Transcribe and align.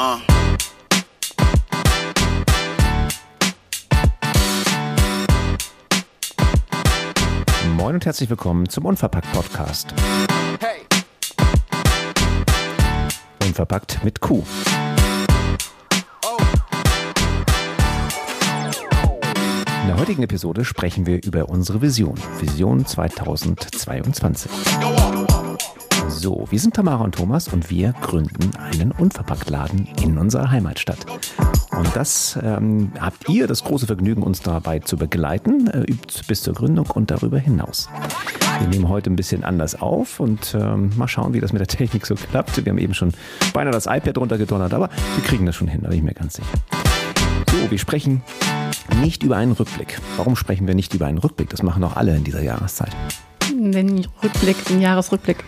Uh. 0.00 0.16
Moin 7.76 7.96
und 7.96 8.06
herzlich 8.06 8.30
willkommen 8.30 8.66
zum 8.70 8.86
Unverpackt 8.86 9.30
Podcast. 9.32 9.92
Hey. 10.58 10.86
Unverpackt 13.44 14.02
mit 14.02 14.20
Q. 14.22 14.42
Oh. 16.24 16.38
In 19.82 19.88
der 19.88 19.98
heutigen 19.98 20.22
Episode 20.22 20.64
sprechen 20.64 21.04
wir 21.04 21.22
über 21.22 21.50
unsere 21.50 21.82
Vision. 21.82 22.14
Vision 22.38 22.86
2022. 22.86 24.50
So, 26.22 26.46
wir 26.50 26.60
sind 26.60 26.74
Tamara 26.74 27.02
und 27.02 27.14
Thomas 27.14 27.48
und 27.48 27.70
wir 27.70 27.94
gründen 28.02 28.54
einen 28.56 28.92
Unverpacktladen 28.92 29.88
in 30.02 30.18
unserer 30.18 30.50
Heimatstadt. 30.50 30.98
Und 31.70 31.96
das 31.96 32.38
ähm, 32.42 32.92
habt 33.00 33.26
ihr 33.30 33.46
das 33.46 33.64
große 33.64 33.86
Vergnügen, 33.86 34.22
uns 34.22 34.42
dabei 34.42 34.80
zu 34.80 34.98
begleiten, 34.98 35.68
äh, 35.68 35.86
bis 36.28 36.42
zur 36.42 36.52
Gründung 36.52 36.90
und 36.90 37.10
darüber 37.10 37.38
hinaus. 37.38 37.88
Wir 38.58 38.68
nehmen 38.68 38.90
heute 38.90 39.08
ein 39.08 39.16
bisschen 39.16 39.44
anders 39.44 39.80
auf 39.80 40.20
und 40.20 40.54
ähm, 40.54 40.90
mal 40.94 41.08
schauen, 41.08 41.32
wie 41.32 41.40
das 41.40 41.54
mit 41.54 41.60
der 41.60 41.68
Technik 41.68 42.04
so 42.04 42.16
klappt. 42.16 42.62
Wir 42.62 42.70
haben 42.70 42.76
eben 42.76 42.92
schon 42.92 43.14
beinahe 43.54 43.72
das 43.72 43.86
iPad 43.86 44.18
runtergedonnert, 44.18 44.74
aber 44.74 44.90
wir 45.16 45.24
kriegen 45.24 45.46
das 45.46 45.56
schon 45.56 45.68
hin, 45.68 45.80
da 45.80 45.88
bin 45.88 45.96
ich 45.96 46.04
mir 46.04 46.12
ganz 46.12 46.34
sicher. 46.34 46.58
So, 47.50 47.70
wir 47.70 47.78
sprechen 47.78 48.20
nicht 49.00 49.22
über 49.22 49.38
einen 49.38 49.52
Rückblick. 49.52 49.98
Warum 50.18 50.36
sprechen 50.36 50.66
wir 50.66 50.74
nicht 50.74 50.92
über 50.92 51.06
einen 51.06 51.16
Rückblick? 51.16 51.48
Das 51.48 51.62
machen 51.62 51.80
doch 51.80 51.96
alle 51.96 52.14
in 52.14 52.24
dieser 52.24 52.42
Jahreszeit. 52.42 52.94
Den 53.48 54.06
Rückblick, 54.22 54.62
den 54.66 54.82
Jahresrückblick. 54.82 55.38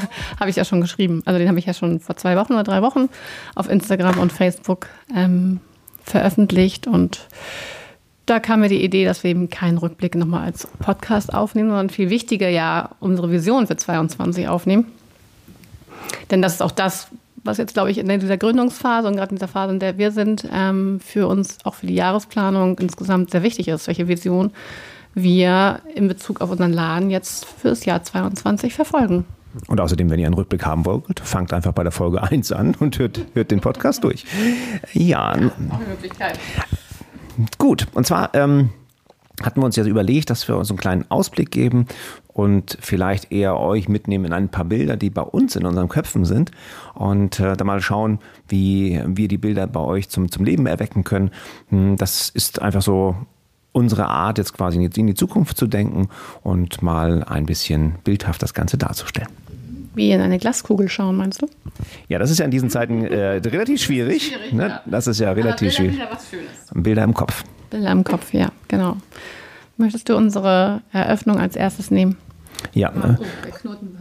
habe 0.40 0.50
ich 0.50 0.56
ja 0.56 0.64
schon 0.64 0.80
geschrieben. 0.80 1.22
Also 1.24 1.38
den 1.38 1.48
habe 1.48 1.58
ich 1.58 1.66
ja 1.66 1.74
schon 1.74 2.00
vor 2.00 2.16
zwei 2.16 2.36
Wochen 2.36 2.52
oder 2.54 2.64
drei 2.64 2.82
Wochen 2.82 3.08
auf 3.54 3.68
Instagram 3.68 4.18
und 4.18 4.32
Facebook 4.32 4.86
ähm, 5.14 5.60
veröffentlicht. 6.02 6.86
Und 6.86 7.28
da 8.26 8.40
kam 8.40 8.60
mir 8.60 8.68
die 8.68 8.84
Idee, 8.84 9.04
dass 9.04 9.24
wir 9.24 9.30
eben 9.30 9.48
keinen 9.48 9.78
Rückblick 9.78 10.14
nochmal 10.14 10.44
als 10.44 10.68
Podcast 10.80 11.32
aufnehmen, 11.32 11.70
sondern 11.70 11.90
viel 11.90 12.10
wichtiger 12.10 12.48
ja 12.48 12.90
unsere 13.00 13.30
Vision 13.30 13.66
für 13.66 13.76
22 13.76 14.48
aufnehmen. 14.48 14.86
Denn 16.30 16.42
das 16.42 16.54
ist 16.54 16.62
auch 16.62 16.70
das, 16.70 17.08
was 17.44 17.58
jetzt, 17.58 17.74
glaube 17.74 17.90
ich, 17.90 17.98
in 17.98 18.08
dieser 18.08 18.36
Gründungsphase 18.36 19.08
und 19.08 19.16
gerade 19.16 19.30
in 19.30 19.36
dieser 19.36 19.48
Phase, 19.48 19.72
in 19.72 19.80
der 19.80 19.98
wir 19.98 20.10
sind, 20.10 20.46
ähm, 20.52 21.00
für 21.00 21.26
uns 21.26 21.58
auch 21.64 21.74
für 21.74 21.86
die 21.86 21.94
Jahresplanung 21.94 22.78
insgesamt 22.78 23.30
sehr 23.30 23.42
wichtig 23.42 23.68
ist, 23.68 23.86
welche 23.86 24.08
Vision 24.08 24.52
wir 25.14 25.80
in 25.94 26.08
Bezug 26.08 26.40
auf 26.40 26.50
unseren 26.50 26.72
Laden 26.72 27.10
jetzt 27.10 27.46
fürs 27.46 27.84
Jahr 27.84 28.02
22 28.02 28.74
verfolgen. 28.74 29.24
Und 29.66 29.80
außerdem, 29.80 30.10
wenn 30.10 30.20
ihr 30.20 30.26
einen 30.26 30.34
Rückblick 30.34 30.64
haben 30.66 30.84
wollt, 30.84 31.20
fangt 31.20 31.52
einfach 31.52 31.72
bei 31.72 31.82
der 31.82 31.92
Folge 31.92 32.22
1 32.22 32.52
an 32.52 32.74
und 32.78 32.98
hört, 32.98 33.20
hört 33.34 33.50
den 33.50 33.60
Podcast 33.60 34.04
durch. 34.04 34.24
Ja, 34.92 35.30
Auch 35.30 35.34
eine 35.34 35.52
Möglichkeit. 35.88 36.38
gut. 37.58 37.86
Und 37.94 38.06
zwar 38.06 38.34
ähm, 38.34 38.70
hatten 39.42 39.60
wir 39.60 39.64
uns 39.64 39.76
ja 39.76 39.84
überlegt, 39.84 40.30
dass 40.30 40.48
wir 40.48 40.56
uns 40.56 40.70
einen 40.70 40.78
kleinen 40.78 41.10
Ausblick 41.10 41.50
geben 41.50 41.86
und 42.28 42.76
vielleicht 42.80 43.32
eher 43.32 43.58
euch 43.58 43.88
mitnehmen 43.88 44.26
in 44.26 44.32
ein 44.32 44.48
paar 44.48 44.64
Bilder, 44.64 44.96
die 44.96 45.10
bei 45.10 45.22
uns 45.22 45.56
in 45.56 45.64
unseren 45.66 45.88
Köpfen 45.88 46.24
sind 46.24 46.50
und 46.94 47.40
äh, 47.40 47.56
da 47.56 47.64
mal 47.64 47.80
schauen, 47.80 48.18
wie 48.48 49.00
wir 49.06 49.28
die 49.28 49.38
Bilder 49.38 49.66
bei 49.66 49.80
euch 49.80 50.08
zum, 50.08 50.30
zum 50.30 50.44
Leben 50.44 50.66
erwecken 50.66 51.04
können. 51.04 51.30
Hm, 51.70 51.96
Das 51.96 52.28
ist 52.28 52.60
einfach 52.62 52.82
so 52.82 53.16
unsere 53.78 54.06
Art, 54.06 54.38
jetzt 54.38 54.52
quasi 54.54 54.82
in 54.82 54.90
die, 54.90 55.00
in 55.00 55.06
die 55.06 55.14
Zukunft 55.14 55.56
zu 55.56 55.66
denken 55.66 56.08
und 56.42 56.82
mal 56.82 57.24
ein 57.24 57.46
bisschen 57.46 57.94
bildhaft 58.04 58.42
das 58.42 58.52
Ganze 58.54 58.76
darzustellen. 58.76 59.28
Wie 59.94 60.12
in 60.12 60.20
eine 60.20 60.38
Glaskugel 60.38 60.88
schauen, 60.88 61.16
meinst 61.16 61.42
du? 61.42 61.48
Ja, 62.08 62.18
das 62.18 62.30
ist 62.30 62.38
ja 62.38 62.44
in 62.44 62.50
diesen 62.50 62.70
Zeiten 62.70 63.04
äh, 63.04 63.36
relativ 63.38 63.80
schwierig. 63.82 64.28
Schwierig, 64.28 64.52
ne? 64.52 64.68
ja. 64.68 64.82
Das 64.86 65.06
ist 65.06 65.18
ja 65.18 65.32
relativ 65.32 65.72
schwierig. 65.72 65.98
was 66.10 66.28
Schönes. 66.30 66.46
Bilder 66.72 67.02
im 67.04 67.14
Kopf. 67.14 67.42
Bilder 67.70 67.90
im 67.90 68.04
Kopf, 68.04 68.32
ja, 68.32 68.50
genau. 68.68 68.96
Möchtest 69.76 70.08
du 70.08 70.16
unsere 70.16 70.82
Eröffnung 70.92 71.38
als 71.38 71.56
erstes 71.56 71.90
nehmen? 71.90 72.16
Ja, 72.72 72.92
Oh, 72.94 73.08
äh, 73.12 73.16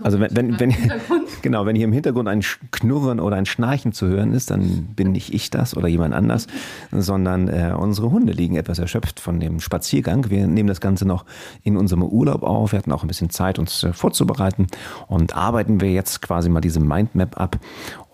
also 0.01 0.19
wenn, 0.19 0.35
wenn, 0.35 0.59
wenn, 0.59 0.75
genau, 1.41 1.65
wenn 1.65 1.75
hier 1.75 1.85
im 1.85 1.91
Hintergrund 1.91 2.27
ein 2.27 2.41
Knurren 2.71 3.19
oder 3.19 3.35
ein 3.35 3.45
Schnarchen 3.45 3.93
zu 3.93 4.07
hören 4.07 4.33
ist, 4.33 4.51
dann 4.51 4.87
bin 4.95 5.11
nicht 5.11 5.33
ich 5.33 5.49
das 5.49 5.75
oder 5.75 5.87
jemand 5.87 6.13
anders, 6.13 6.47
sondern 6.91 7.47
äh, 7.47 7.73
unsere 7.77 8.11
Hunde 8.11 8.33
liegen 8.33 8.55
etwas 8.55 8.79
erschöpft 8.79 9.19
von 9.19 9.39
dem 9.39 9.59
Spaziergang. 9.59 10.29
Wir 10.29 10.47
nehmen 10.47 10.67
das 10.67 10.81
Ganze 10.81 11.05
noch 11.05 11.25
in 11.63 11.77
unserem 11.77 12.03
Urlaub 12.03 12.43
auf. 12.43 12.71
Wir 12.71 12.79
hatten 12.79 12.91
auch 12.91 13.03
ein 13.03 13.07
bisschen 13.07 13.29
Zeit, 13.29 13.59
uns 13.59 13.83
äh, 13.83 13.93
vorzubereiten 13.93 14.67
und 15.07 15.35
arbeiten 15.35 15.81
wir 15.81 15.91
jetzt 15.91 16.21
quasi 16.21 16.49
mal 16.49 16.61
diese 16.61 16.79
Mindmap 16.79 17.39
ab. 17.39 17.59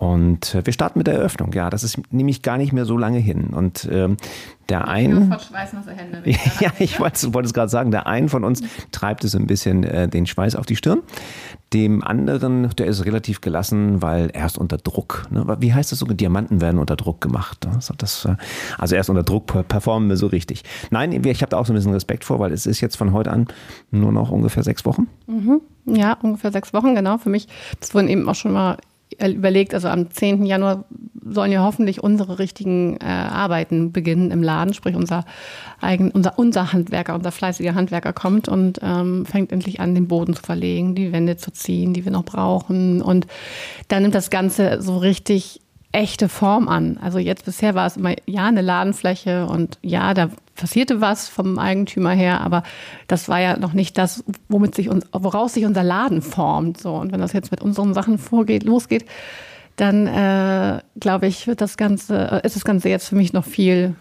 Und 0.03 0.53
äh, 0.53 0.65
wir 0.65 0.73
starten 0.73 0.99
mit 0.99 1.07
der 1.07 1.13
Eröffnung. 1.13 1.53
Ja, 1.53 1.69
das 1.69 1.83
ist 1.83 1.97
nämlich 2.11 2.41
gar 2.41 2.57
nicht 2.57 2.73
mehr 2.73 2.83
so 2.83 2.97
lange 2.97 3.19
hin. 3.19 3.51
Und 3.51 3.87
ähm, 3.89 4.17
der 4.67 4.87
ein... 4.87 5.11
Hände. 5.95 6.23
Ja, 6.59 6.71
ich 6.79 6.99
wollte, 6.99 7.33
wollte 7.33 7.47
es 7.47 7.53
gerade 7.53 7.69
sagen, 7.69 7.91
der 7.91 8.05
einen 8.07 8.27
von 8.27 8.43
uns 8.43 8.61
treibt 8.91 9.23
es 9.23 9.35
ein 9.35 9.47
bisschen 9.47 9.83
äh, 9.83 10.07
den 10.07 10.25
Schweiß 10.25 10.55
auf 10.55 10.65
die 10.65 10.75
Stirn. 10.75 11.01
Dem 11.83 12.01
anderen, 12.01 12.69
der 12.77 12.85
ist 12.85 13.03
relativ 13.03 13.41
gelassen, 13.41 14.01
weil 14.01 14.29
er 14.29 14.45
ist 14.45 14.57
unter 14.57 14.77
Druck. 14.77 15.27
Ne? 15.31 15.57
Wie 15.59 15.73
heißt 15.73 15.91
das 15.91 15.99
so? 15.99 16.05
Diamanten 16.05 16.61
werden 16.61 16.79
unter 16.79 16.95
Druck 16.95 17.19
gemacht. 17.19 17.65
Ne? 17.65 17.77
Das, 17.97 18.23
äh, 18.23 18.35
also 18.77 18.95
er 18.95 19.01
ist 19.01 19.09
unter 19.09 19.23
Druck, 19.23 19.47
per- 19.47 19.63
performen 19.63 20.07
wir 20.07 20.15
so 20.15 20.27
richtig. 20.27 20.63
Nein, 20.91 21.11
ich 21.11 21.41
habe 21.41 21.49
da 21.49 21.57
auch 21.57 21.65
so 21.65 21.73
ein 21.73 21.75
bisschen 21.75 21.91
Respekt 21.91 22.23
vor, 22.23 22.39
weil 22.39 22.53
es 22.53 22.65
ist 22.65 22.79
jetzt 22.79 22.95
von 22.95 23.11
heute 23.11 23.31
an 23.31 23.47
nur 23.91 24.13
noch 24.13 24.31
ungefähr 24.31 24.63
sechs 24.63 24.85
Wochen. 24.85 25.07
Ja, 25.85 26.17
ungefähr 26.21 26.53
sechs 26.53 26.73
Wochen, 26.73 26.95
genau. 26.95 27.17
Für 27.17 27.29
mich, 27.29 27.49
das 27.81 27.93
wurden 27.93 28.07
eben 28.07 28.29
auch 28.29 28.35
schon 28.35 28.53
mal 28.53 28.77
überlegt, 29.19 29.73
also 29.73 29.87
am 29.87 30.09
10. 30.09 30.45
Januar 30.45 30.85
sollen 31.25 31.51
ja 31.51 31.63
hoffentlich 31.63 32.03
unsere 32.03 32.39
richtigen 32.39 32.97
äh, 32.97 33.05
Arbeiten 33.05 33.91
beginnen 33.91 34.31
im 34.31 34.43
Laden, 34.43 34.73
sprich 34.73 34.95
unser 34.95 35.25
eigen, 35.79 36.11
unser, 36.11 36.37
unser 36.37 36.73
Handwerker, 36.73 37.15
unser 37.15 37.31
fleißiger 37.31 37.75
Handwerker 37.75 38.13
kommt 38.13 38.49
und 38.49 38.79
ähm, 38.81 39.25
fängt 39.25 39.51
endlich 39.51 39.79
an, 39.79 39.95
den 39.95 40.07
Boden 40.07 40.35
zu 40.35 40.41
verlegen, 40.41 40.95
die 40.95 41.11
Wände 41.11 41.37
zu 41.37 41.51
ziehen, 41.51 41.93
die 41.93 42.05
wir 42.05 42.11
noch 42.11 42.25
brauchen. 42.25 43.01
Und 43.01 43.27
dann 43.87 44.03
nimmt 44.03 44.15
das 44.15 44.29
Ganze 44.29 44.81
so 44.81 44.97
richtig 44.97 45.61
echte 45.93 46.27
Form 46.27 46.67
an. 46.67 46.97
Also 47.01 47.19
jetzt 47.19 47.45
bisher 47.45 47.75
war 47.75 47.85
es 47.85 47.97
immer, 47.97 48.15
ja, 48.25 48.45
eine 48.45 48.61
Ladenfläche 48.61 49.45
und 49.45 49.77
ja, 49.81 50.13
da 50.13 50.29
passierte 50.55 51.01
was 51.01 51.29
vom 51.29 51.57
Eigentümer 51.59 52.11
her, 52.11 52.41
aber 52.41 52.63
das 53.07 53.29
war 53.29 53.39
ja 53.39 53.57
noch 53.57 53.73
nicht 53.73 53.97
das, 53.97 54.23
womit 54.49 54.75
sich 54.75 54.89
uns, 54.89 55.05
woraus 55.11 55.53
sich 55.53 55.65
unser 55.65 55.83
Laden 55.83 56.21
formt. 56.21 56.81
So. 56.81 56.95
Und 56.95 57.11
wenn 57.11 57.21
das 57.21 57.33
jetzt 57.33 57.51
mit 57.51 57.61
unseren 57.61 57.93
Sachen 57.93 58.17
vorgeht, 58.17 58.63
losgeht, 58.63 59.05
dann 59.75 60.07
äh, 60.07 60.81
glaube 60.99 61.27
ich, 61.27 61.47
wird 61.47 61.61
das 61.61 61.77
Ganze, 61.77 62.41
äh, 62.43 62.45
ist 62.45 62.55
das 62.55 62.65
Ganze 62.65 62.89
jetzt 62.89 63.07
für 63.07 63.15
mich 63.15 63.33
noch 63.33 63.45
viel 63.45 63.95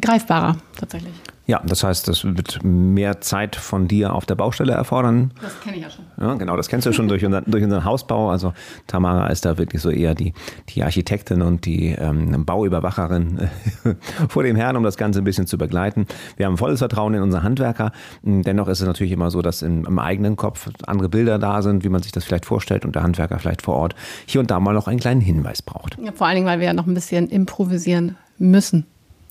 greifbarer 0.00 0.56
tatsächlich. 0.78 1.14
Ja, 1.46 1.60
das 1.64 1.84
heißt, 1.84 2.08
das 2.08 2.24
wird 2.24 2.60
mehr 2.62 3.20
Zeit 3.20 3.54
von 3.54 3.86
dir 3.86 4.14
auf 4.14 4.24
der 4.24 4.34
Baustelle 4.34 4.72
erfordern. 4.72 5.30
Das 5.42 5.60
kenne 5.60 5.76
ich 5.76 5.82
ja 5.82 5.90
schon. 5.90 6.04
Ja, 6.18 6.34
genau, 6.34 6.56
das 6.56 6.68
kennst 6.68 6.86
du 6.86 6.92
schon 6.92 7.06
durch, 7.06 7.24
unser, 7.24 7.42
durch 7.42 7.62
unseren 7.62 7.84
Hausbau. 7.84 8.30
Also 8.30 8.54
Tamara 8.86 9.26
ist 9.26 9.44
da 9.44 9.58
wirklich 9.58 9.82
so 9.82 9.90
eher 9.90 10.14
die, 10.14 10.32
die 10.70 10.82
Architektin 10.82 11.42
und 11.42 11.66
die 11.66 11.90
ähm, 11.90 12.46
Bauüberwacherin 12.46 13.50
vor 14.28 14.42
dem 14.42 14.56
Herrn, 14.56 14.76
um 14.76 14.84
das 14.84 14.96
Ganze 14.96 15.20
ein 15.20 15.24
bisschen 15.24 15.46
zu 15.46 15.58
begleiten. 15.58 16.06
Wir 16.38 16.46
haben 16.46 16.56
volles 16.56 16.78
Vertrauen 16.78 17.12
in 17.12 17.20
unsere 17.20 17.42
Handwerker. 17.42 17.92
Dennoch 18.22 18.68
ist 18.68 18.80
es 18.80 18.86
natürlich 18.86 19.12
immer 19.12 19.30
so, 19.30 19.42
dass 19.42 19.60
im, 19.60 19.84
im 19.84 19.98
eigenen 19.98 20.36
Kopf 20.36 20.70
andere 20.86 21.10
Bilder 21.10 21.38
da 21.38 21.60
sind, 21.60 21.84
wie 21.84 21.90
man 21.90 22.02
sich 22.02 22.12
das 22.12 22.24
vielleicht 22.24 22.46
vorstellt 22.46 22.86
und 22.86 22.94
der 22.94 23.02
Handwerker 23.02 23.38
vielleicht 23.38 23.60
vor 23.60 23.74
Ort 23.74 23.94
hier 24.24 24.40
und 24.40 24.50
da 24.50 24.60
mal 24.60 24.72
noch 24.72 24.88
einen 24.88 25.00
kleinen 25.00 25.20
Hinweis 25.20 25.60
braucht. 25.60 25.98
Ja, 26.02 26.12
vor 26.12 26.26
allen 26.26 26.36
Dingen, 26.36 26.46
weil 26.46 26.60
wir 26.60 26.66
ja 26.66 26.72
noch 26.72 26.86
ein 26.86 26.94
bisschen 26.94 27.28
improvisieren 27.28 28.16
müssen, 28.38 28.86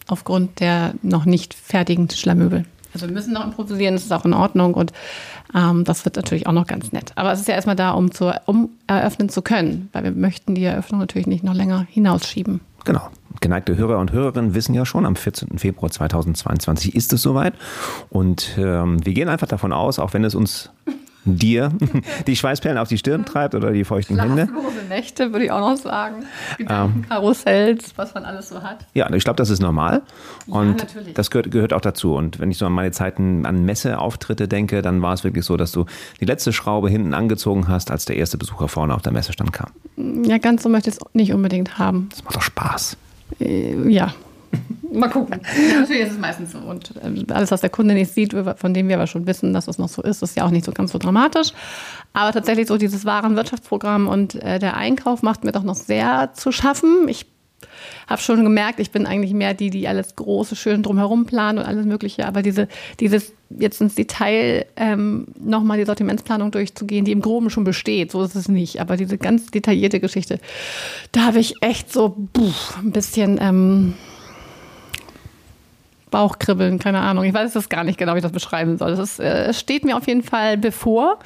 aufgrund 0.08 0.59
der 0.59 0.94
noch 1.02 1.25
nicht 1.25 1.53
fertigen 1.53 2.08
Tischlermöbel. 2.08 2.66
Also 2.94 3.08
wir 3.08 3.14
müssen 3.14 3.34
noch 3.34 3.44
improvisieren, 3.44 3.96
das 3.96 4.03
ist 4.03 4.12
auch 4.12 4.25
in 4.25 4.34
Ordnung 4.34 4.75
und 4.75 4.94
ähm, 5.56 5.84
das 5.84 6.06
wird 6.06 6.16
natürlich 6.16 6.47
auch 6.47 6.52
noch 6.52 6.68
ganz 6.68 6.91
nett. 6.91 7.12
Aber 7.16 7.31
es 7.31 7.40
ist 7.40 7.47
ja 7.47 7.56
erstmal 7.56 7.75
da, 7.75 7.91
um, 7.91 8.12
zu, 8.12 8.31
um 8.46 8.69
eröffnen 8.88 9.30
zu 9.30 9.41
können, 9.41 9.90
weil 9.94 10.03
wir 10.03 10.12
möchten 10.12 10.56
die 10.56 10.64
Eröffnung 10.64 11.00
natürlich 11.00 11.28
nicht 11.28 11.44
noch 11.44 11.55
länger 11.55 11.88
hinausschieben. 11.90 12.61
Genau. 12.85 13.09
Geneigte 13.41 13.76
Hörer 13.76 14.00
und 14.00 14.11
Hörerinnen 14.11 14.53
wissen 14.53 14.73
ja 14.73 14.85
schon, 14.85 15.05
am 15.05 15.16
14. 15.16 15.58
Februar 15.58 15.91
2022 15.91 16.96
ist 16.96 17.11
es 17.14 17.22
soweit. 17.22 17.53
Und 18.09 18.55
ähm, 18.58 19.03
wir 19.05 19.14
gehen 19.14 19.28
einfach 19.28 19.47
davon 19.47 19.73
aus, 19.73 20.00
auch 20.00 20.14
wenn 20.14 20.23
es 20.23 20.35
uns 20.35 20.70
dir 21.25 21.72
die 22.28 22.35
Schweißperlen 22.35 22.78
auf 22.78 22.90
die 22.90 22.97
Stirn 22.97 23.25
treibt 23.25 23.55
oder 23.55 23.72
die 23.72 23.84
feuchten 23.84 24.20
Hände. 24.20 24.49
Nächte, 24.90 25.31
würde 25.31 25.46
ich 25.46 25.52
auch 25.52 25.59
noch 25.59 25.78
sagen. 25.78 26.25
Gedankenkarussells, 26.58 27.93
was 27.96 28.14
man 28.14 28.25
alles 28.25 28.49
so 28.49 28.61
hat. 28.61 28.85
Ja, 28.93 29.11
ich 29.11 29.23
glaube, 29.23 29.37
das 29.37 29.49
ist 29.49 29.61
normal. 29.61 30.02
Und 30.47 30.78
natürlich. 30.78 31.14
das 31.14 31.31
gehört, 31.31 31.52
gehört 31.52 31.73
auch 31.73 31.81
dazu. 31.81 32.16
Und 32.16 32.40
wenn 32.40 32.52
ich 32.52 32.58
so 32.58 32.66
an 32.66 32.73
meine 32.73 32.91
Zeiten 32.91 33.46
an 33.46 33.66
Messeauftritte 33.66 34.47
denke, 34.47 34.81
dann 34.81 35.02
war 35.02 35.14
es 35.14 35.23
wirklich 35.23 35.46
so, 35.46 35.58
dass 35.58 35.72
du 35.72 35.85
die 36.20 36.25
letzte 36.25 36.53
Schraube 36.53 36.90
hinten 36.90 37.14
angezogen 37.14 37.67
hast, 37.67 37.91
als 37.91 38.05
der 38.05 38.17
erste 38.17 38.37
Besucher 38.37 38.67
vorne 38.67 38.93
auf 38.93 39.02
der 39.02 39.14
Messestand 39.14 39.53
kam. 39.53 39.69
Ja, 40.26 40.37
ganz 40.37 40.64
so 40.64 40.69
möchte 40.69 40.90
ich 40.90 40.97
es 40.97 41.02
nicht 41.14 41.34
unbedingt 41.34 41.78
haben. 41.78 42.09
Das 42.09 42.23
macht 42.23 42.35
doch 42.35 42.41
Spaß. 42.41 42.97
Äh, 43.40 43.90
ja. 43.90 44.14
Mal 44.91 45.09
gucken. 45.09 45.41
Natürlich 45.76 46.03
ist 46.03 46.11
es 46.11 46.20
meistens 46.20 46.52
so. 46.52 46.59
Und 46.59 46.94
äh, 46.97 47.34
alles, 47.34 47.52
was 47.52 47.61
der 47.61 47.70
Kunde 47.70 47.96
nicht 47.96 48.14
sieht, 48.14 48.35
von 48.58 48.73
dem 48.73 48.88
wir 48.88 48.96
aber 48.96 49.08
schon 49.08 49.26
wissen, 49.26 49.53
dass 49.53 49.67
es 49.67 49.79
noch 49.79 49.90
so 49.90 50.03
ist, 50.03 50.22
ist 50.22 50.38
ja 50.38 50.46
auch 50.46 50.52
nicht 50.52 50.66
so 50.66 50.72
ganz 50.72 50.91
so 50.91 51.00
dramatisch. 51.00 51.52
Aber 52.14 52.32
tatsächlich 52.32 52.67
so 52.67 52.78
dieses 52.78 53.03
Warenwirtschaftsprogramm 53.03 54.08
und 54.08 54.35
äh, 54.35 54.59
der 54.59 54.78
Einkauf 54.78 55.23
macht 55.23 55.44
mir 55.44 55.52
doch 55.52 55.64
noch 55.64 55.76
sehr 55.76 56.32
zu 56.34 56.52
schaffen. 56.52 57.08
Ich 57.08 57.26
habe 58.08 58.22
schon 58.22 58.44
gemerkt, 58.44 58.79
ich 58.79 58.91
bin 58.91 59.05
eigentlich 59.05 59.34
mehr 59.34 59.53
die, 59.53 59.70
die 59.70 59.88
alles 59.88 60.16
große, 60.16 60.55
schön 60.55 60.84
drumherum 60.84 61.26
planen 61.26 61.59
und 61.59 61.66
alles 61.66 61.85
Mögliche. 61.85 62.28
Aber 62.28 62.41
diese, 62.41 62.67
dieses 63.00 63.34
jetzt 63.50 63.82
ins 63.82 63.96
Detail 63.96 64.66
ähm, 64.76 65.28
nochmal 65.40 65.78
die 65.78 65.85
Sortimentsplanung 65.85 66.52
durchzugehen, 66.52 67.05
die 67.05 67.11
im 67.11 67.22
Groben 67.22 67.50
schon 67.50 67.64
besteht, 67.64 68.11
so 68.11 68.22
ist 68.23 68.35
es 68.35 68.47
nicht. 68.47 68.79
Aber 68.79 68.97
diese 68.97 69.17
ganz 69.17 69.47
detaillierte 69.47 70.00
Geschichte, 70.00 70.40
da 71.11 71.26
habe 71.26 71.40
ich 71.40 71.55
echt 71.61 71.91
so 71.91 72.16
puh, 72.34 72.52
ein 72.78 72.91
bisschen 72.91 73.40
ähm, 73.41 73.94
Bauchkribbeln, 76.14 76.78
keine 76.78 77.00
Ahnung. 77.00 77.24
Ich 77.24 77.34
weiß 77.34 77.56
es 77.56 77.70
gar 77.70 77.84
nicht 77.84 77.98
genau, 77.98 78.14
wie 78.14 78.20
ich 78.20 78.24
das 78.24 78.32
beschreiben 78.32 78.78
soll. 78.78 78.92
Es, 78.92 79.18
äh, 79.20 79.52
steht 79.52 79.84
mir 79.84 79.98
auf 79.98 80.08
jeden 80.08 80.22
Fall 80.22 80.58
bevor. 80.58 81.18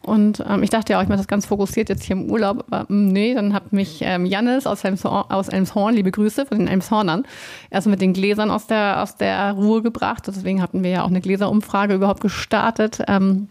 Und 0.00 0.44
ähm, 0.48 0.62
ich 0.62 0.70
dachte 0.70 0.92
ja 0.92 0.98
auch, 0.98 1.02
ich 1.02 1.08
mache 1.08 1.18
das 1.18 1.26
ganz 1.26 1.44
fokussiert 1.44 1.88
jetzt 1.88 2.04
hier 2.04 2.14
im 2.14 2.30
Urlaub. 2.30 2.64
Aber 2.70 2.86
mh, 2.88 3.12
nee, 3.12 3.34
dann 3.34 3.52
hat 3.52 3.72
mich 3.72 3.98
ähm, 4.02 4.26
Jannis 4.26 4.64
aus, 4.68 4.84
Elmshorn, 4.84 5.28
aus 5.28 5.48
Elmshorn, 5.48 5.92
liebe 5.92 6.12
Grüße 6.12 6.46
von 6.46 6.58
den 6.58 6.68
Elmshornern, 6.68 7.24
erst 7.68 7.88
mit 7.88 8.00
den 8.00 8.12
Gläsern 8.12 8.52
aus 8.52 8.68
der, 8.68 9.02
aus 9.02 9.16
der 9.16 9.52
Ruhe 9.54 9.82
gebracht. 9.82 10.28
Deswegen 10.28 10.62
hatten 10.62 10.84
wir 10.84 10.90
ja 10.90 11.02
auch 11.02 11.08
eine 11.08 11.20
Gläserumfrage 11.20 11.94
überhaupt 11.94 12.20
gestartet. 12.20 13.02
Ähm, 13.08 13.48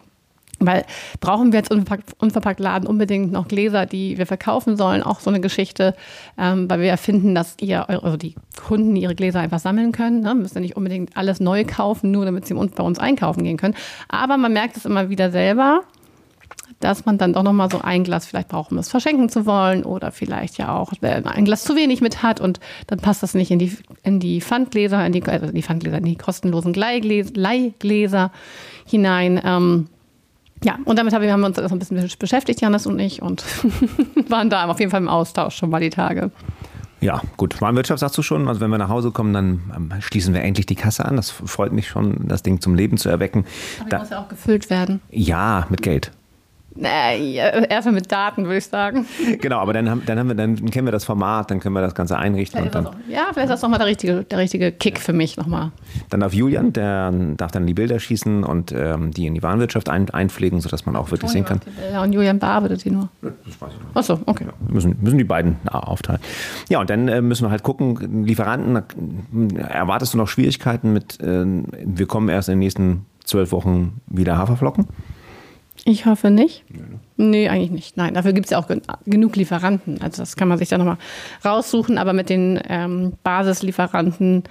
weil 0.60 0.86
brauchen 1.20 1.52
wir 1.52 1.60
jetzt 1.60 1.72
unverpackt, 1.72 2.16
unverpackt 2.20 2.60
Laden 2.60 2.88
unbedingt 2.88 3.32
noch 3.32 3.48
Gläser, 3.48 3.86
die 3.86 4.18
wir 4.18 4.26
verkaufen 4.26 4.78
sollen? 4.78 5.04
Auch 5.04 5.20
so 5.20 5.30
eine 5.30 5.40
Geschichte, 5.40 5.96
ähm, 6.38 6.70
weil 6.70 6.80
wir 6.80 6.88
ja 6.88 6.98
finden, 6.98 7.36
dass 7.36 7.56
ihr, 7.60 7.90
also 7.90 8.18
die 8.18 8.36
Kunden 8.66 8.96
ihre 8.96 9.16
Gläser 9.16 9.40
einfach 9.40 9.60
sammeln 9.60 9.92
können. 9.92 10.22
Ne? 10.22 10.34
Müssen 10.36 10.62
nicht 10.62 10.76
unbedingt 10.76 11.16
alles 11.16 11.40
neu 11.40 11.64
kaufen, 11.66 12.12
nur 12.12 12.26
damit 12.26 12.48
sie 12.48 12.54
bei 12.54 12.84
uns 12.84 13.00
einkaufen 13.00 13.44
gehen 13.44 13.58
können. 13.58 13.76
Aber 14.10 14.38
man 14.38 14.54
merkt 14.54 14.78
es 14.78 14.86
immer 14.86 15.10
wieder 15.10 15.32
selber, 15.32 15.84
dass 16.80 17.06
man 17.06 17.18
dann 17.18 17.34
doch 17.34 17.44
noch 17.44 17.54
mal 17.54 17.72
so 17.72 17.82
ein 17.82 18.04
Glas 18.04 18.26
vielleicht 18.26 18.50
braucht, 18.50 18.72
um 18.72 18.78
es 18.78 18.90
verschenken 18.90 19.30
zu 19.30 19.46
wollen 19.46 19.84
oder 19.84 20.12
vielleicht 20.12 20.58
ja 20.58 20.76
auch 20.76 20.92
ein 21.02 21.46
Glas 21.46 21.64
zu 21.64 21.76
wenig 21.76 22.02
mit 22.02 22.22
hat 22.22 22.40
und 22.40 22.60
dann 22.88 23.00
passt 23.00 23.24
das 23.24 23.34
nicht 23.34 23.52
in 23.52 23.60
die, 23.60 23.76
in 24.04 24.20
die 24.20 24.42
Pfandgläser, 24.42 25.04
in 25.06 25.12
die, 25.12 25.24
also 25.24 25.52
die 25.52 25.64
Pfandgläser, 25.64 25.98
in 25.98 26.06
die 26.06 26.16
kostenlosen 26.16 26.74
Leihgläser, 26.74 27.32
Leihgläser 27.34 28.32
hinein. 28.86 29.42
Ähm, 29.44 29.88
ja, 30.64 30.80
und 30.86 30.98
damit 30.98 31.14
haben 31.14 31.24
wir 31.24 31.46
uns 31.46 31.60
ein 31.60 31.80
bisschen 31.80 32.10
beschäftigt, 32.20 32.62
Janis 32.62 32.88
und 32.88 33.00
ich, 33.00 33.22
und 33.22 33.44
waren 34.30 34.50
da 34.50 34.66
auf 34.68 34.80
jeden 34.80 34.92
Fall 34.92 35.02
im 35.02 35.10
Austausch 35.10 35.56
schon 35.56 35.70
mal 35.70 35.80
die 35.80 35.90
Tage. 35.90 36.32
Ja, 37.00 37.22
gut. 37.38 37.62
Warenwirtschaft 37.62 38.00
sagst 38.00 38.18
du 38.18 38.24
schon. 38.24 38.48
Also 38.48 38.60
wenn 38.60 38.72
wir 38.72 38.78
nach 38.80 38.90
Hause 38.90 39.12
kommen, 39.12 39.34
dann 39.34 39.62
ähm, 39.76 40.02
schließen 40.02 40.34
wir 40.34 40.42
endlich 40.42 40.66
die 40.66 40.76
Kasse 40.76 41.06
an. 41.06 41.16
Das 41.16 41.30
freut 41.30 41.72
mich 41.72 41.88
schon, 41.88 42.28
das 42.28 42.42
Ding 42.42 42.60
zum 42.60 42.74
Leben 42.74 42.98
zu 42.98 43.10
erwecken. 43.10 43.46
Aber 43.80 43.90
da, 43.90 44.00
muss 44.00 44.10
ja 44.10 44.20
auch 44.20 44.30
gefüllt 44.30 44.70
werden. 44.70 45.00
Ja, 45.12 45.68
mit 45.70 45.84
Geld. 45.84 46.12
Nee, 46.80 47.38
erstmal 47.38 47.96
mit 47.96 48.12
Daten, 48.12 48.46
würde 48.46 48.58
ich 48.58 48.66
sagen. 48.66 49.06
Genau, 49.42 49.58
aber 49.58 49.74
dann, 49.74 49.90
haben, 49.90 50.04
dann, 50.06 50.20
haben 50.20 50.28
wir, 50.28 50.36
dann 50.36 50.70
kennen 50.70 50.88
wir 50.88 50.92
das 50.92 51.06
Format, 51.06 51.50
dann 51.50 51.60
können 51.60 51.74
wir 51.74 51.82
das 51.82 51.96
Ganze 51.96 52.18
einrichten. 52.18 52.62
Und 52.62 52.76
dann, 52.76 52.90
ja, 53.10 53.28
vielleicht 53.32 53.46
ist 53.46 53.50
das 53.50 53.62
nochmal 53.62 53.80
der 53.80 53.88
richtige, 53.88 54.24
der 54.24 54.38
richtige 54.38 54.72
Kick 54.72 55.00
für 55.00 55.14
mich 55.14 55.38
nochmal. 55.38 55.72
Dann 56.10 56.20
darf 56.20 56.34
Julian, 56.34 56.74
der 56.74 57.12
darf 57.36 57.52
dann 57.52 57.66
die 57.66 57.74
Bilder 57.74 58.00
schießen 58.00 58.44
und 58.44 58.72
ähm, 58.72 59.12
die 59.12 59.26
in 59.26 59.34
die 59.34 59.44
Warenwirtschaft 59.44 59.90
ein, 59.90 60.10
einpflegen, 60.10 60.62
sodass 60.62 60.86
man 60.86 60.96
auch 60.96 61.12
wirklich 61.12 61.32
sehen 61.32 61.46
kann. 61.46 61.62
Ja, 61.92 62.04
und 62.04 62.14
Julian 62.14 62.40
bearbeitet 62.40 62.86
die 62.86 62.92
nur. 62.92 63.10
Das 63.22 63.60
weiß 63.60 63.72
ich 63.74 63.80
noch. 63.88 63.96
Achso, 63.96 64.20
okay. 64.26 64.46
Ja, 64.46 64.54
müssen, 64.72 64.96
müssen 65.02 65.18
die 65.18 65.24
beiden 65.24 65.58
aufteilen. 65.68 66.20
Ja, 66.70 66.80
und 66.80 66.90
dann 66.90 67.08
äh, 67.08 67.22
müssen 67.22 67.46
wir 67.46 67.52
halt 67.52 67.64
gucken, 67.64 68.26
Lieferanten, 68.26 68.84
erwartest 69.58 70.14
du 70.14 70.18
noch 70.18 70.28
Schwierigkeiten 70.28 70.94
mit, 70.94 71.20
äh, 71.22 71.46
wir 71.46 72.06
kommen 72.06 72.30
erst 72.30 72.50
in 72.50 72.54
den 72.54 72.60
nächsten 72.60 73.06
zwölf 73.24 73.52
Wochen 73.52 74.02
wieder 74.08 74.38
Haferflocken? 74.38 74.88
Ich 75.88 76.06
hoffe 76.06 76.32
nicht. 76.32 76.66
Nee, 76.68 76.80
ne? 76.80 77.00
nee 77.30 77.50
eigentlich 77.50 77.72
nicht. 77.72 77.96
Nein, 77.96 78.14
dafür 78.14 78.34
gibt 78.34 78.48
es 78.48 78.52
ja 78.52 78.60
auch 78.60 78.68
genug 79.06 79.38
Lieferanten. 79.38 80.02
Also 80.02 80.22
das 80.22 80.36
kann 80.36 80.50
man 80.50 80.58
sich 80.58 80.68
dann 80.68 80.80
nochmal 80.80 80.98
raussuchen. 81.46 81.98
Aber 81.98 82.12
mit 82.12 82.30
den 82.30 82.60
ähm, 82.68 83.14
Basislieferanten, 83.24 84.44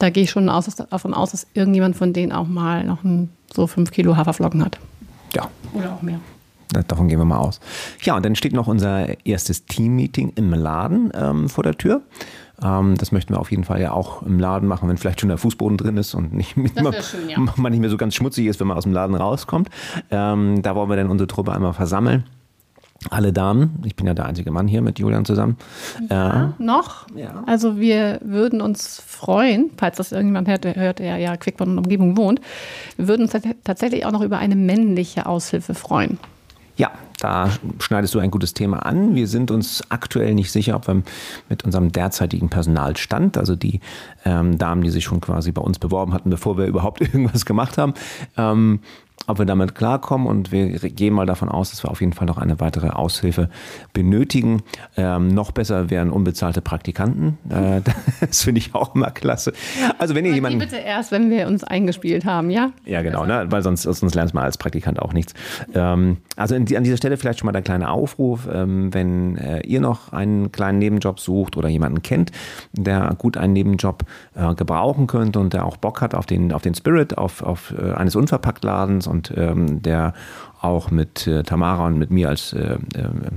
da 0.00 0.10
gehe 0.10 0.24
ich 0.24 0.30
schon 0.30 0.48
aus, 0.48 0.66
davon 0.66 1.14
aus, 1.14 1.30
dass 1.30 1.46
irgendjemand 1.54 1.94
von 1.94 2.12
denen 2.12 2.32
auch 2.32 2.48
mal 2.48 2.82
noch 2.82 3.04
ein, 3.04 3.30
so 3.54 3.68
fünf 3.68 3.92
Kilo 3.92 4.16
Haferflocken 4.16 4.64
hat. 4.64 4.80
Ja. 5.32 5.48
Oder 5.74 5.94
auch 5.94 6.02
mehr. 6.02 6.18
Davon 6.88 7.06
gehen 7.06 7.20
wir 7.20 7.24
mal 7.24 7.38
aus. 7.38 7.60
Ja, 8.02 8.16
und 8.16 8.24
dann 8.24 8.34
steht 8.34 8.52
noch 8.52 8.66
unser 8.66 9.24
erstes 9.24 9.66
Team-Meeting 9.66 10.32
im 10.34 10.52
Laden 10.52 11.12
ähm, 11.14 11.48
vor 11.48 11.62
der 11.62 11.78
Tür. 11.78 12.02
Ähm, 12.62 12.96
das 12.96 13.12
möchten 13.12 13.34
wir 13.34 13.40
auf 13.40 13.50
jeden 13.50 13.64
Fall 13.64 13.80
ja 13.80 13.92
auch 13.92 14.22
im 14.22 14.38
Laden 14.38 14.68
machen, 14.68 14.88
wenn 14.88 14.96
vielleicht 14.96 15.20
schon 15.20 15.28
der 15.28 15.38
Fußboden 15.38 15.78
drin 15.78 15.96
ist 15.96 16.14
und 16.14 16.32
nicht, 16.32 16.56
immer, 16.56 16.92
schön, 16.94 17.28
ja. 17.28 17.38
man 17.56 17.72
nicht 17.72 17.80
mehr 17.80 17.90
so 17.90 17.96
ganz 17.96 18.14
schmutzig 18.14 18.46
ist, 18.46 18.60
wenn 18.60 18.66
man 18.66 18.76
aus 18.76 18.84
dem 18.84 18.92
Laden 18.92 19.14
rauskommt. 19.14 19.68
Ähm, 20.10 20.62
da 20.62 20.74
wollen 20.74 20.88
wir 20.88 20.96
dann 20.96 21.10
unsere 21.10 21.28
Truppe 21.28 21.52
einmal 21.52 21.72
versammeln. 21.72 22.24
Alle 23.08 23.32
Damen, 23.32 23.82
ich 23.86 23.96
bin 23.96 24.06
ja 24.06 24.12
der 24.12 24.26
einzige 24.26 24.50
Mann 24.50 24.68
hier 24.68 24.82
mit 24.82 24.98
Julian 24.98 25.24
zusammen. 25.24 25.56
Ja, 26.10 26.54
äh, 26.58 26.62
noch. 26.62 27.06
Ja. 27.14 27.44
Also 27.46 27.80
wir 27.80 28.20
würden 28.22 28.60
uns 28.60 29.00
freuen, 29.00 29.70
falls 29.78 29.96
das 29.96 30.12
irgendjemand 30.12 30.48
hört, 30.48 30.64
der 30.64 30.76
hört, 30.76 30.98
der 30.98 31.16
ja 31.16 31.34
Quickborn 31.38 31.70
und 31.70 31.78
Umgebung 31.78 32.18
wohnt, 32.18 32.42
wir 32.96 33.08
würden 33.08 33.22
uns 33.22 33.32
tatsächlich 33.64 34.04
auch 34.04 34.12
noch 34.12 34.20
über 34.20 34.36
eine 34.36 34.54
männliche 34.54 35.24
Aushilfe 35.24 35.72
freuen. 35.72 36.18
Ja, 36.76 36.90
da 37.20 37.50
schneidest 37.78 38.14
du 38.14 38.18
ein 38.18 38.30
gutes 38.30 38.54
Thema 38.54 38.84
an. 38.84 39.14
Wir 39.14 39.26
sind 39.26 39.50
uns 39.50 39.82
aktuell 39.90 40.34
nicht 40.34 40.50
sicher, 40.50 40.76
ob 40.76 40.88
wir 40.88 41.02
mit 41.48 41.64
unserem 41.64 41.92
derzeitigen 41.92 42.48
Personalstand, 42.48 43.38
also 43.38 43.54
die 43.54 43.80
ähm, 44.24 44.58
Damen, 44.58 44.82
die 44.82 44.90
sich 44.90 45.04
schon 45.04 45.20
quasi 45.20 45.52
bei 45.52 45.62
uns 45.62 45.78
beworben 45.78 46.12
hatten, 46.12 46.30
bevor 46.30 46.58
wir 46.58 46.66
überhaupt 46.66 47.00
irgendwas 47.00 47.46
gemacht 47.46 47.78
haben, 47.78 47.94
ähm, 48.36 48.80
ob 49.30 49.38
wir 49.38 49.46
damit 49.46 49.74
klarkommen 49.74 50.26
und 50.26 50.52
wir 50.52 50.78
gehen 50.78 51.14
mal 51.14 51.26
davon 51.26 51.48
aus, 51.48 51.70
dass 51.70 51.84
wir 51.84 51.90
auf 51.90 52.00
jeden 52.00 52.12
Fall 52.12 52.26
noch 52.26 52.38
eine 52.38 52.60
weitere 52.60 52.88
Aushilfe 52.88 53.48
benötigen. 53.92 54.62
Ähm, 54.96 55.28
noch 55.28 55.52
besser 55.52 55.90
wären 55.90 56.10
unbezahlte 56.10 56.60
Praktikanten. 56.60 57.38
Äh, 57.48 57.80
das 58.20 58.42
finde 58.42 58.58
ich 58.58 58.74
auch 58.74 58.94
immer 58.94 59.10
klasse. 59.10 59.52
Also 59.98 60.14
wenn 60.14 60.24
ihr 60.24 60.34
jemanden 60.34 60.58
bitte 60.58 60.76
erst, 60.76 61.12
wenn 61.12 61.30
wir 61.30 61.46
uns 61.46 61.64
eingespielt 61.64 62.24
haben, 62.24 62.50
ja? 62.50 62.72
Ja, 62.84 63.02
genau, 63.02 63.24
ne? 63.26 63.46
weil 63.50 63.62
sonst, 63.62 63.82
sonst 63.82 64.14
lernt 64.14 64.34
man 64.34 64.44
als 64.44 64.58
Praktikant 64.58 65.00
auch 65.00 65.12
nichts. 65.12 65.34
Ähm, 65.74 66.18
also 66.36 66.54
in, 66.54 66.62
an 66.76 66.84
dieser 66.84 66.96
Stelle 66.96 67.16
vielleicht 67.16 67.38
schon 67.38 67.46
mal 67.46 67.52
der 67.52 67.62
kleine 67.62 67.90
Aufruf, 67.90 68.48
ähm, 68.52 68.92
wenn 68.92 69.36
äh, 69.36 69.60
ihr 69.60 69.80
noch 69.80 70.12
einen 70.12 70.52
kleinen 70.52 70.78
Nebenjob 70.78 71.20
sucht 71.20 71.56
oder 71.56 71.68
jemanden 71.68 72.02
kennt, 72.02 72.32
der 72.72 73.14
gut 73.18 73.36
einen 73.36 73.52
Nebenjob 73.52 74.04
äh, 74.34 74.54
gebrauchen 74.54 75.06
könnte 75.06 75.38
und 75.38 75.52
der 75.52 75.66
auch 75.66 75.76
Bock 75.76 76.00
hat 76.00 76.14
auf 76.14 76.26
den, 76.26 76.52
auf 76.52 76.62
den 76.62 76.74
Spirit 76.74 77.18
auf, 77.18 77.42
auf 77.42 77.74
äh, 77.78 77.92
eines 77.92 78.16
Unverpacktladens 78.16 79.06
und 79.06 79.19
ähm, 79.36 79.82
der 79.82 80.14
auch 80.60 80.90
mit 80.90 81.26
äh, 81.26 81.42
Tamara 81.42 81.86
und 81.86 81.98
mit 81.98 82.10
mir 82.10 82.28
als 82.28 82.52
äh, 82.52 82.74
äh, 82.74 82.78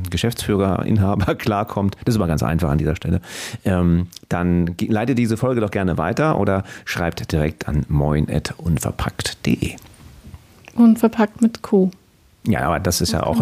Geschäftsführer, 0.09 0.85
Inhaber 0.85 1.35
klarkommt. 1.35 1.95
Das 2.03 2.15
ist 2.15 2.19
aber 2.19 2.27
ganz 2.27 2.43
einfach 2.43 2.69
an 2.69 2.77
dieser 2.77 2.95
Stelle. 2.95 3.21
Ähm, 3.63 4.07
dann 4.29 4.75
leitet 4.79 5.17
diese 5.17 5.37
Folge 5.37 5.61
doch 5.61 5.71
gerne 5.71 5.97
weiter 5.97 6.39
oder 6.39 6.63
schreibt 6.85 7.31
direkt 7.31 7.67
an 7.67 7.85
moin.unverpackt.de. 7.87 9.75
Unverpackt 10.75 11.41
mit 11.41 11.61
Q. 11.61 11.91
Ja, 12.45 12.61
aber 12.61 12.79
das 12.79 12.99
ist 12.99 13.13
das 13.13 13.21
ja 13.21 13.27
auch. 13.27 13.39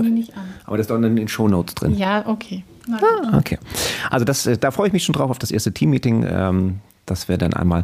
Aber 0.65 0.77
das 0.77 0.85
ist 0.85 0.91
doch 0.91 0.97
in 0.97 1.15
den 1.15 1.27
Shownotes 1.27 1.73
drin. 1.75 1.95
Ja, 1.95 2.27
okay. 2.27 2.63
Ah, 2.91 3.37
okay. 3.37 3.57
Also 4.09 4.25
das, 4.25 4.45
äh, 4.45 4.57
da 4.57 4.69
freue 4.71 4.87
ich 4.87 4.93
mich 4.93 5.03
schon 5.03 5.13
drauf 5.13 5.31
auf 5.31 5.39
das 5.39 5.49
erste 5.49 5.71
Teammeeting. 5.71 6.25
Ähm, 6.27 6.79
dass 7.05 7.27
wir 7.27 7.37
dann 7.37 7.53
einmal 7.53 7.83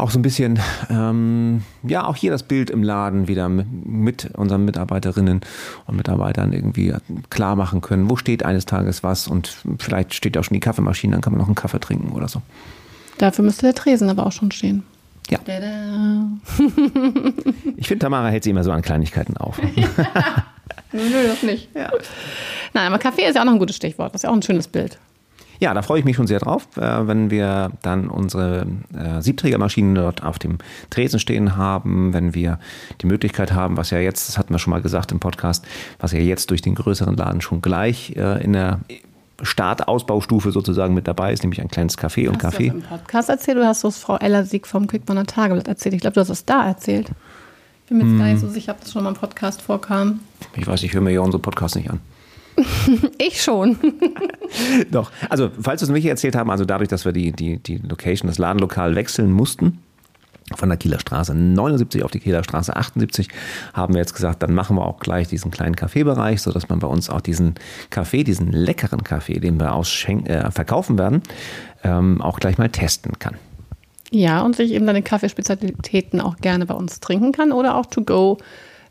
auch 0.00 0.10
so 0.10 0.18
ein 0.18 0.22
bisschen, 0.22 0.58
ähm, 0.88 1.62
ja, 1.82 2.06
auch 2.06 2.16
hier 2.16 2.30
das 2.30 2.42
Bild 2.42 2.70
im 2.70 2.82
Laden 2.82 3.28
wieder 3.28 3.48
mit 3.48 4.30
unseren 4.34 4.64
Mitarbeiterinnen 4.64 5.40
und 5.86 5.96
Mitarbeitern 5.96 6.52
irgendwie 6.52 6.94
klar 7.28 7.56
machen 7.56 7.80
können, 7.80 8.10
wo 8.10 8.16
steht 8.16 8.44
eines 8.44 8.66
Tages 8.66 9.02
was 9.02 9.28
und 9.28 9.62
vielleicht 9.78 10.14
steht 10.14 10.36
auch 10.38 10.44
schon 10.44 10.54
die 10.54 10.60
Kaffeemaschine, 10.60 11.12
dann 11.12 11.20
kann 11.20 11.32
man 11.32 11.40
noch 11.40 11.48
einen 11.48 11.54
Kaffee 11.54 11.80
trinken 11.80 12.12
oder 12.12 12.28
so. 12.28 12.42
Dafür 13.18 13.44
müsste 13.44 13.62
der 13.62 13.74
Tresen 13.74 14.08
aber 14.08 14.26
auch 14.26 14.32
schon 14.32 14.50
stehen. 14.50 14.82
Ja. 15.28 15.38
ich 17.76 17.86
finde, 17.86 18.02
Tamara 18.02 18.28
hält 18.28 18.42
sie 18.42 18.50
immer 18.50 18.64
so 18.64 18.72
an 18.72 18.82
Kleinigkeiten 18.82 19.36
auf. 19.36 19.60
Nö, 20.92 21.26
das 21.26 21.42
nicht. 21.44 21.68
Ja. 21.74 21.90
Nein, 22.74 22.86
aber 22.86 22.98
Kaffee 22.98 23.26
ist 23.26 23.36
ja 23.36 23.42
auch 23.42 23.44
noch 23.44 23.52
ein 23.52 23.58
gutes 23.60 23.76
Stichwort. 23.76 24.12
Das 24.12 24.20
ist 24.20 24.22
ja 24.24 24.30
auch 24.30 24.34
ein 24.34 24.42
schönes 24.42 24.66
Bild. 24.66 24.98
Ja, 25.60 25.74
da 25.74 25.82
freue 25.82 25.98
ich 25.98 26.06
mich 26.06 26.16
schon 26.16 26.26
sehr 26.26 26.38
drauf, 26.38 26.66
äh, 26.78 27.06
wenn 27.06 27.30
wir 27.30 27.70
dann 27.82 28.08
unsere 28.08 28.66
äh, 28.96 29.20
Siebträgermaschinen 29.20 29.94
dort 29.94 30.22
auf 30.22 30.38
dem 30.38 30.56
Tresen 30.88 31.20
stehen 31.20 31.56
haben, 31.56 32.14
wenn 32.14 32.34
wir 32.34 32.58
die 33.02 33.06
Möglichkeit 33.06 33.52
haben, 33.52 33.76
was 33.76 33.90
ja 33.90 33.98
jetzt, 33.98 34.28
das 34.28 34.38
hatten 34.38 34.54
wir 34.54 34.58
schon 34.58 34.70
mal 34.70 34.80
gesagt 34.80 35.12
im 35.12 35.20
Podcast, 35.20 35.66
was 35.98 36.12
ja 36.12 36.18
jetzt 36.18 36.50
durch 36.50 36.62
den 36.62 36.74
größeren 36.74 37.14
Laden 37.14 37.42
schon 37.42 37.60
gleich 37.60 38.16
äh, 38.16 38.42
in 38.42 38.54
der 38.54 38.80
Startausbaustufe 39.42 40.50
sozusagen 40.50 40.94
mit 40.94 41.06
dabei 41.06 41.32
ist, 41.32 41.42
nämlich 41.42 41.60
ein 41.60 41.68
kleines 41.68 41.98
Café 41.98 42.28
und 42.28 42.38
Kaffee. 42.38 42.68
Hast 42.68 42.76
du 42.76 42.80
das 42.80 42.90
im 42.90 42.98
Podcast 42.98 43.28
erzählt 43.28 43.56
oder 43.58 43.68
hast 43.68 43.84
du 43.84 43.88
es 43.88 43.98
Frau 43.98 44.16
Ellersieg 44.16 44.66
vom 44.66 44.86
Quickborner 44.86 45.26
Tageblatt 45.26 45.68
erzählt? 45.68 45.94
Ich 45.94 46.00
glaube, 46.00 46.14
du 46.14 46.20
hast 46.20 46.30
es 46.30 46.46
da 46.46 46.66
erzählt. 46.66 47.10
Ich 47.84 47.88
bin 47.88 47.98
mir 47.98 48.04
jetzt 48.04 48.12
hm. 48.12 48.18
gar 48.18 48.26
nicht 48.26 48.40
hm. 48.40 48.48
so 48.48 48.48
sicher, 48.48 48.72
ob 48.72 48.80
das 48.80 48.92
schon 48.92 49.02
mal 49.02 49.10
im 49.10 49.16
Podcast 49.16 49.60
vorkam. 49.60 50.20
Ich 50.56 50.66
weiß, 50.66 50.82
ich 50.84 50.94
höre 50.94 51.02
mir 51.02 51.12
ja 51.12 51.20
unsere 51.20 51.42
Podcasts 51.42 51.76
nicht 51.76 51.90
an. 51.90 52.00
ich 53.18 53.42
schon. 53.42 53.78
Doch. 54.90 55.10
Also, 55.28 55.50
falls 55.60 55.80
wir 55.80 55.86
es 55.86 55.90
nicht 55.90 56.06
erzählt 56.06 56.36
haben, 56.36 56.50
also 56.50 56.64
dadurch, 56.64 56.88
dass 56.88 57.04
wir 57.04 57.12
die, 57.12 57.32
die, 57.32 57.58
die 57.58 57.76
Location, 57.78 58.28
das 58.28 58.38
Ladenlokal 58.38 58.94
wechseln 58.94 59.32
mussten, 59.32 59.78
von 60.56 60.68
der 60.68 60.78
Kieler 60.78 60.98
Straße 60.98 61.34
79 61.34 62.02
auf 62.02 62.10
die 62.10 62.18
Kieler 62.18 62.42
Straße 62.42 62.74
78 62.74 63.28
haben 63.72 63.94
wir 63.94 64.00
jetzt 64.00 64.14
gesagt, 64.14 64.42
dann 64.42 64.52
machen 64.52 64.76
wir 64.76 64.84
auch 64.84 64.98
gleich 64.98 65.28
diesen 65.28 65.50
kleinen 65.50 65.76
Kaffeebereich, 65.76 66.42
sodass 66.42 66.68
man 66.68 66.80
bei 66.80 66.88
uns 66.88 67.08
auch 67.08 67.20
diesen 67.20 67.54
Kaffee, 67.90 68.24
diesen 68.24 68.50
leckeren 68.50 69.04
Kaffee, 69.04 69.38
den 69.38 69.60
wir 69.60 69.70
äh, 69.70 70.50
verkaufen 70.50 70.98
werden, 70.98 71.22
ähm, 71.84 72.20
auch 72.20 72.40
gleich 72.40 72.58
mal 72.58 72.68
testen 72.68 73.18
kann. 73.18 73.36
Ja, 74.10 74.42
und 74.42 74.56
sich 74.56 74.72
eben 74.72 74.86
deine 74.86 75.02
Kaffeespezialitäten 75.02 76.20
auch 76.20 76.36
gerne 76.38 76.66
bei 76.66 76.74
uns 76.74 76.98
trinken 76.98 77.30
kann 77.30 77.52
oder 77.52 77.76
auch 77.76 77.86
to 77.86 78.02
go 78.02 78.38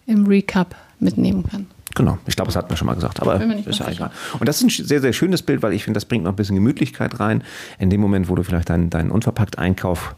im 0.05 0.25
Recap 0.27 0.75
mitnehmen 0.99 1.43
kann. 1.43 1.67
Genau, 1.95 2.17
ich 2.27 2.35
glaube, 2.35 2.47
das 2.47 2.55
hatten 2.55 2.69
wir 2.69 2.77
schon 2.77 2.85
mal 2.85 2.93
gesagt, 2.93 3.21
aber 3.21 3.41
ist 3.43 3.79
ja 3.79 3.89
egal. 3.89 4.11
Und 4.39 4.47
das 4.47 4.61
ist 4.61 4.63
ein 4.63 4.85
sehr, 4.85 5.01
sehr 5.01 5.13
schönes 5.13 5.41
Bild, 5.41 5.63
weil 5.63 5.73
ich 5.73 5.83
finde, 5.83 5.97
das 5.97 6.05
bringt 6.05 6.23
noch 6.23 6.31
ein 6.31 6.35
bisschen 6.35 6.55
Gemütlichkeit 6.55 7.19
rein. 7.19 7.43
In 7.79 7.89
dem 7.89 7.99
Moment, 7.99 8.29
wo 8.29 8.35
du 8.35 8.43
vielleicht 8.43 8.69
deinen, 8.69 8.89
deinen 8.89 9.11
Unverpackt-Einkauf 9.11 10.15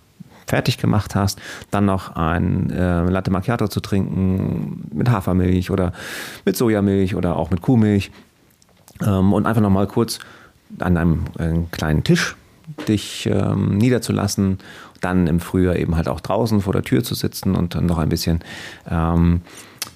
fertig 0.47 0.77
gemacht 0.77 1.15
hast, 1.15 1.39
dann 1.71 1.85
noch 1.85 2.15
ein 2.15 2.69
äh, 2.71 3.09
Latte 3.09 3.31
Macchiato 3.31 3.67
zu 3.69 3.79
trinken 3.79 4.89
mit 4.93 5.09
Hafermilch 5.09 5.71
oder 5.71 5.93
mit 6.43 6.57
Sojamilch 6.57 7.15
oder 7.15 7.37
auch 7.37 7.51
mit 7.51 7.61
Kuhmilch 7.61 8.11
ähm, 9.01 9.31
und 9.31 9.45
einfach 9.45 9.61
noch 9.61 9.69
mal 9.69 9.87
kurz 9.87 10.19
an 10.79 10.97
einem 10.97 11.23
äh, 11.39 11.53
kleinen 11.71 12.03
Tisch 12.03 12.35
dich 12.87 13.29
ähm, 13.31 13.77
niederzulassen, 13.77 14.59
dann 15.01 15.27
im 15.27 15.39
Frühjahr 15.39 15.75
eben 15.75 15.95
halt 15.95 16.07
auch 16.07 16.19
draußen 16.19 16.61
vor 16.61 16.73
der 16.73 16.83
Tür 16.83 17.03
zu 17.03 17.15
sitzen 17.15 17.55
und 17.55 17.75
dann 17.75 17.85
noch 17.85 17.97
ein 17.97 18.09
bisschen 18.09 18.39
ähm, 18.89 19.41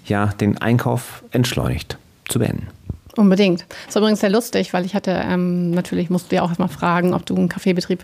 ja, 0.05 0.27
den 0.27 0.57
Einkauf 0.57 1.23
entschleunigt 1.31 1.97
zu 2.27 2.39
beenden. 2.39 2.67
Unbedingt. 3.15 3.65
Das 3.85 3.95
war 3.95 4.01
übrigens 4.01 4.19
sehr 4.19 4.29
lustig, 4.29 4.73
weil 4.73 4.83
ich 4.85 4.93
hatte, 4.93 5.11
ähm, 5.11 5.71
natürlich 5.71 6.09
musst 6.09 6.29
du 6.31 6.35
ja 6.35 6.41
auch 6.41 6.49
erstmal 6.49 6.67
fragen, 6.67 7.13
ob 7.13 7.25
du 7.25 7.33
einen 7.35 7.47
Kaffeebetrieb 7.49 8.03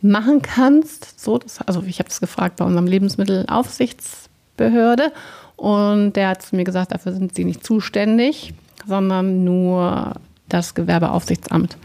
machen 0.00 0.40
kannst. 0.42 1.20
So, 1.20 1.38
das, 1.38 1.60
also 1.62 1.82
ich 1.86 1.98
habe 1.98 2.08
das 2.08 2.20
gefragt 2.20 2.56
bei 2.56 2.64
unserem 2.64 2.86
Lebensmittelaufsichtsbehörde 2.86 5.12
und 5.56 6.14
der 6.14 6.28
hat 6.28 6.42
zu 6.42 6.54
mir 6.56 6.64
gesagt, 6.64 6.92
dafür 6.92 7.12
sind 7.12 7.34
sie 7.34 7.44
nicht 7.44 7.64
zuständig, 7.64 8.54
sondern 8.86 9.44
nur 9.44 10.14
das 10.48 10.74
Gewerbeaufsichtsamt. 10.74 11.76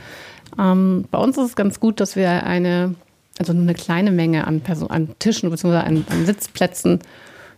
Ähm, 0.59 1.05
bei 1.11 1.17
uns 1.17 1.37
ist 1.37 1.45
es 1.45 1.55
ganz 1.55 1.79
gut, 1.79 1.99
dass 1.99 2.15
wir 2.15 2.43
eine, 2.43 2.95
also 3.39 3.53
nur 3.53 3.63
eine 3.63 3.73
kleine 3.73 4.11
Menge 4.11 4.45
an, 4.47 4.61
Person, 4.61 4.91
an 4.91 5.09
Tischen 5.19 5.49
bzw. 5.49 5.77
An, 5.77 6.05
an 6.09 6.25
Sitzplätzen 6.25 6.99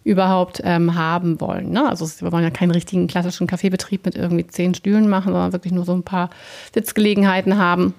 überhaupt 0.04 0.62
ähm, 0.64 0.96
haben 0.96 1.40
wollen. 1.40 1.72
Ne? 1.72 1.88
Also 1.88 2.06
wir 2.22 2.32
wollen 2.32 2.44
ja 2.44 2.50
keinen 2.50 2.72
richtigen 2.72 3.08
klassischen 3.08 3.48
Kaffeebetrieb 3.48 4.06
mit 4.06 4.16
irgendwie 4.16 4.46
zehn 4.48 4.74
Stühlen 4.74 5.10
machen, 5.10 5.32
sondern 5.32 5.54
wirklich 5.54 5.74
nur 5.74 5.86
so 5.86 5.94
ein 5.94 6.04
paar 6.04 6.30
Sitzgelegenheiten 6.74 7.58
haben. 7.58 7.94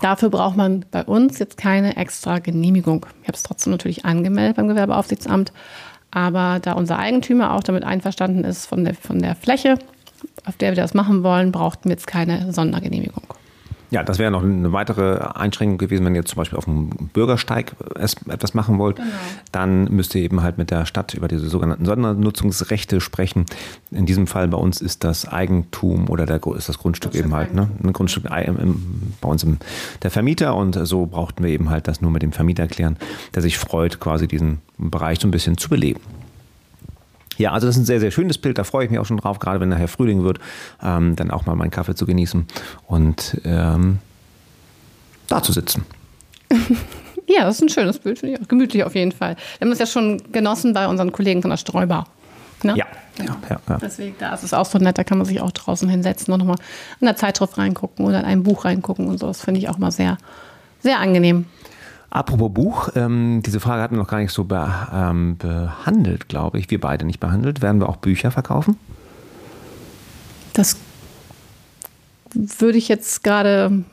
Dafür 0.00 0.30
braucht 0.30 0.56
man 0.56 0.84
bei 0.90 1.04
uns 1.04 1.38
jetzt 1.38 1.56
keine 1.56 1.96
extra 1.96 2.38
Genehmigung. 2.38 3.06
Ich 3.22 3.28
habe 3.28 3.36
es 3.36 3.42
trotzdem 3.42 3.72
natürlich 3.72 4.04
angemeldet 4.04 4.56
beim 4.56 4.68
Gewerbeaufsichtsamt. 4.68 5.52
Aber 6.12 6.58
da 6.60 6.72
unser 6.72 6.98
Eigentümer 6.98 7.54
auch 7.54 7.62
damit 7.62 7.84
einverstanden 7.84 8.44
ist 8.44 8.66
von 8.66 8.84
der, 8.84 8.94
von 8.94 9.20
der 9.20 9.36
Fläche, 9.36 9.78
auf 10.44 10.56
der 10.56 10.72
wir 10.72 10.76
das 10.76 10.94
machen 10.94 11.22
wollen, 11.22 11.52
brauchten 11.52 11.84
wir 11.84 11.92
jetzt 11.92 12.06
keine 12.06 12.52
Sondergenehmigung. 12.52 13.22
Ja, 13.90 14.04
das 14.04 14.18
wäre 14.18 14.30
noch 14.30 14.44
eine 14.44 14.72
weitere 14.72 15.18
Einschränkung 15.34 15.78
gewesen, 15.78 16.04
wenn 16.06 16.14
ihr 16.14 16.24
zum 16.24 16.36
Beispiel 16.36 16.56
auf 16.56 16.64
dem 16.64 16.90
Bürgersteig 17.12 17.72
etwas 18.28 18.54
machen 18.54 18.78
wollt. 18.78 18.96
Genau. 18.96 19.08
Dann 19.50 19.84
müsst 19.84 20.14
ihr 20.14 20.22
eben 20.22 20.42
halt 20.42 20.58
mit 20.58 20.70
der 20.70 20.86
Stadt 20.86 21.14
über 21.14 21.26
diese 21.26 21.48
sogenannten 21.48 21.84
Sondernutzungsrechte 21.84 23.00
sprechen. 23.00 23.46
In 23.90 24.06
diesem 24.06 24.28
Fall 24.28 24.46
bei 24.46 24.58
uns 24.58 24.80
ist 24.80 25.02
das 25.02 25.26
Eigentum 25.26 26.08
oder 26.08 26.24
der, 26.24 26.40
ist 26.56 26.68
das 26.68 26.78
Grundstück 26.78 27.14
eben 27.16 27.34
halt, 27.34 27.52
ne? 27.52 27.68
Ein 27.82 27.92
Grundstück 27.92 28.24
bei 28.30 29.28
uns 29.28 29.42
im, 29.42 29.58
der 30.02 30.10
Vermieter 30.10 30.54
und 30.54 30.78
so 30.86 31.06
brauchten 31.06 31.42
wir 31.42 31.50
eben 31.50 31.68
halt 31.68 31.88
das 31.88 32.00
nur 32.00 32.12
mit 32.12 32.22
dem 32.22 32.32
Vermieter 32.32 32.68
klären, 32.68 32.96
der 33.34 33.42
sich 33.42 33.58
freut, 33.58 33.98
quasi 33.98 34.28
diesen 34.28 34.58
Bereich 34.78 35.18
so 35.20 35.26
ein 35.26 35.32
bisschen 35.32 35.58
zu 35.58 35.68
beleben. 35.68 36.00
Ja, 37.40 37.52
also 37.52 37.66
das 37.66 37.76
ist 37.76 37.82
ein 37.82 37.86
sehr, 37.86 38.00
sehr 38.00 38.10
schönes 38.10 38.36
Bild. 38.36 38.58
Da 38.58 38.64
freue 38.64 38.84
ich 38.84 38.90
mich 38.90 39.00
auch 39.00 39.06
schon 39.06 39.16
drauf, 39.16 39.38
gerade 39.38 39.60
wenn 39.60 39.70
nachher 39.70 39.88
Frühling 39.88 40.22
wird, 40.24 40.38
ähm, 40.82 41.16
dann 41.16 41.30
auch 41.30 41.46
mal 41.46 41.56
meinen 41.56 41.70
Kaffee 41.70 41.94
zu 41.94 42.04
genießen 42.04 42.46
und 42.86 43.40
ähm, 43.44 43.98
da 45.26 45.42
zu 45.42 45.52
sitzen. 45.52 45.84
Ja, 47.26 47.44
das 47.44 47.56
ist 47.56 47.62
ein 47.62 47.68
schönes 47.68 48.00
Bild, 48.00 48.18
finde 48.18 48.34
ich 48.34 48.42
auch. 48.42 48.48
Gemütlich 48.48 48.82
auf 48.82 48.96
jeden 48.96 49.12
Fall. 49.12 49.36
Wir 49.58 49.66
haben 49.66 49.72
es 49.72 49.78
ja 49.78 49.86
schon 49.86 50.20
genossen 50.32 50.74
bei 50.74 50.88
unseren 50.88 51.12
Kollegen 51.12 51.42
von 51.42 51.50
der 51.50 51.58
Streubar. 51.58 52.08
Ne? 52.64 52.74
Ja, 52.76 52.86
ja, 53.18 53.36
ja. 53.48 53.60
ja. 53.68 53.78
Deswegen, 53.80 54.16
da 54.18 54.34
ist 54.34 54.42
es 54.42 54.52
auch 54.52 54.66
so 54.66 54.78
nett, 54.78 54.98
da 54.98 55.04
kann 55.04 55.16
man 55.16 55.28
sich 55.28 55.40
auch 55.40 55.52
draußen 55.52 55.88
hinsetzen 55.88 56.34
und 56.34 56.40
nochmal 56.40 56.56
in 57.00 57.06
der 57.06 57.14
Zeitschrift 57.14 57.56
reingucken 57.56 58.04
oder 58.04 58.18
in 58.18 58.24
ein 58.24 58.42
Buch 58.42 58.64
reingucken 58.64 59.06
und 59.06 59.18
so. 59.18 59.28
Das 59.28 59.42
finde 59.42 59.60
ich 59.60 59.68
auch 59.68 59.78
mal 59.78 59.92
sehr, 59.92 60.18
sehr 60.80 60.98
angenehm. 60.98 61.44
Apropos 62.10 62.52
Buch, 62.52 62.88
ähm, 62.96 63.40
diese 63.46 63.60
Frage 63.60 63.82
hatten 63.82 63.94
wir 63.94 64.02
noch 64.02 64.08
gar 64.10 64.18
nicht 64.18 64.32
so 64.32 64.42
be 64.44 64.68
ähm, 64.92 65.36
behandelt, 65.38 66.28
glaube 66.28 66.58
ich. 66.58 66.68
Wir 66.70 66.80
beide 66.80 67.04
nicht 67.06 67.20
behandelt. 67.20 67.62
Werden 67.62 67.80
wir 67.80 67.88
auch 67.88 67.96
Bücher 67.96 68.32
verkaufen? 68.32 68.76
Das 70.52 70.76
würde 72.34 72.78
ich 72.78 72.88
jetzt 72.88 73.22
gerade, 73.22 73.84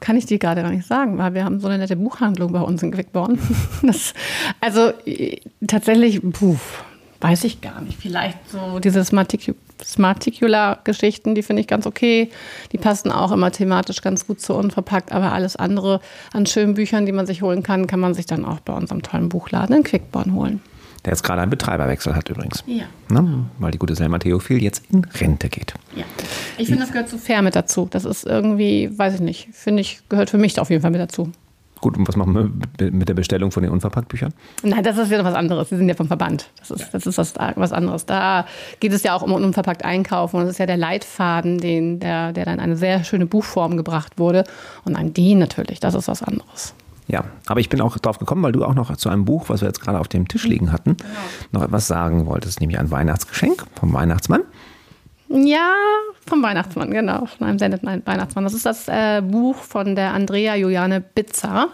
kann 0.00 0.16
ich 0.16 0.24
dir 0.24 0.38
gerade 0.38 0.62
gar 0.62 0.70
nicht 0.70 0.86
sagen, 0.86 1.18
weil 1.18 1.34
wir 1.34 1.44
haben 1.44 1.60
so 1.60 1.68
eine 1.68 1.76
nette 1.78 1.96
Buchhandlung 1.96 2.52
bei 2.52 2.60
uns 2.60 2.82
in 2.82 2.92
Quickborn. 2.92 3.38
Das, 3.82 4.14
also 4.60 4.92
äh, 5.04 5.36
tatsächlich, 5.66 6.20
puh, 6.32 6.56
weiß 7.20 7.44
ich 7.44 7.60
gar 7.60 7.82
nicht. 7.82 7.98
Vielleicht 8.00 8.38
so 8.50 8.78
diese 8.80 9.00
Smarticu- 9.00 9.54
Smarticular-Geschichten, 9.84 11.34
die 11.34 11.42
finde 11.42 11.60
ich 11.60 11.66
ganz 11.66 11.86
okay. 11.86 12.30
Die 12.72 12.78
passen 12.78 13.12
auch 13.12 13.32
immer 13.32 13.50
thematisch 13.50 14.02
ganz 14.02 14.26
gut 14.26 14.40
zu 14.40 14.54
unverpackt, 14.54 15.12
aber 15.12 15.32
alles 15.32 15.56
andere 15.56 16.00
an 16.32 16.46
schönen 16.46 16.74
Büchern, 16.74 17.06
die 17.06 17.12
man 17.12 17.26
sich 17.26 17.42
holen 17.42 17.62
kann, 17.62 17.86
kann 17.86 18.00
man 18.00 18.14
sich 18.14 18.26
dann 18.26 18.44
auch 18.44 18.60
bei 18.60 18.72
unserem 18.72 19.02
tollen 19.02 19.28
Buchladen 19.28 19.76
in 19.76 19.82
Quickborn 19.82 20.34
holen. 20.34 20.60
Der 21.04 21.12
jetzt 21.12 21.22
gerade 21.22 21.40
einen 21.40 21.50
Betreiberwechsel 21.50 22.16
hat 22.16 22.28
übrigens. 22.28 22.64
Ja. 22.66 22.84
Ne? 23.08 23.44
Weil 23.58 23.70
die 23.70 23.78
gute 23.78 23.94
Selma 23.94 24.18
Theophil 24.18 24.60
jetzt 24.60 24.82
in 24.90 25.04
Rente 25.04 25.48
geht. 25.48 25.74
Ja. 25.94 26.02
Ich 26.58 26.66
finde, 26.66 26.82
das 26.82 26.90
gehört 26.90 27.08
zu 27.08 27.16
fair 27.16 27.42
mit 27.42 27.54
dazu. 27.54 27.86
Das 27.88 28.04
ist 28.04 28.26
irgendwie, 28.26 28.90
weiß 28.98 29.14
ich 29.14 29.20
nicht, 29.20 29.48
finde 29.52 29.82
ich, 29.82 30.00
gehört 30.08 30.30
für 30.30 30.38
mich 30.38 30.58
auf 30.58 30.68
jeden 30.68 30.82
Fall 30.82 30.90
mit 30.90 31.00
dazu. 31.00 31.30
Gut, 31.80 31.98
und 31.98 32.08
was 32.08 32.16
machen 32.16 32.34
wir 32.34 32.90
mit 32.90 33.08
der 33.08 33.14
Bestellung 33.14 33.50
von 33.50 33.62
den 33.62 33.70
Unverpackt-Büchern? 33.70 34.32
Nein, 34.62 34.82
das 34.82 34.96
ist 34.96 35.10
ja 35.10 35.22
was 35.22 35.34
anderes. 35.34 35.68
Sie 35.68 35.76
sind 35.76 35.88
ja 35.88 35.94
vom 35.94 36.06
Verband. 36.06 36.50
Das 36.58 36.70
ist, 36.70 36.92
das 36.92 37.06
ist 37.06 37.18
was, 37.18 37.34
was 37.56 37.72
anderes. 37.72 38.06
Da 38.06 38.46
geht 38.80 38.92
es 38.92 39.02
ja 39.02 39.14
auch 39.14 39.22
um 39.22 39.32
unverpackt 39.32 39.84
einkaufen. 39.84 40.36
Und 40.36 40.44
das 40.44 40.52
ist 40.52 40.58
ja 40.58 40.66
der 40.66 40.78
Leitfaden, 40.78 41.58
den, 41.58 42.00
der, 42.00 42.32
der 42.32 42.46
dann 42.46 42.54
in 42.54 42.60
eine 42.60 42.76
sehr 42.76 43.04
schöne 43.04 43.26
Buchform 43.26 43.76
gebracht 43.76 44.18
wurde. 44.18 44.44
Und 44.84 44.96
an 44.96 45.12
den 45.12 45.38
natürlich, 45.38 45.78
das 45.78 45.94
ist 45.94 46.08
was 46.08 46.22
anderes. 46.22 46.74
Ja, 47.08 47.24
aber 47.46 47.60
ich 47.60 47.68
bin 47.68 47.80
auch 47.80 47.96
drauf 47.98 48.18
gekommen, 48.18 48.42
weil 48.42 48.52
du 48.52 48.64
auch 48.64 48.74
noch 48.74 48.96
zu 48.96 49.08
einem 49.08 49.24
Buch, 49.24 49.48
was 49.48 49.60
wir 49.60 49.68
jetzt 49.68 49.80
gerade 49.80 50.00
auf 50.00 50.08
dem 50.08 50.26
Tisch 50.26 50.44
liegen 50.44 50.72
hatten, 50.72 50.96
noch 51.52 51.62
etwas 51.62 51.86
sagen 51.86 52.26
wolltest, 52.26 52.60
nämlich 52.60 52.78
ein 52.78 52.90
Weihnachtsgeschenk 52.90 53.64
vom 53.78 53.92
Weihnachtsmann. 53.92 54.40
Ja, 55.28 55.72
vom 56.26 56.42
Weihnachtsmann, 56.42 56.90
genau. 56.90 57.26
Von 57.26 57.46
einem 57.46 57.58
sendeten 57.58 57.86
Weihnachtsmann. 58.04 58.44
Das 58.44 58.54
ist 58.54 58.66
das 58.66 58.88
äh, 58.88 59.22
Buch 59.22 59.56
von 59.56 59.96
der 59.96 60.12
Andrea 60.14 60.54
Juliane 60.54 61.00
Bitzer. 61.00 61.68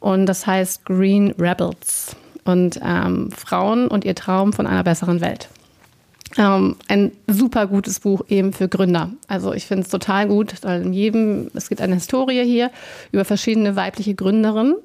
Und 0.00 0.26
das 0.26 0.46
heißt 0.46 0.84
Green 0.84 1.32
Rebels. 1.38 2.16
Und 2.44 2.80
ähm, 2.82 3.30
Frauen 3.30 3.88
und 3.88 4.04
ihr 4.04 4.14
Traum 4.14 4.52
von 4.52 4.66
einer 4.66 4.82
besseren 4.84 5.20
Welt. 5.20 5.48
Ähm, 6.38 6.76
ein 6.88 7.12
super 7.26 7.66
gutes 7.66 8.00
Buch 8.00 8.22
eben 8.28 8.52
für 8.52 8.68
Gründer. 8.68 9.10
Also 9.28 9.52
ich 9.52 9.66
finde 9.66 9.82
es 9.82 9.90
total 9.90 10.28
gut, 10.28 10.54
weil 10.62 10.82
in 10.82 10.92
jedem, 10.92 11.50
es 11.54 11.68
gibt 11.68 11.80
eine 11.80 11.94
Historie 11.94 12.44
hier 12.44 12.70
über 13.10 13.24
verschiedene 13.24 13.76
weibliche 13.76 14.14
Gründerinnen, 14.14 14.76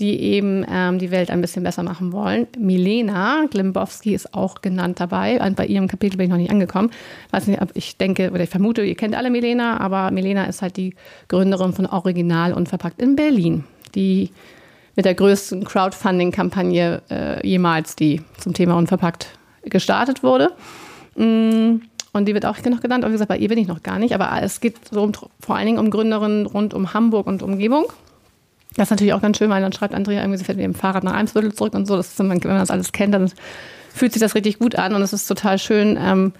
die 0.00 0.18
eben 0.20 0.64
ähm, 0.68 0.98
die 0.98 1.10
Welt 1.10 1.30
ein 1.30 1.40
bisschen 1.40 1.62
besser 1.62 1.82
machen 1.82 2.12
wollen. 2.12 2.46
Milena 2.58 3.44
Glimbowski 3.50 4.14
ist 4.14 4.34
auch 4.34 4.62
genannt 4.62 4.98
dabei. 4.98 5.40
Und 5.40 5.56
bei 5.56 5.66
ihrem 5.66 5.88
Kapitel 5.88 6.16
bin 6.16 6.24
ich 6.24 6.30
noch 6.30 6.38
nicht 6.38 6.50
angekommen. 6.50 6.90
Weiß 7.30 7.46
nicht, 7.46 7.60
ob 7.60 7.70
ich 7.74 7.98
denke 7.98 8.30
oder 8.30 8.42
ich 8.42 8.50
vermute, 8.50 8.82
ihr 8.82 8.96
kennt 8.96 9.14
alle 9.14 9.30
Milena, 9.30 9.78
aber 9.78 10.10
Milena 10.10 10.44
ist 10.44 10.62
halt 10.62 10.76
die 10.76 10.94
Gründerin 11.28 11.72
von 11.74 11.86
Original 11.86 12.54
und 12.54 12.68
Verpackt 12.68 13.00
in 13.00 13.14
Berlin, 13.14 13.64
die 13.94 14.30
mit 14.96 15.04
der 15.04 15.14
größten 15.14 15.64
Crowdfunding-Kampagne 15.64 17.02
äh, 17.10 17.46
jemals, 17.46 17.94
die 17.94 18.22
zum 18.38 18.54
Thema 18.54 18.76
Unverpackt 18.76 19.28
gestartet 19.64 20.22
wurde. 20.22 20.50
Mm, 21.16 21.82
Und 22.12 22.26
die 22.26 22.34
wird 22.34 22.46
auch 22.46 22.56
noch 22.64 22.80
genannt. 22.80 23.04
Aber 23.04 23.12
wie 23.12 23.14
gesagt, 23.14 23.28
bei 23.28 23.38
ihr 23.38 23.48
bin 23.48 23.58
ich 23.58 23.68
noch 23.68 23.82
gar 23.82 23.98
nicht. 23.98 24.14
Aber 24.14 24.30
es 24.42 24.60
geht 24.60 24.76
so 24.90 25.02
um, 25.02 25.12
vor 25.40 25.56
allen 25.56 25.66
Dingen 25.66 25.78
um 25.78 25.90
Gründerinnen 25.90 26.46
rund 26.46 26.74
um 26.74 26.92
Hamburg 26.92 27.26
und 27.26 27.42
Umgebung. 27.42 27.86
Das 28.76 28.86
ist 28.86 28.90
natürlich 28.90 29.14
auch 29.14 29.22
ganz 29.22 29.38
schön, 29.38 29.50
weil 29.50 29.60
dann 29.60 29.72
schreibt 29.72 29.94
Andrea 29.94 30.20
irgendwie, 30.20 30.38
sie 30.38 30.44
fährt 30.44 30.56
mit 30.56 30.64
dem 30.64 30.74
Fahrrad 30.74 31.02
nach 31.02 31.14
Eimsbüttel 31.14 31.52
zurück 31.52 31.74
und 31.74 31.86
so. 31.86 31.96
Das 31.96 32.08
ist, 32.08 32.18
wenn 32.18 32.28
man 32.28 32.40
das 32.40 32.70
alles 32.70 32.92
kennt, 32.92 33.14
dann 33.14 33.30
fühlt 33.92 34.12
sich 34.12 34.20
das 34.22 34.34
richtig 34.34 34.58
gut 34.58 34.76
an. 34.76 34.94
Und 34.94 35.02
es 35.02 35.12
ist 35.12 35.26
total 35.26 35.58
schön 35.58 35.98
ähm, 36.00 36.32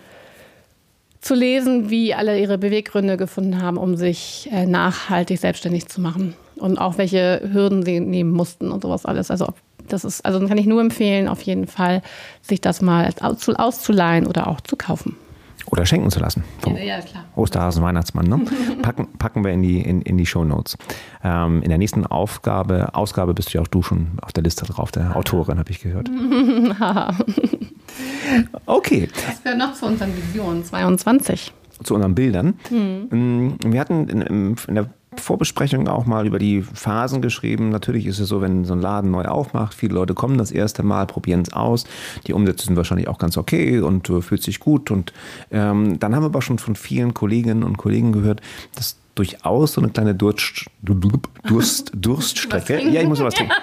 zu 1.21 1.35
lesen, 1.35 1.91
wie 1.91 2.15
alle 2.15 2.39
ihre 2.39 2.57
Beweggründe 2.57 3.17
gefunden 3.17 3.61
haben, 3.61 3.77
um 3.77 3.97
sich 3.97 4.49
äh, 4.53 4.65
nachhaltig 4.67 5.39
selbstständig 5.41 5.89
zu 5.89 6.01
machen. 6.01 6.35
Und 6.57 6.79
auch 6.79 6.99
welche 6.99 7.49
Hürden 7.53 7.85
sie 7.85 8.01
nehmen 8.01 8.31
mussten 8.31 8.71
und 8.71 8.83
sowas 8.83 9.07
alles. 9.07 9.31
Also 9.31 9.49
das 9.89 10.05
ist, 10.05 10.25
also 10.25 10.47
kann 10.47 10.59
ich 10.59 10.67
nur 10.67 10.81
empfehlen, 10.81 11.27
auf 11.27 11.43
jeden 11.43 11.67
Fall, 11.67 12.03
sich 12.43 12.61
das 12.61 12.81
mal 12.81 13.09
auszu- 13.09 13.57
auszuleihen 13.57 14.27
oder 14.27 14.47
auch 14.47 14.61
zu 14.61 14.77
kaufen. 14.77 15.17
Oder 15.67 15.87
schenken 15.87 16.11
zu 16.11 16.21
lassen. 16.21 16.45
Vom 16.61 16.77
Ja, 16.77 16.83
ja, 16.83 17.01
klar. 17.01 17.25
Osterhasen 17.37 17.83
Weihnachtsmann. 17.83 18.27
Ne? 18.27 18.41
Packen, 18.83 19.09
packen 19.19 19.45
wir 19.45 19.53
in 19.53 19.63
die, 19.63 19.81
in, 19.81 20.03
in 20.03 20.19
die 20.19 20.27
Shownotes. 20.27 20.77
Ähm, 21.23 21.63
in 21.63 21.69
der 21.69 21.79
nächsten 21.79 22.07
Aufgabe, 22.07 22.95
Ausgabe 22.95 23.35
bist 23.35 23.51
du 23.53 23.59
ja 23.59 23.63
auch 23.63 23.69
du 23.69 23.83
schon 23.83 24.09
auf 24.23 24.33
der 24.33 24.43
Liste 24.43 24.65
drauf, 24.65 24.91
der 24.91 25.17
Autorin, 25.17 25.59
habe 25.59 25.71
ich 25.71 25.81
gehört. 25.81 26.11
okay, 28.67 29.09
Das 29.27 29.43
gehört 29.43 29.59
noch 29.59 29.75
zu 29.75 29.87
unseren 29.87 30.17
Visionen 30.17 30.65
22. 30.65 31.53
zu 31.83 31.95
unseren 31.95 32.15
Bildern. 32.15 32.55
Mm, 32.71 33.55
Wir 33.65 33.81
hatten 33.81 34.09
in, 34.09 34.57
in 34.67 34.75
der 34.75 34.87
Vorbesprechung 35.17 35.89
auch 35.89 36.07
mal 36.07 36.27
über 36.27 36.39
die 36.39 36.63
Phasen 36.63 37.21
geschrieben. 37.21 37.71
Natürlich 37.71 38.07
ist 38.07 38.21
es 38.21 38.29
so, 38.29 38.41
wenn 38.41 38.65
so 38.65 38.75
ein 38.75 38.81
Laden 38.81 39.11
neu 39.11 39.25
aufmacht, 39.25 39.75
viele 39.75 39.95
Leute 39.95 40.15
kommen 40.15 40.39
das 40.39 40.53
erste 40.53 40.83
Mal, 40.83 41.07
probieren 41.07 41.43
es 41.43 41.53
aus. 41.53 41.85
Die 42.27 42.33
Umsätze 42.33 42.67
sind 42.67 42.77
wahrscheinlich 42.77 43.09
auch 43.09 43.19
ganz 43.19 43.37
okay 43.37 43.81
und 43.81 44.09
äh, 44.09 44.21
fühlt 44.23 44.43
sich 44.43 44.61
gut. 44.61 44.91
Und 44.91 45.13
ähm, 45.51 45.99
dann 45.99 46.15
haben 46.15 46.23
wir 46.23 46.27
aber 46.27 46.43
schon 46.43 46.59
von 46.59 46.77
vielen 46.77 47.13
Kolleginnen 47.13 47.65
und 47.65 47.77
Kollegen 47.77 48.13
gehört, 48.13 48.41
dass 48.77 48.97
durchaus 49.21 49.75
so 49.75 49.83
eine 49.83 49.91
kleine 49.91 50.15
Durst, 50.15 50.65
Durst, 50.81 51.93
Durststrecke. 51.95 52.81
Ja, 52.89 53.03
ich 53.03 53.07
muss 53.07 53.19
noch 53.19 53.27
was 53.27 53.35
trinken. 53.35 53.53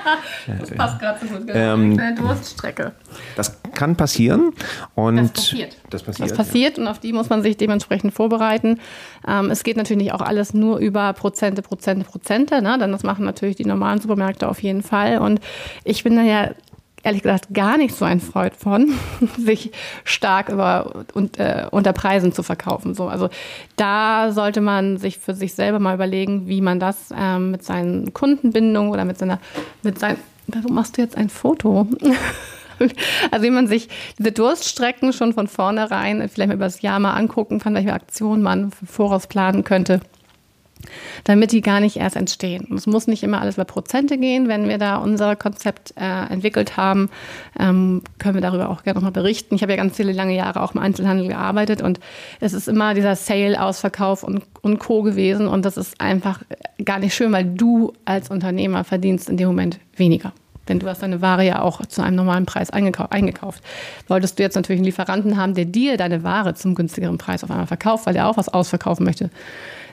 Das 0.59 0.71
passt 0.71 0.99
gerade 0.99 1.19
so 1.19 1.33
gut. 1.33 1.47
Genau. 1.47 1.73
Ähm, 1.73 1.99
Eine 1.99 2.15
Durststrecke. 2.15 2.93
Das 3.35 3.61
kann 3.73 3.95
passieren. 3.95 4.53
Und 4.95 5.17
Das 5.17 5.31
passiert. 5.33 5.77
Das 5.89 6.03
passiert. 6.03 6.29
Das 6.29 6.37
passiert 6.37 6.79
und 6.79 6.87
auf 6.87 6.99
die 6.99 7.11
muss 7.11 7.29
man 7.29 7.41
sich 7.41 7.57
dementsprechend 7.57 8.13
vorbereiten. 8.13 8.79
Ähm, 9.27 9.51
es 9.51 9.63
geht 9.63 9.75
natürlich 9.77 10.13
auch 10.13 10.21
alles 10.21 10.53
nur 10.53 10.77
über 10.77 11.11
Prozente, 11.13 11.61
Prozente, 11.61 12.05
Prozente. 12.05 12.61
Ne? 12.61 12.77
Denn 12.79 12.91
das 12.91 13.03
machen 13.03 13.25
natürlich 13.25 13.55
die 13.57 13.65
normalen 13.65 13.99
Supermärkte 13.99 14.47
auf 14.47 14.61
jeden 14.61 14.83
Fall. 14.83 15.17
Und 15.17 15.41
ich 15.83 16.03
bin 16.03 16.15
da 16.15 16.21
ja 16.21 16.51
ehrlich 17.07 17.23
gesagt 17.23 17.53
gar 17.53 17.77
nicht 17.77 17.95
so 17.95 18.03
ein 18.03 18.19
Freund 18.19 18.53
von, 18.53 18.91
sich 19.37 19.71
stark 20.03 20.49
über 20.49 21.05
und, 21.13 21.39
äh, 21.39 21.65
unter 21.71 21.93
Preisen 21.93 22.33
zu 22.33 22.43
verkaufen. 22.43 22.93
So, 22.93 23.07
also 23.07 23.29
da 23.77 24.33
sollte 24.33 24.59
man 24.59 24.97
sich 24.97 25.17
für 25.17 25.33
sich 25.33 25.53
selber 25.53 25.79
mal 25.79 25.95
überlegen, 25.95 26.47
wie 26.47 26.59
man 26.59 26.81
das 26.81 27.13
ähm, 27.17 27.51
mit 27.51 27.63
seinen 27.63 28.13
Kundenbindungen 28.13 28.91
oder 28.91 29.05
mit 29.05 29.17
seiner, 29.17 29.39
mit 29.83 29.97
sein, 29.97 30.17
warum 30.47 30.75
machst 30.75 30.97
du 30.97 31.01
jetzt 31.01 31.17
ein 31.17 31.29
Foto? 31.29 31.87
Also 33.31 33.43
wie 33.43 33.49
man 33.49 33.65
sich 33.65 33.89
diese 34.19 34.31
Durststrecken 34.31 35.11
schon 35.11 35.33
von 35.33 35.47
vornherein 35.47 36.29
vielleicht 36.29 36.49
mal 36.49 36.53
über 36.53 36.65
das 36.65 36.83
Jahr 36.83 36.99
mal 36.99 37.15
angucken 37.15 37.57
kann, 37.57 37.73
welche 37.73 37.91
Aktionen 37.91 38.43
man 38.43 38.71
voraus 38.71 39.25
planen 39.25 39.63
könnte, 39.63 39.99
damit 41.23 41.51
die 41.51 41.61
gar 41.61 41.79
nicht 41.79 41.97
erst 41.97 42.15
entstehen. 42.15 42.65
Und 42.65 42.77
es 42.77 42.87
muss 42.87 43.07
nicht 43.07 43.23
immer 43.23 43.41
alles 43.41 43.55
über 43.55 43.65
Prozente 43.65 44.17
gehen. 44.17 44.47
Wenn 44.47 44.67
wir 44.69 44.77
da 44.77 44.97
unser 44.97 45.35
Konzept 45.35 45.93
äh, 45.97 46.31
entwickelt 46.31 46.77
haben, 46.77 47.09
ähm, 47.59 48.01
können 48.19 48.35
wir 48.35 48.41
darüber 48.41 48.69
auch 48.69 48.83
gerne 48.83 48.97
nochmal 48.97 49.11
berichten. 49.11 49.55
Ich 49.55 49.61
habe 49.61 49.71
ja 49.71 49.77
ganz 49.77 49.95
viele 49.95 50.11
lange 50.11 50.35
Jahre 50.35 50.61
auch 50.61 50.73
im 50.73 50.81
Einzelhandel 50.81 51.27
gearbeitet 51.27 51.81
und 51.81 51.99
es 52.39 52.53
ist 52.53 52.67
immer 52.67 52.93
dieser 52.93 53.15
Sale, 53.15 53.61
Ausverkauf 53.61 54.23
und, 54.23 54.43
und 54.61 54.79
Co. 54.79 55.01
gewesen 55.03 55.47
und 55.47 55.65
das 55.65 55.77
ist 55.77 55.99
einfach 55.99 56.41
gar 56.83 56.99
nicht 56.99 57.13
schön, 57.13 57.31
weil 57.31 57.45
du 57.45 57.93
als 58.05 58.29
Unternehmer 58.29 58.83
verdienst 58.83 59.29
in 59.29 59.37
dem 59.37 59.47
Moment 59.47 59.79
weniger. 59.95 60.33
Denn 60.67 60.79
du 60.79 60.87
hast 60.87 61.01
deine 61.01 61.21
Ware 61.21 61.45
ja 61.45 61.61
auch 61.61 61.85
zu 61.85 62.01
einem 62.01 62.15
normalen 62.15 62.45
Preis 62.45 62.69
eingekau 62.69 63.07
eingekauft. 63.09 63.63
Solltest 64.07 64.37
du 64.37 64.43
jetzt 64.43 64.55
natürlich 64.55 64.79
einen 64.79 64.85
Lieferanten 64.85 65.37
haben, 65.37 65.53
der 65.53 65.65
dir 65.65 65.97
deine 65.97 66.23
Ware 66.23 66.55
zum 66.55 66.75
günstigeren 66.75 67.17
Preis 67.17 67.43
auf 67.43 67.51
einmal 67.51 67.67
verkauft, 67.67 68.05
weil 68.05 68.15
er 68.15 68.27
auch 68.27 68.37
was 68.37 68.49
ausverkaufen 68.49 69.05
möchte, 69.05 69.29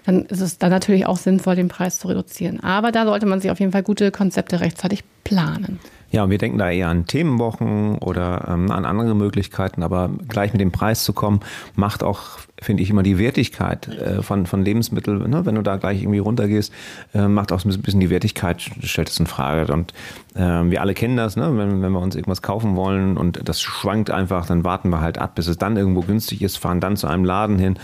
dann 0.05 0.27
ist 0.27 0.41
es 0.41 0.59
dann 0.59 0.71
natürlich 0.71 1.07
auch 1.07 1.17
sinnvoll, 1.17 1.57
den 1.57 1.69
Preis 1.69 1.99
zu 1.99 2.09
reduzieren. 2.09 2.61
Aber 2.61 2.93
da 2.93 3.05
sollte 3.05 3.27
man 3.27 3.41
sich 3.41 3.51
auf 3.51 3.61
jeden 3.61 3.73
Fall 3.73 3.83
gute 3.83 4.11
Konzepte 4.11 4.61
rechtzeitig 4.61 5.05
planen. 5.25 5.81
Ja, 6.15 6.23
und 6.23 6.31
wir 6.31 6.39
denken 6.39 6.59
da 6.59 6.71
eher 6.71 6.91
an 6.91 7.07
Themenwochen 7.07 7.99
oder 7.99 8.47
ähm, 8.49 8.71
an 8.71 8.85
andere 8.85 9.17
Möglichkeiten, 9.17 9.83
aber 9.83 10.11
gleich 10.29 10.53
mit 10.53 10.61
dem 10.61 10.71
Preis 10.71 11.03
zu 11.03 11.13
kommen, 11.13 11.41
macht 11.75 12.05
auch, 12.05 12.39
finde 12.63 12.85
ich, 12.85 12.91
immer 12.91 13.03
die 13.03 13.19
Wertigkeit 13.19 13.89
äh, 13.89 14.23
von, 14.23 14.47
von 14.47 14.65
Lebensmitteln, 14.65 15.29
ne? 15.29 15.45
wenn 15.45 15.57
du 15.57 15.63
da 15.63 15.77
gleich 15.77 16.03
irgendwie 16.03 16.21
runtergehst, 16.21 16.73
äh, 17.15 17.27
macht 17.27 17.51
auch 17.51 17.65
ein 17.65 17.83
bisschen 17.83 17.99
die 17.99 18.11
Wertigkeit, 18.11 18.63
stellt 18.85 19.09
es 19.09 19.19
in 19.19 19.27
Frage. 19.27 19.73
Und 19.73 19.93
ähm, 20.37 20.71
wir 20.71 20.83
alle 20.83 20.95
kennen 20.95 21.17
das, 21.17 21.35
ne? 21.35 21.51
wenn, 21.59 21.83
wenn 21.83 21.91
wir 21.91 22.01
uns 22.01 22.15
irgendwas 22.15 22.43
kaufen 22.43 22.77
wollen 22.77 23.17
und 23.17 23.41
das 23.49 23.61
schwankt 23.61 24.13
einfach, 24.13 24.47
dann 24.47 24.63
warten 24.63 24.91
wir 24.91 25.01
halt 25.01 25.19
ab, 25.19 25.35
bis 25.35 25.49
es 25.49 25.59
dann 25.59 25.77
irgendwo 25.77 26.03
günstig 26.03 26.43
ist, 26.43 26.59
fahren 26.59 26.79
dann 26.79 26.97
zu 26.97 27.09
einem 27.09 27.25
Laden 27.25 27.59
hin, 27.59 27.77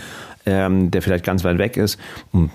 ähm, 0.45 0.89
der 0.89 1.01
vielleicht 1.01 1.25
ganz 1.25 1.43
weit 1.43 1.57
weg 1.57 1.75
ist. 1.75 1.99
Hm, 2.31 2.49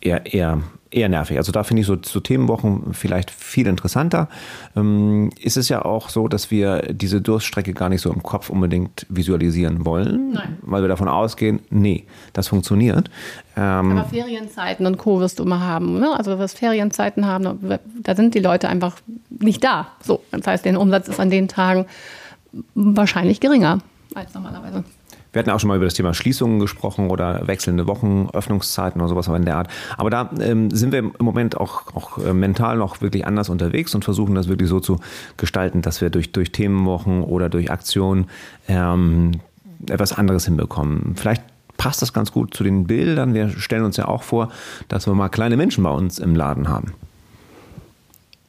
Eher, 0.00 0.32
eher, 0.32 0.62
eher 0.90 1.08
nervig. 1.08 1.36
Also 1.36 1.52
da 1.52 1.64
finde 1.64 1.80
ich 1.82 1.86
so, 1.86 1.96
so 2.02 2.20
Themenwochen 2.20 2.92
vielleicht 2.94 3.30
viel 3.30 3.66
interessanter. 3.66 4.28
Ähm, 4.76 5.30
ist 5.40 5.56
es 5.56 5.68
ja 5.68 5.84
auch 5.84 6.08
so, 6.08 6.28
dass 6.28 6.50
wir 6.50 6.92
diese 6.92 7.20
Durststrecke 7.20 7.74
gar 7.74 7.88
nicht 7.88 8.00
so 8.00 8.12
im 8.12 8.22
Kopf 8.22 8.50
unbedingt 8.50 9.06
visualisieren 9.08 9.84
wollen, 9.84 10.32
Nein. 10.32 10.58
weil 10.62 10.82
wir 10.82 10.88
davon 10.88 11.08
ausgehen, 11.08 11.60
nee, 11.70 12.04
das 12.32 12.48
funktioniert. 12.48 13.10
Ähm, 13.56 13.98
Aber 13.98 14.04
Ferienzeiten 14.04 14.86
und 14.86 14.98
Co. 14.98 15.20
wirst 15.20 15.38
du 15.38 15.44
immer 15.44 15.60
haben. 15.60 15.98
Ne? 15.98 16.16
Also 16.16 16.32
du 16.32 16.38
wirst 16.38 16.58
Ferienzeiten 16.58 17.26
haben, 17.26 17.78
da 18.02 18.14
sind 18.14 18.34
die 18.34 18.40
Leute 18.40 18.68
einfach 18.68 18.96
nicht 19.28 19.64
da. 19.64 19.88
So, 20.02 20.22
das 20.30 20.46
heißt, 20.46 20.64
der 20.64 20.80
Umsatz 20.80 21.08
ist 21.08 21.20
an 21.20 21.30
den 21.30 21.48
Tagen 21.48 21.86
wahrscheinlich 22.74 23.40
geringer 23.40 23.78
als 24.14 24.32
normalerweise. 24.34 24.84
Wir 25.36 25.40
hatten 25.40 25.50
auch 25.50 25.60
schon 25.60 25.68
mal 25.68 25.76
über 25.76 25.84
das 25.84 25.92
Thema 25.92 26.14
Schließungen 26.14 26.60
gesprochen 26.60 27.10
oder 27.10 27.46
wechselnde 27.46 27.86
Wochen, 27.86 28.30
Öffnungszeiten 28.32 29.02
oder 29.02 29.10
sowas 29.10 29.28
in 29.28 29.44
der 29.44 29.58
Art. 29.58 29.68
Aber 29.98 30.08
da 30.08 30.30
ähm, 30.40 30.70
sind 30.70 30.92
wir 30.92 31.00
im 31.00 31.12
Moment 31.18 31.58
auch, 31.58 31.94
auch 31.94 32.16
äh, 32.16 32.32
mental 32.32 32.78
noch 32.78 33.02
wirklich 33.02 33.26
anders 33.26 33.50
unterwegs 33.50 33.94
und 33.94 34.02
versuchen 34.02 34.34
das 34.34 34.48
wirklich 34.48 34.70
so 34.70 34.80
zu 34.80 34.98
gestalten, 35.36 35.82
dass 35.82 36.00
wir 36.00 36.08
durch, 36.08 36.32
durch 36.32 36.52
Themenwochen 36.52 37.22
oder 37.22 37.50
durch 37.50 37.70
Aktionen 37.70 38.30
ähm, 38.66 39.32
etwas 39.90 40.14
anderes 40.14 40.46
hinbekommen. 40.46 41.16
Vielleicht 41.16 41.42
passt 41.76 42.00
das 42.00 42.14
ganz 42.14 42.32
gut 42.32 42.54
zu 42.54 42.64
den 42.64 42.86
Bildern. 42.86 43.34
Wir 43.34 43.50
stellen 43.50 43.84
uns 43.84 43.98
ja 43.98 44.08
auch 44.08 44.22
vor, 44.22 44.50
dass 44.88 45.06
wir 45.06 45.12
mal 45.12 45.28
kleine 45.28 45.58
Menschen 45.58 45.84
bei 45.84 45.90
uns 45.90 46.18
im 46.18 46.34
Laden 46.34 46.70
haben. 46.70 46.94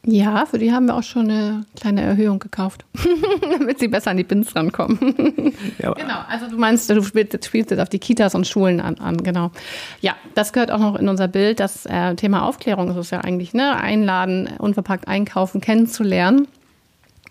Ja, 0.09 0.45
für 0.45 0.57
die 0.57 0.71
haben 0.71 0.85
wir 0.85 0.95
auch 0.95 1.03
schon 1.03 1.29
eine 1.29 1.65
kleine 1.77 2.01
Erhöhung 2.01 2.39
gekauft, 2.39 2.85
damit 3.59 3.77
sie 3.79 3.89
besser 3.89 4.11
an 4.11 4.17
die 4.17 4.23
Bins 4.23 4.55
rankommen. 4.55 5.53
Ja, 5.79 5.91
Genau, 5.93 6.19
also 6.29 6.49
du 6.49 6.57
meinst, 6.57 6.89
du 6.89 7.03
spielst, 7.03 7.45
spielst 7.45 7.71
jetzt 7.71 7.79
auf 7.81 7.89
die 7.89 7.99
Kitas 7.99 8.33
und 8.33 8.47
Schulen 8.47 8.79
an, 8.79 8.97
an, 8.99 9.21
genau. 9.21 9.51
Ja, 9.99 10.15
das 10.33 10.53
gehört 10.53 10.71
auch 10.71 10.79
noch 10.79 10.95
in 10.95 11.09
unser 11.09 11.27
Bild. 11.27 11.59
Das 11.59 11.85
äh, 11.85 12.15
Thema 12.15 12.45
Aufklärung 12.45 12.89
ist 12.89 12.95
es 12.95 13.09
ja 13.09 13.19
eigentlich, 13.19 13.53
ne? 13.53 13.75
Einladen, 13.75 14.49
unverpackt 14.57 15.09
einkaufen, 15.09 15.59
kennenzulernen. 15.59 16.47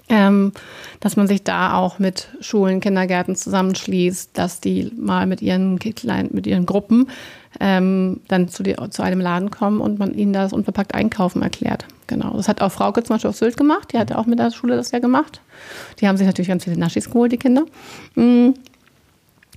Ähm, 0.08 0.52
dass 1.00 1.16
man 1.16 1.26
sich 1.26 1.42
da 1.42 1.74
auch 1.74 1.98
mit 1.98 2.28
Schulen, 2.40 2.80
Kindergärten 2.80 3.34
zusammenschließt, 3.34 4.38
dass 4.38 4.60
die 4.60 4.92
mal 4.96 5.26
mit 5.26 5.42
ihren 5.42 5.80
kleinen, 5.80 6.30
mit 6.32 6.46
ihren 6.46 6.64
Gruppen 6.64 7.08
ähm, 7.58 8.20
dann 8.28 8.48
zu, 8.48 8.62
die, 8.62 8.76
zu 8.90 9.02
einem 9.02 9.20
Laden 9.20 9.50
kommen 9.50 9.80
und 9.80 9.98
man 9.98 10.14
ihnen 10.14 10.32
das 10.32 10.52
unverpackt 10.52 10.94
einkaufen 10.94 11.42
erklärt. 11.42 11.86
Genau. 12.06 12.36
Das 12.36 12.48
hat 12.48 12.60
auch 12.60 12.70
Frauke 12.70 13.02
zum 13.02 13.14
Beispiel 13.14 13.30
auf 13.30 13.36
Sylt 13.36 13.56
gemacht. 13.56 13.92
Die 13.92 13.98
hat 13.98 14.12
auch 14.12 14.26
mit 14.26 14.38
der 14.38 14.50
Schule 14.52 14.76
das 14.76 14.92
ja 14.92 15.00
gemacht. 15.00 15.40
Die 16.00 16.06
haben 16.06 16.16
sich 16.16 16.26
natürlich 16.26 16.48
ganz 16.48 16.64
viele 16.64 16.78
Naschis 16.78 17.10
geholt, 17.10 17.32
die 17.32 17.38
Kinder. 17.38 17.64
Mm. 18.14 18.50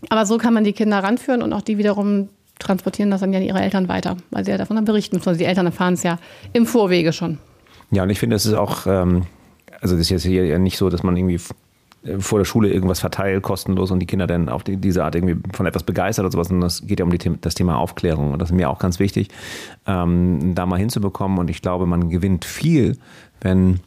Aber 0.10 0.26
so 0.26 0.38
kann 0.38 0.54
man 0.54 0.64
die 0.64 0.74
Kinder 0.74 1.04
ranführen 1.04 1.44
und 1.44 1.52
auch 1.52 1.62
die 1.62 1.78
wiederum 1.78 2.30
transportieren 2.58 3.12
das 3.12 3.22
dann 3.22 3.34
ja 3.34 3.40
an 3.40 3.46
ihre 3.46 3.62
Eltern 3.62 3.88
weiter, 3.88 4.18
weil 4.32 4.46
sie 4.46 4.52
ja 4.52 4.58
davon 4.58 4.78
dann 4.78 4.86
berichten. 4.86 5.18
Also 5.18 5.38
die 5.38 5.46
Eltern 5.46 5.66
erfahren 5.66 5.96
es 5.96 6.04
ja 6.04 6.20
im 6.54 6.66
Vorwege 6.66 7.12
schon. 7.14 7.38
Ja, 7.92 8.04
und 8.04 8.10
ich 8.10 8.20
finde, 8.20 8.36
es 8.36 8.46
ist 8.46 8.54
auch, 8.54 8.88
ähm, 8.88 9.26
also 9.82 9.96
das 9.96 10.02
ist 10.02 10.10
jetzt 10.10 10.24
hier 10.24 10.46
ja 10.46 10.60
nicht 10.60 10.78
so, 10.78 10.90
dass 10.90 11.04
man 11.04 11.16
irgendwie 11.16 11.40
äh, 12.04 12.20
vor 12.20 12.40
der 12.40 12.46
Schule 12.46 12.72
irgendwas 12.72 13.00
verteilt, 13.00 13.44
kostenlos 13.44 13.92
und 13.92 14.00
die 14.00 14.06
Kinder 14.06 14.28
dann 14.28 14.50
auf 14.50 14.64
die, 14.64 14.78
diese 14.78 15.04
Art 15.04 15.16
irgendwie 15.16 15.38
von 15.54 15.66
etwas 15.66 15.84
begeistert 15.84 16.26
oder 16.26 16.32
sowas, 16.32 16.48
sondern 16.48 16.68
es 16.68 16.86
geht 16.86 17.00
ja 17.00 17.06
um 17.06 17.12
die, 17.12 17.32
das 17.42 17.56
Thema 17.56 17.78
Aufklärung. 17.78 18.34
Und 18.34 18.40
das 18.40 18.50
ist 18.50 18.56
mir 18.56 18.70
auch 18.70 18.80
ganz 18.80 19.00
wichtig, 19.00 19.30
ähm, 19.86 20.54
da 20.56 20.66
mal 20.66 20.80
hinzubekommen. 20.80 21.38
Und 21.40 21.50
ich 21.50 21.62
glaube, 21.62 21.86
man 21.86 22.10
gewinnt 22.10 22.46
viel, 22.46 22.98
wenn 23.42 23.80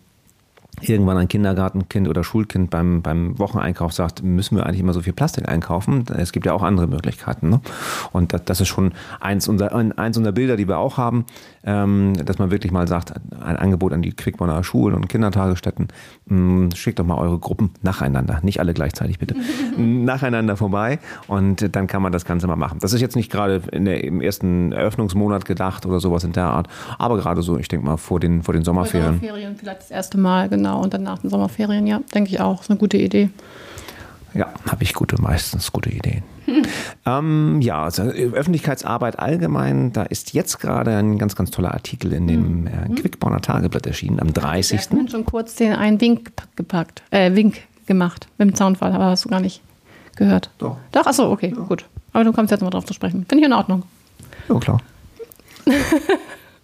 irgendwann 0.89 1.17
ein 1.17 1.29
Kindergartenkind 1.29 2.09
oder 2.09 2.25
Schulkind 2.25 2.71
beim, 2.71 3.03
beim 3.03 3.39
Wocheneinkauf 3.39 3.93
sagt, 3.93 4.23
müssen 4.23 4.57
wir 4.57 4.67
eigentlich 4.67 4.81
immer 4.81 4.93
so 4.93 5.01
viel 5.01 5.13
Plastik 5.13 5.49
einkaufen? 5.49 6.05
Es 6.17 6.33
gibt 6.33 6.47
ja 6.47 6.53
auch 6.53 6.63
andere 6.63 6.87
Möglichkeiten. 6.87 7.51
Ne? 7.51 7.61
Und 8.13 8.33
das, 8.33 8.45
das 8.45 8.61
ist 8.61 8.69
schon 8.69 8.93
eins 9.21 9.49
unserer, 9.49 9.75
eins 9.75 10.17
unserer 10.17 10.33
Bilder, 10.33 10.57
die 10.57 10.69
wir 10.69 10.79
auch 10.79 10.99
haben, 10.99 11.27
ähm, 11.65 12.15
dass 12.25 12.39
man 12.39 12.51
wirklich 12.51 12.73
mal 12.73 12.89
sagt, 12.89 13.13
ein 13.41 13.57
Angebot 13.57 13.93
an 13.93 14.03
die 14.03 14.13
Quickborner 14.13 14.65
Schulen 14.65 14.95
und 14.95 15.09
Kindertagesstätten, 15.09 15.89
mh, 16.27 16.75
schickt 16.75 16.99
doch 16.99 17.05
mal 17.05 17.19
eure 17.19 17.39
Gruppen 17.39 17.71
nacheinander, 17.83 18.41
nicht 18.43 18.61
alle 18.61 18.75
gleichzeitig 18.75 19.19
bitte, 19.19 19.37
nacheinander 19.77 20.57
vorbei 20.57 20.99
und 21.29 21.75
dann 21.75 21.87
kann 21.87 22.03
man 22.03 22.13
das 22.13 22.25
Ganze 22.25 22.47
mal 22.47 22.57
machen. 22.57 22.79
Das 22.81 22.93
ist 22.93 23.01
jetzt 23.01 23.17
nicht 23.17 23.31
gerade 23.31 23.63
im 23.73 24.21
ersten 24.21 24.73
Eröffnungsmonat 24.73 25.45
gedacht 25.45 25.87
oder 25.87 26.01
sowas 26.01 26.25
in 26.25 26.33
der 26.33 26.47
Art, 26.47 26.69
aber 26.99 27.19
gerade 27.19 27.43
so, 27.43 27.57
ich 27.59 27.69
denke 27.69 27.87
mal, 27.87 27.97
vor 27.97 28.21
den, 28.21 28.43
vor 28.43 28.55
den 28.55 28.65
Sommerferien. 28.65 29.15
Sommerferien 29.15 29.57
vielleicht 29.57 29.83
das 29.83 29.91
erste 29.91 30.19
Mal, 30.19 30.49
genau. 30.49 30.72
Und 30.81 30.95
dann 30.95 31.03
nach 31.03 31.19
den 31.19 31.31
Sommerferien, 31.31 31.87
ja, 31.87 32.01
denke 32.15 32.31
ich 32.31 32.41
auch. 32.41 32.63
Ist 32.63 32.71
eine 32.71 32.79
gute 32.79 32.97
Idee. 32.97 33.31
Ja, 34.35 34.49
habe 34.71 34.83
ich 34.83 34.95
gute, 34.95 35.21
meistens 35.21 35.73
gute 35.73 35.91
Ideen. 35.91 36.23
ähm, 37.07 37.61
ja, 37.61 37.85
also 37.85 38.03
Öffentlichkeitsarbeit 38.03 39.19
allgemein, 39.19 39.93
da 39.93 40.03
ist 40.03 40.33
jetzt 40.33 40.59
gerade 40.59 40.97
ein 40.97 41.19
ganz, 41.19 41.37
ganz 41.37 41.51
toller 41.51 41.73
Artikel 41.73 42.13
in 42.13 42.27
dem 42.27 42.67
äh, 42.67 42.89
Quickborner 42.95 43.41
Tageblatt 43.41 43.87
erschienen, 43.87 44.21
am 44.21 44.33
30. 44.33 44.81
Ich 44.81 44.91
habe 44.91 45.09
schon 45.09 45.25
kurz 45.25 45.55
den 45.55 45.75
einen 45.75 46.01
Wink 46.01 46.33
gepackt, 46.57 47.03
äh, 47.11 47.35
Wink 47.35 47.61
gemacht 47.87 48.27
mit 48.39 48.49
dem 48.49 48.55
Zaunfall, 48.55 48.93
aber 48.93 49.07
hast 49.07 49.25
du 49.25 49.29
gar 49.29 49.41
nicht 49.41 49.63
gehört. 50.17 50.51
Doch. 50.59 50.79
Doch, 50.93 51.07
achso, 51.07 51.31
okay, 51.31 51.51
gut. 51.51 51.85
Aber 52.13 52.25
du 52.25 52.33
kommst 52.33 52.51
jetzt 52.51 52.63
mal 52.63 52.71
drauf 52.71 52.85
zu 52.85 52.95
sprechen. 52.95 53.25
Finde 53.29 53.45
ich 53.45 53.47
in 53.47 53.53
Ordnung. 53.53 53.85
Ja, 54.49 54.59
klar. 54.59 54.81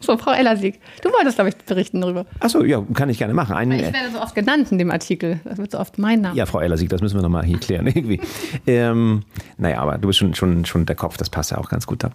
So, 0.00 0.16
Frau 0.16 0.30
Ellersieg, 0.32 0.78
du 1.02 1.08
wolltest, 1.10 1.36
glaube 1.36 1.48
ich, 1.50 1.56
berichten 1.56 2.00
darüber. 2.00 2.24
Achso, 2.40 2.62
ja, 2.62 2.80
kann 2.94 3.08
ich 3.08 3.18
gerne 3.18 3.34
machen. 3.34 3.56
Ein, 3.56 3.72
Ich 3.72 3.82
werde 3.82 4.10
so 4.12 4.20
oft 4.20 4.34
genannt 4.34 4.70
in 4.70 4.78
dem 4.78 4.90
Artikel. 4.92 5.40
Das 5.44 5.58
wird 5.58 5.72
so 5.72 5.78
oft 5.78 5.98
mein 5.98 6.20
Name. 6.20 6.36
Ja, 6.36 6.46
Frau 6.46 6.60
Ellersieg, 6.60 6.88
das 6.88 7.00
müssen 7.00 7.16
wir 7.16 7.22
nochmal 7.22 7.44
hier 7.44 7.58
klären 7.58 7.86
irgendwie. 7.88 8.20
ähm, 8.66 9.22
naja, 9.56 9.80
aber 9.80 9.98
du 9.98 10.06
bist 10.06 10.20
schon, 10.20 10.34
schon, 10.34 10.64
schon 10.64 10.86
der 10.86 10.94
Kopf, 10.94 11.16
das 11.16 11.30
passt 11.30 11.50
ja 11.50 11.58
auch 11.58 11.68
ganz 11.68 11.86
gut 11.86 12.04
da. 12.04 12.10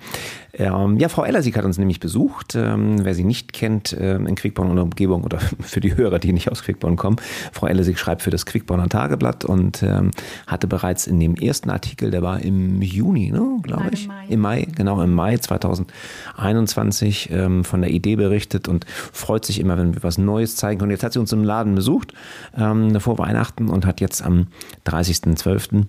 Ähm, 0.54 0.98
ja, 0.98 1.10
Frau 1.10 1.24
Ellersieg 1.26 1.58
hat 1.58 1.66
uns 1.66 1.78
nämlich 1.78 2.00
besucht. 2.00 2.56
Ähm, 2.56 3.04
wer 3.04 3.14
sie 3.14 3.26
nicht 3.26 3.52
kennt, 3.54 3.96
ähm, 4.00 4.28
in 4.28 4.36
Quickborn 4.36 4.70
und 4.72 4.80
Umgebung 4.80 5.24
oder 5.24 5.40
für 5.60 5.82
die 5.82 5.96
Hörer, 5.98 6.20
die 6.20 6.32
nicht 6.32 6.50
aus 6.52 6.64
Quickborn 6.64 6.96
kommen, 6.96 7.18
Frau 7.52 7.68
Ellersieg 7.68 8.00
schreibt 8.00 8.22
für 8.22 8.30
das 8.30 8.46
Quickborner 8.46 8.88
Tageblatt 8.88 9.44
und 9.44 9.84
ähm, 9.84 10.12
hatte 10.48 10.68
bereits 10.68 11.06
in 11.06 11.20
dem 11.20 11.36
ersten 11.36 11.70
Artikel, 11.70 12.12
der 12.12 12.22
war 12.22 12.40
im 12.42 12.82
Juni, 12.82 13.30
ne, 13.32 13.60
glaube 13.62 13.84
Nein, 13.84 13.88
im 13.90 13.94
ich. 13.94 14.08
Mai. 14.08 14.26
Im 14.30 14.40
Mai, 14.40 14.68
genau, 14.74 15.02
im 15.02 15.14
Mai 15.14 15.38
2021 15.38 17.30
ähm, 17.32 17.64
von 17.74 17.82
der 17.82 17.90
Idee 17.90 18.16
berichtet 18.16 18.68
und 18.68 18.86
freut 18.86 19.46
sich 19.46 19.60
immer, 19.60 19.80
wenn 19.80 19.96
wir 19.96 20.04
was 20.04 20.20
Neues 20.20 20.56
zeigen. 20.56 20.84
Und 20.84 20.92
jetzt 20.92 21.04
hat 21.04 21.14
sie 21.14 21.20
uns 21.20 21.34
im 21.34 21.44
Laden 21.44 21.74
besucht 21.74 22.14
ähm, 22.56 23.00
vor 23.00 23.18
Weihnachten 23.18 23.68
und 23.68 23.88
hat 23.88 24.00
jetzt 24.00 24.24
am 24.24 24.46
30.12. 24.86 25.86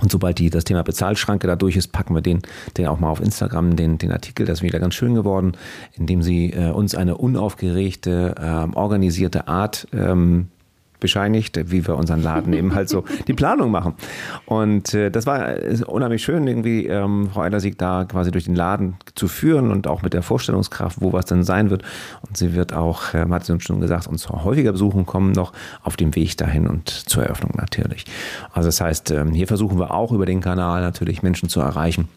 Und 0.00 0.10
sobald 0.10 0.38
die, 0.38 0.48
das 0.48 0.64
Thema 0.64 0.82
Bezahlschranke 0.82 1.46
da 1.46 1.54
durch 1.54 1.76
ist, 1.76 1.92
packen 1.92 2.14
wir 2.14 2.22
den, 2.22 2.40
den 2.78 2.86
auch 2.86 2.98
mal 2.98 3.10
auf 3.10 3.20
Instagram, 3.20 3.76
den, 3.76 3.98
den 3.98 4.10
Artikel. 4.10 4.46
Das 4.46 4.60
ist 4.60 4.62
wieder 4.62 4.78
ganz 4.78 4.94
schön 4.94 5.14
geworden, 5.14 5.52
indem 5.98 6.22
sie 6.22 6.50
äh, 6.54 6.70
uns 6.70 6.94
eine 6.94 7.18
unaufgeregte, 7.18 8.34
ähm, 8.40 8.72
organisierte 8.74 9.48
Art 9.48 9.86
ähm, 9.92 10.48
bescheinigt, 11.02 11.70
wie 11.70 11.86
wir 11.86 11.96
unseren 11.96 12.22
Laden 12.22 12.54
eben 12.54 12.74
halt 12.74 12.88
so 12.88 13.04
die 13.26 13.34
Planung 13.34 13.70
machen. 13.70 13.94
Und 14.46 14.94
äh, 14.94 15.10
das 15.10 15.26
war 15.26 15.58
äh, 15.58 15.82
unheimlich 15.86 16.22
schön, 16.22 16.46
irgendwie 16.46 16.86
ähm, 16.86 17.28
Frau 17.32 17.42
Eilersieg 17.42 17.76
da 17.76 18.04
quasi 18.04 18.30
durch 18.30 18.44
den 18.44 18.54
Laden 18.54 18.96
zu 19.14 19.28
führen 19.28 19.70
und 19.70 19.86
auch 19.86 20.02
mit 20.02 20.14
der 20.14 20.22
Vorstellungskraft, 20.22 21.00
wo 21.00 21.12
was 21.12 21.26
denn 21.26 21.44
sein 21.44 21.68
wird. 21.68 21.82
Und 22.26 22.36
sie 22.38 22.54
wird 22.54 22.72
auch, 22.72 23.12
ähm, 23.12 23.34
hat 23.34 23.44
sie 23.44 23.52
uns 23.52 23.64
schon 23.64 23.80
gesagt, 23.80 24.06
uns 24.06 24.28
häufiger 24.30 24.72
besuchen 24.72 25.04
kommen 25.04 25.32
noch 25.32 25.52
auf 25.82 25.96
dem 25.96 26.14
Weg 26.14 26.36
dahin 26.38 26.66
und 26.66 26.88
zur 26.88 27.24
Eröffnung 27.24 27.52
natürlich. 27.56 28.04
Also 28.52 28.68
das 28.68 28.80
heißt, 28.80 29.10
ähm, 29.10 29.32
hier 29.32 29.46
versuchen 29.46 29.78
wir 29.78 29.90
auch 29.90 30.12
über 30.12 30.24
den 30.24 30.40
Kanal 30.40 30.80
natürlich 30.80 31.22
Menschen 31.22 31.48
zu 31.48 31.60
erreichen 31.60 32.08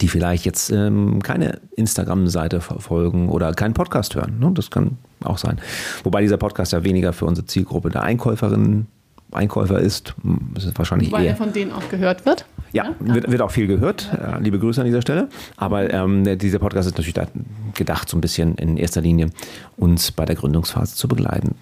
die 0.00 0.08
vielleicht 0.08 0.44
jetzt 0.44 0.70
ähm, 0.70 1.22
keine 1.22 1.60
Instagram-Seite 1.76 2.60
verfolgen 2.60 3.28
oder 3.28 3.52
keinen 3.52 3.74
Podcast 3.74 4.14
hören. 4.14 4.38
Ne? 4.38 4.50
Das 4.54 4.70
kann 4.70 4.98
auch 5.22 5.38
sein. 5.38 5.58
Wobei 6.02 6.22
dieser 6.22 6.36
Podcast 6.36 6.72
ja 6.72 6.84
weniger 6.84 7.12
für 7.12 7.26
unsere 7.26 7.46
Zielgruppe 7.46 7.90
der 7.90 8.02
Einkäuferinnen, 8.02 8.86
Einkäufer 9.32 9.80
ist. 9.80 10.14
Hm, 10.22 10.50
Das 10.54 10.64
ist 10.64 10.78
wahrscheinlich 10.78 11.10
Weil 11.12 11.24
eher. 11.24 11.30
er 11.30 11.36
von 11.36 11.52
denen 11.52 11.72
auch 11.72 11.88
gehört 11.88 12.24
wird. 12.24 12.44
Ja, 12.72 12.90
wird, 12.98 13.30
wird 13.30 13.40
auch 13.42 13.50
viel 13.50 13.66
gehört. 13.68 14.10
Äh, 14.12 14.40
liebe 14.42 14.58
Grüße 14.58 14.80
an 14.80 14.86
dieser 14.86 15.02
Stelle. 15.02 15.28
Aber 15.56 15.92
ähm, 15.92 16.38
dieser 16.38 16.58
Podcast 16.58 16.88
ist 16.88 16.94
natürlich 16.94 17.14
da 17.14 17.26
gedacht, 17.74 18.08
so 18.08 18.16
ein 18.16 18.20
bisschen 18.20 18.54
in 18.56 18.76
erster 18.76 19.00
Linie 19.00 19.30
uns 19.76 20.10
bei 20.12 20.24
der 20.24 20.34
Gründungsphase 20.36 20.96
zu 20.96 21.06
begleiten. 21.08 21.54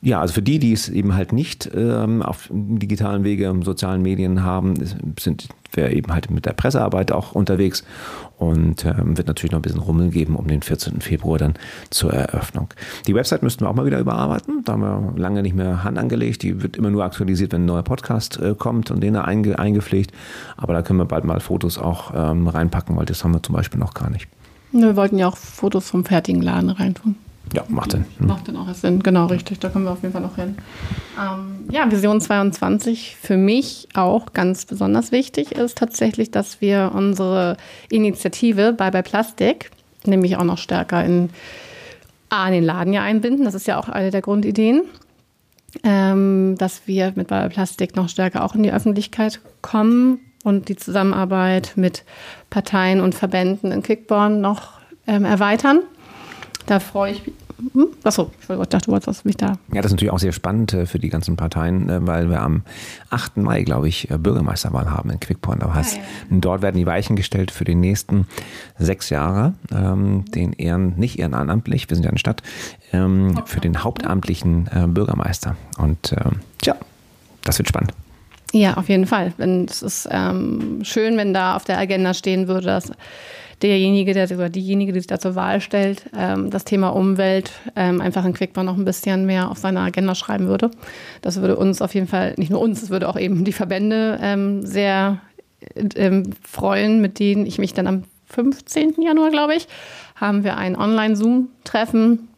Ja, 0.00 0.20
also 0.20 0.34
für 0.34 0.42
die, 0.42 0.60
die 0.60 0.72
es 0.72 0.88
eben 0.88 1.14
halt 1.14 1.32
nicht 1.32 1.68
ähm, 1.74 2.22
auf 2.22 2.48
digitalen 2.52 3.24
Wege, 3.24 3.52
sozialen 3.64 4.00
Medien 4.00 4.44
haben, 4.44 4.74
sind 5.18 5.48
wir 5.72 5.90
eben 5.90 6.12
halt 6.12 6.30
mit 6.30 6.46
der 6.46 6.52
Pressearbeit 6.52 7.10
auch 7.10 7.32
unterwegs 7.32 7.84
und 8.38 8.84
ähm, 8.84 9.16
wird 9.18 9.26
natürlich 9.26 9.50
noch 9.50 9.58
ein 9.58 9.62
bisschen 9.62 9.80
Rummel 9.80 10.10
geben 10.10 10.36
um 10.36 10.46
den 10.46 10.62
14. 10.62 11.00
Februar 11.00 11.38
dann 11.38 11.54
zur 11.90 12.12
Eröffnung. 12.12 12.68
Die 13.08 13.14
Website 13.14 13.42
müssten 13.42 13.64
wir 13.64 13.70
auch 13.70 13.74
mal 13.74 13.86
wieder 13.86 13.98
überarbeiten. 13.98 14.62
Da 14.64 14.74
haben 14.74 14.82
wir 14.82 15.14
lange 15.16 15.42
nicht 15.42 15.56
mehr 15.56 15.82
Hand 15.82 15.98
angelegt. 15.98 16.44
Die 16.44 16.62
wird 16.62 16.76
immer 16.76 16.90
nur 16.90 17.02
aktualisiert, 17.02 17.52
wenn 17.52 17.62
ein 17.62 17.66
neuer 17.66 17.82
Podcast 17.82 18.38
äh, 18.40 18.54
kommt 18.56 18.92
und 18.92 19.00
den 19.02 19.14
da 19.14 19.22
einge 19.22 19.58
eingepflegt. 19.58 20.12
Aber 20.56 20.74
da 20.74 20.82
können 20.82 21.00
wir 21.00 21.06
bald 21.06 21.24
mal 21.24 21.40
Fotos 21.40 21.76
auch 21.76 22.12
ähm, 22.14 22.46
reinpacken, 22.46 22.96
weil 22.96 23.06
das 23.06 23.24
haben 23.24 23.32
wir 23.32 23.42
zum 23.42 23.56
Beispiel 23.56 23.80
noch 23.80 23.94
gar 23.94 24.10
nicht. 24.10 24.28
Wir 24.70 24.94
wollten 24.94 25.18
ja 25.18 25.26
auch 25.26 25.36
Fotos 25.36 25.90
vom 25.90 26.04
fertigen 26.04 26.40
Laden 26.40 26.70
reintun. 26.70 27.16
Ja, 27.54 27.64
macht 27.68 27.92
Sinn. 27.92 28.04
Hm. 28.18 28.26
Macht 28.26 28.48
dann 28.48 28.56
auch 28.56 28.72
Sinn, 28.74 29.02
genau 29.02 29.26
richtig. 29.26 29.58
Da 29.58 29.68
kommen 29.68 29.84
wir 29.84 29.92
auf 29.92 30.02
jeden 30.02 30.12
Fall 30.12 30.22
noch 30.22 30.36
hin. 30.36 30.56
Ähm, 31.18 31.68
ja, 31.70 31.90
Vision 31.90 32.20
22 32.20 33.16
für 33.20 33.36
mich 33.36 33.88
auch 33.94 34.32
ganz 34.32 34.66
besonders 34.66 35.12
wichtig 35.12 35.52
ist 35.52 35.78
tatsächlich, 35.78 36.30
dass 36.30 36.60
wir 36.60 36.92
unsere 36.94 37.56
Initiative 37.90 38.72
Bye 38.72 38.90
Bye 38.90 39.02
Plastik 39.02 39.70
nämlich 40.06 40.36
auch 40.36 40.44
noch 40.44 40.58
stärker 40.58 41.04
in, 41.04 41.30
A, 42.30 42.46
in 42.46 42.54
den 42.54 42.64
Laden 42.64 42.92
ja 42.92 43.02
einbinden. 43.02 43.44
Das 43.44 43.54
ist 43.54 43.66
ja 43.66 43.78
auch 43.78 43.88
eine 43.88 44.10
der 44.10 44.22
Grundideen. 44.22 44.82
Ähm, 45.84 46.56
dass 46.58 46.86
wir 46.86 47.12
mit 47.14 47.28
Bye 47.28 47.40
Bye 47.40 47.50
Plastik 47.50 47.94
noch 47.94 48.08
stärker 48.08 48.44
auch 48.44 48.54
in 48.54 48.62
die 48.62 48.72
Öffentlichkeit 48.72 49.40
kommen 49.60 50.20
und 50.42 50.68
die 50.68 50.76
Zusammenarbeit 50.76 51.72
mit 51.76 52.04
Parteien 52.48 53.00
und 53.00 53.14
Verbänden 53.14 53.70
in 53.70 53.82
Quickborn 53.82 54.40
noch 54.40 54.78
ähm, 55.06 55.24
erweitern. 55.24 55.80
Da 56.68 56.80
freue 56.80 57.12
ich 57.12 57.26
mich. 57.26 57.34
Hm? 57.72 57.88
Achso, 58.04 58.30
ich 58.40 58.46
dachte, 58.46 58.78
du 58.86 58.92
wolltest 58.92 59.24
mich 59.24 59.36
da. 59.36 59.58
Ja, 59.72 59.80
das 59.80 59.86
ist 59.86 59.92
natürlich 59.92 60.12
auch 60.12 60.18
sehr 60.18 60.32
spannend 60.32 60.74
äh, 60.74 60.86
für 60.86 60.98
die 60.98 61.08
ganzen 61.08 61.34
Parteien, 61.34 61.88
äh, 61.88 62.06
weil 62.06 62.28
wir 62.30 62.40
am 62.40 62.62
8. 63.10 63.38
Mai, 63.38 63.62
glaube 63.62 63.88
ich, 63.88 64.10
äh, 64.10 64.18
Bürgermeisterwahl 64.18 64.90
haben 64.90 65.10
in 65.10 65.18
Quickborn. 65.18 65.58
Das 65.58 65.74
heißt, 65.74 65.96
ja, 65.96 66.02
dort 66.30 66.60
werden 66.60 66.76
die 66.76 66.86
Weichen 66.86 67.16
gestellt 67.16 67.50
für 67.50 67.64
die 67.64 67.74
nächsten 67.74 68.28
sechs 68.78 69.08
Jahre, 69.10 69.54
ähm, 69.72 70.26
den 70.26 70.52
Ehren, 70.52 70.94
nicht 70.98 71.18
ehrenamtlich, 71.18 71.88
wir 71.88 71.96
sind 71.96 72.04
ja 72.04 72.10
eine 72.10 72.18
Stadt, 72.18 72.42
ähm, 72.92 73.40
für 73.46 73.60
den 73.60 73.82
hauptamtlichen 73.82 74.68
äh, 74.72 74.86
Bürgermeister. 74.86 75.56
Und 75.78 76.12
ähm, 76.12 76.40
tja, 76.60 76.76
das 77.44 77.58
wird 77.58 77.68
spannend. 77.68 77.92
Ja, 78.52 78.74
auf 78.74 78.88
jeden 78.88 79.06
Fall. 79.06 79.32
Es 79.66 79.82
ist 79.82 80.08
ähm, 80.10 80.80
schön, 80.82 81.16
wenn 81.16 81.34
da 81.34 81.56
auf 81.56 81.64
der 81.64 81.78
Agenda 81.78 82.14
stehen 82.14 82.46
würde, 82.46 82.66
dass 82.66 82.92
derjenige, 83.62 84.14
der 84.14 84.30
oder 84.30 84.48
diejenige, 84.48 84.92
die 84.92 85.00
sich 85.00 85.06
da 85.06 85.18
zur 85.18 85.34
Wahl 85.34 85.60
stellt, 85.60 86.04
ähm, 86.16 86.50
das 86.50 86.64
Thema 86.64 86.90
Umwelt 86.90 87.52
ähm, 87.76 88.00
einfach 88.00 88.24
in 88.24 88.32
Quickborn 88.32 88.66
noch 88.66 88.76
ein 88.76 88.84
bisschen 88.84 89.26
mehr 89.26 89.50
auf 89.50 89.58
seine 89.58 89.80
Agenda 89.80 90.14
schreiben 90.14 90.46
würde. 90.46 90.70
Das 91.22 91.40
würde 91.40 91.56
uns 91.56 91.82
auf 91.82 91.94
jeden 91.94 92.06
Fall, 92.06 92.34
nicht 92.36 92.50
nur 92.50 92.60
uns, 92.60 92.82
es 92.82 92.90
würde 92.90 93.08
auch 93.08 93.18
eben 93.18 93.44
die 93.44 93.52
Verbände 93.52 94.18
ähm, 94.22 94.64
sehr 94.64 95.20
ähm, 95.96 96.30
freuen, 96.42 97.00
mit 97.00 97.18
denen 97.18 97.46
ich 97.46 97.58
mich 97.58 97.74
dann 97.74 97.86
am 97.86 98.04
15. 98.26 98.94
Januar, 99.00 99.30
glaube 99.30 99.54
ich, 99.54 99.66
haben 100.14 100.44
wir 100.44 100.56
ein 100.56 100.76
Online-Zoom-Treffen 100.76 102.28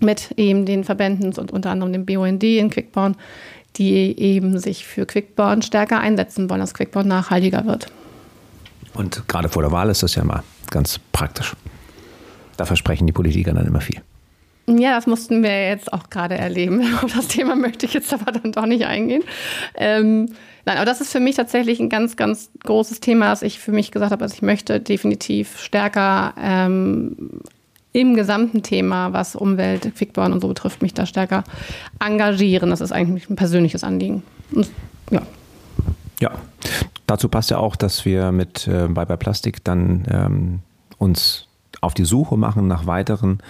mit 0.00 0.32
eben 0.36 0.66
den 0.66 0.84
Verbänden 0.84 1.32
und 1.32 1.52
unter 1.52 1.70
anderem 1.70 1.92
dem 1.92 2.06
BUND 2.06 2.42
in 2.42 2.70
Quickborn, 2.70 3.16
die 3.76 4.18
eben 4.18 4.58
sich 4.58 4.86
für 4.86 5.06
Quickborn 5.06 5.62
stärker 5.62 6.00
einsetzen 6.00 6.48
wollen, 6.50 6.60
dass 6.60 6.74
Quickborn 6.74 7.08
nachhaltiger 7.08 7.66
wird. 7.66 7.88
Und 8.96 9.28
gerade 9.28 9.48
vor 9.48 9.62
der 9.62 9.72
Wahl 9.72 9.90
ist 9.90 10.02
das 10.02 10.14
ja 10.14 10.24
mal 10.24 10.42
ganz 10.70 10.98
praktisch. 11.12 11.54
Da 12.56 12.64
versprechen 12.64 13.06
die 13.06 13.12
Politiker 13.12 13.52
dann 13.52 13.66
immer 13.66 13.80
viel. 13.80 14.00
Ja, 14.68 14.96
das 14.96 15.06
mussten 15.06 15.42
wir 15.42 15.68
jetzt 15.68 15.92
auch 15.92 16.10
gerade 16.10 16.36
erleben. 16.36 16.82
Auf 17.02 17.12
das 17.14 17.28
Thema 17.28 17.54
möchte 17.54 17.86
ich 17.86 17.94
jetzt 17.94 18.12
aber 18.12 18.32
dann 18.32 18.52
doch 18.52 18.66
nicht 18.66 18.86
eingehen. 18.86 19.22
Ähm, 19.76 20.30
nein, 20.64 20.76
aber 20.76 20.86
das 20.86 21.00
ist 21.00 21.12
für 21.12 21.20
mich 21.20 21.36
tatsächlich 21.36 21.78
ein 21.78 21.88
ganz, 21.88 22.16
ganz 22.16 22.50
großes 22.64 23.00
Thema, 23.00 23.26
dass 23.26 23.42
ich 23.42 23.60
für 23.60 23.72
mich 23.72 23.92
gesagt 23.92 24.12
habe, 24.12 24.24
also 24.24 24.34
ich 24.34 24.42
möchte 24.42 24.80
definitiv 24.80 25.60
stärker 25.60 26.34
ähm, 26.40 27.42
im 27.92 28.14
gesamten 28.14 28.62
Thema, 28.62 29.12
was 29.12 29.36
Umwelt, 29.36 29.94
Quickborn 29.94 30.32
und 30.32 30.40
so 30.40 30.48
betrifft, 30.48 30.82
mich 30.82 30.94
da 30.94 31.06
stärker 31.06 31.44
engagieren. 32.00 32.70
Das 32.70 32.80
ist 32.80 32.92
eigentlich 32.92 33.30
ein 33.30 33.36
persönliches 33.36 33.84
Anliegen. 33.84 34.22
Und, 34.52 34.68
ja. 35.10 35.22
Ja, 36.20 36.32
dazu 37.06 37.28
passt 37.28 37.50
ja 37.50 37.58
auch, 37.58 37.76
dass 37.76 38.04
wir 38.04 38.32
mit 38.32 38.66
äh, 38.66 38.88
Bye 38.88 39.06
Bye 39.06 39.16
Plastik 39.16 39.64
dann 39.64 40.04
ähm, 40.10 40.60
uns 40.98 41.48
auf 41.80 41.94
die 41.94 42.04
Suche 42.04 42.36
machen 42.36 42.66
nach 42.68 42.86
weiteren 42.86 43.40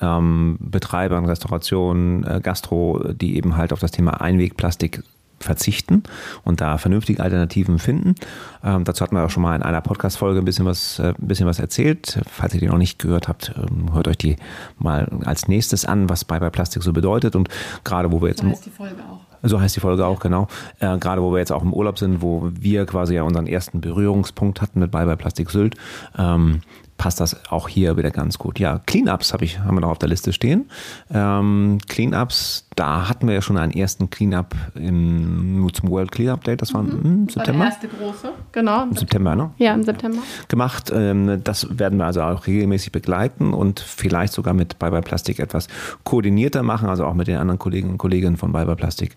ähm, 0.00 0.56
Betreibern, 0.60 1.24
Restaurationen, 1.26 2.24
äh, 2.24 2.40
Gastro, 2.42 3.12
die 3.12 3.36
eben 3.36 3.56
halt 3.56 3.72
auf 3.72 3.80
das 3.80 3.90
Thema 3.90 4.20
Einwegplastik 4.20 5.02
verzichten 5.40 6.04
und 6.44 6.60
da 6.60 6.78
vernünftige 6.78 7.22
Alternativen 7.22 7.78
finden. 7.78 8.14
Ähm, 8.62 8.84
dazu 8.84 9.02
hatten 9.04 9.14
wir 9.14 9.24
auch 9.24 9.30
schon 9.30 9.42
mal 9.42 9.54
in 9.54 9.62
einer 9.62 9.80
Podcast-Folge 9.80 10.38
ein 10.38 10.44
bisschen 10.44 10.64
was, 10.64 10.98
äh, 10.98 11.08
ein 11.08 11.28
bisschen 11.28 11.46
was 11.46 11.58
erzählt. 11.58 12.20
Falls 12.30 12.54
ihr 12.54 12.60
die 12.60 12.66
noch 12.66 12.78
nicht 12.78 12.98
gehört 12.98 13.28
habt, 13.28 13.52
ähm, 13.56 13.92
hört 13.92 14.08
euch 14.08 14.18
die 14.18 14.36
mal 14.78 15.08
als 15.24 15.48
nächstes 15.48 15.84
an, 15.84 16.08
was 16.08 16.24
Bye 16.24 16.40
Bye 16.40 16.50
Plastik 16.50 16.82
so 16.82 16.92
bedeutet. 16.92 17.36
Und 17.36 17.48
gerade 17.84 18.10
wo 18.10 18.22
wir 18.22 18.28
jetzt 18.28 18.42
im 18.42 18.54
die 18.64 18.70
Folge 18.70 18.96
auch. 19.10 19.13
So 19.44 19.60
heißt 19.60 19.76
die 19.76 19.80
Folge 19.80 20.06
auch, 20.06 20.20
genau. 20.20 20.48
Äh, 20.80 20.98
gerade 20.98 21.22
wo 21.22 21.32
wir 21.32 21.38
jetzt 21.38 21.52
auch 21.52 21.62
im 21.62 21.72
Urlaub 21.72 21.98
sind, 21.98 22.22
wo 22.22 22.50
wir 22.52 22.86
quasi 22.86 23.14
ja 23.14 23.22
unseren 23.22 23.46
ersten 23.46 23.80
Berührungspunkt 23.80 24.60
hatten 24.60 24.80
mit 24.80 24.90
Bye 24.90 25.06
Bye 25.06 25.16
Plastik 25.16 25.50
Sylt, 25.50 25.76
ähm, 26.18 26.60
passt 26.96 27.20
das 27.20 27.50
auch 27.50 27.68
hier 27.68 27.96
wieder 27.96 28.10
ganz 28.10 28.38
gut. 28.38 28.58
Ja, 28.58 28.80
Cleanups 28.86 29.32
hab 29.32 29.42
ich, 29.42 29.58
haben 29.58 29.76
wir 29.76 29.80
noch 29.80 29.90
auf 29.90 29.98
der 29.98 30.08
Liste 30.08 30.32
stehen. 30.32 30.70
Ähm, 31.12 31.78
Cleanups, 31.88 32.68
da 32.76 33.08
hatten 33.08 33.26
wir 33.26 33.34
ja 33.34 33.42
schon 33.42 33.56
einen 33.56 33.72
ersten 33.72 34.10
Cleanup 34.10 34.54
im, 34.74 35.68
zum 35.72 35.90
World 35.90 36.12
Cleanup 36.12 36.44
Day, 36.44 36.56
das 36.56 36.72
war 36.72 36.82
im 36.82 37.28
September. 37.28 37.64
erste 37.64 37.88
große, 37.88 38.30
genau. 38.52 38.84
Im 38.84 38.96
September, 38.96 39.34
ne? 39.34 39.50
Ja, 39.58 39.74
im 39.74 39.82
September. 39.82 40.18
gemacht. 40.48 40.90
Ähm, 40.94 41.40
Das 41.42 41.78
werden 41.78 41.98
wir 41.98 42.06
also 42.06 42.22
auch 42.22 42.46
regelmäßig 42.46 42.92
begleiten 42.92 43.52
und 43.52 43.80
vielleicht 43.80 44.32
sogar 44.32 44.54
mit 44.54 44.78
Bye 44.78 44.90
Bye 44.90 45.02
Plastik 45.02 45.40
etwas 45.40 45.68
koordinierter 46.04 46.62
machen, 46.62 46.88
also 46.88 47.04
auch 47.04 47.14
mit 47.14 47.26
den 47.28 47.36
anderen 47.36 47.58
Kollegen 47.58 47.90
und 47.90 47.98
Kolleginnen 47.98 48.36
von 48.36 48.52
Bye 48.52 48.66
Bye 48.66 48.76
Plastik, 48.76 49.14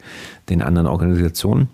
den 0.50 0.62
anderen 0.62 0.88
Organisationen. 0.88 1.70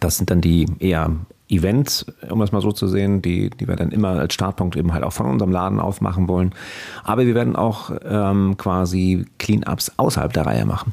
Das 0.00 0.16
sind 0.16 0.30
dann 0.30 0.40
die 0.40 0.66
eher 0.78 1.10
Events, 1.50 2.06
um 2.28 2.40
das 2.40 2.52
mal 2.52 2.62
so 2.62 2.72
zu 2.72 2.86
sehen, 2.86 3.22
die, 3.22 3.50
die 3.50 3.66
wir 3.66 3.76
dann 3.76 3.90
immer 3.90 4.10
als 4.10 4.34
Startpunkt 4.34 4.76
eben 4.76 4.92
halt 4.92 5.04
auch 5.04 5.12
von 5.12 5.26
unserem 5.26 5.52
Laden 5.52 5.80
aufmachen 5.80 6.28
wollen. 6.28 6.54
Aber 7.04 7.26
wir 7.26 7.34
werden 7.34 7.56
auch 7.56 7.90
ähm, 8.04 8.56
quasi 8.56 9.26
Cleanups 9.38 9.92
außerhalb 9.96 10.32
der 10.32 10.46
Reihe 10.46 10.64
machen. 10.64 10.92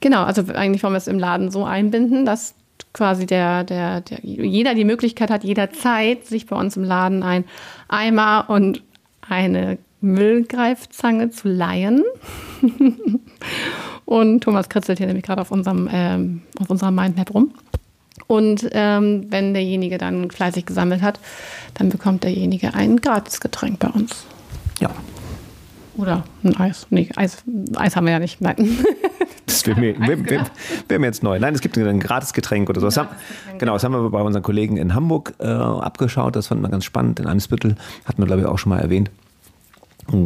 Genau, 0.00 0.22
also 0.22 0.42
eigentlich 0.54 0.82
wollen 0.82 0.94
wir 0.94 0.98
es 0.98 1.08
im 1.08 1.18
Laden 1.18 1.50
so 1.50 1.64
einbinden, 1.64 2.24
dass 2.24 2.54
quasi 2.92 3.26
der, 3.26 3.64
der, 3.64 4.00
der, 4.00 4.20
jeder 4.22 4.74
die 4.74 4.84
Möglichkeit 4.84 5.30
hat, 5.30 5.44
jederzeit 5.44 6.24
sich 6.24 6.46
bei 6.46 6.56
uns 6.56 6.76
im 6.76 6.84
Laden 6.84 7.22
ein 7.22 7.44
Eimer 7.88 8.46
und 8.48 8.82
eine 9.28 9.78
Müllgreifzange 10.00 11.30
zu 11.30 11.48
leihen. 11.48 12.04
und 14.04 14.40
Thomas 14.42 14.68
kritzelt 14.68 14.98
hier 14.98 15.06
nämlich 15.08 15.24
gerade 15.24 15.42
auf 15.42 15.50
unserem 15.50 15.88
ähm, 15.92 16.42
auf 16.60 16.70
unserer 16.70 16.90
Mindmap 16.90 17.34
rum. 17.34 17.52
Und 18.26 18.68
ähm, 18.72 19.26
wenn 19.30 19.54
derjenige 19.54 19.98
dann 19.98 20.30
fleißig 20.30 20.66
gesammelt 20.66 21.02
hat, 21.02 21.20
dann 21.74 21.88
bekommt 21.88 22.24
derjenige 22.24 22.74
ein 22.74 22.96
Gratisgetränk 22.96 23.78
bei 23.78 23.88
uns. 23.88 24.26
Ja. 24.80 24.90
Oder 25.96 26.24
ein 26.44 26.56
Eis. 26.56 26.86
Nee, 26.90 27.08
Eis, 27.16 27.42
Eis 27.76 27.96
haben 27.96 28.06
wir 28.06 28.12
ja 28.12 28.18
nicht. 28.18 28.40
Nein. 28.40 28.56
Das 29.46 29.64
wäre 29.64 29.78
mir, 29.78 29.98
wär, 30.00 30.28
wär, 30.28 30.46
wär 30.88 30.98
mir, 30.98 31.06
jetzt 31.06 31.22
neu. 31.22 31.38
Nein, 31.38 31.54
es 31.54 31.60
gibt 31.60 31.78
ein 31.78 32.00
Gratisgetränk 32.00 32.68
oder 32.68 32.80
so. 32.80 32.88
Das 32.88 32.96
haben, 32.96 33.08
genau, 33.58 33.74
das 33.74 33.84
haben 33.84 33.92
wir 33.92 34.10
bei 34.10 34.20
unseren 34.20 34.42
Kollegen 34.42 34.76
in 34.76 34.92
Hamburg 34.92 35.34
äh, 35.38 35.46
abgeschaut. 35.46 36.34
Das 36.34 36.48
fanden 36.48 36.64
wir 36.64 36.68
ganz 36.68 36.84
spannend. 36.84 37.20
In 37.20 37.26
einem 37.26 37.40
Spittel 37.40 37.76
hatten 38.04 38.20
wir, 38.20 38.26
glaube 38.26 38.42
ich, 38.42 38.46
auch 38.48 38.58
schon 38.58 38.70
mal 38.70 38.80
erwähnt. 38.80 39.10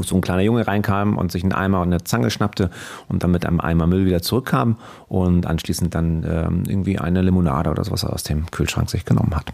So 0.03 0.17
ein 0.17 0.21
kleiner 0.21 0.43
Junge 0.43 0.67
reinkam 0.67 1.17
und 1.17 1.33
sich 1.33 1.43
einen 1.43 1.53
Eimer 1.53 1.81
und 1.81 1.89
eine 1.89 2.05
Zange 2.05 2.31
schnappte 2.31 2.71
und 3.09 3.23
dann 3.23 3.31
mit 3.31 3.47
einem 3.47 3.61
Eimer 3.61 3.87
Müll 3.87 4.07
wieder 4.07 4.23
zurückkam 4.23 4.77
und 5.09 5.47
anschließend 5.47 5.95
dann 5.95 6.25
ähm, 6.25 6.63
irgendwie 6.67 6.99
eine 6.99 7.23
Limonade 7.23 7.71
oder 7.71 7.85
sowas 7.85 8.05
aus 8.05 8.23
dem 8.23 8.51
Kühlschrank 8.51 8.91
sich 8.91 9.05
genommen 9.05 9.35
hat. 9.35 9.53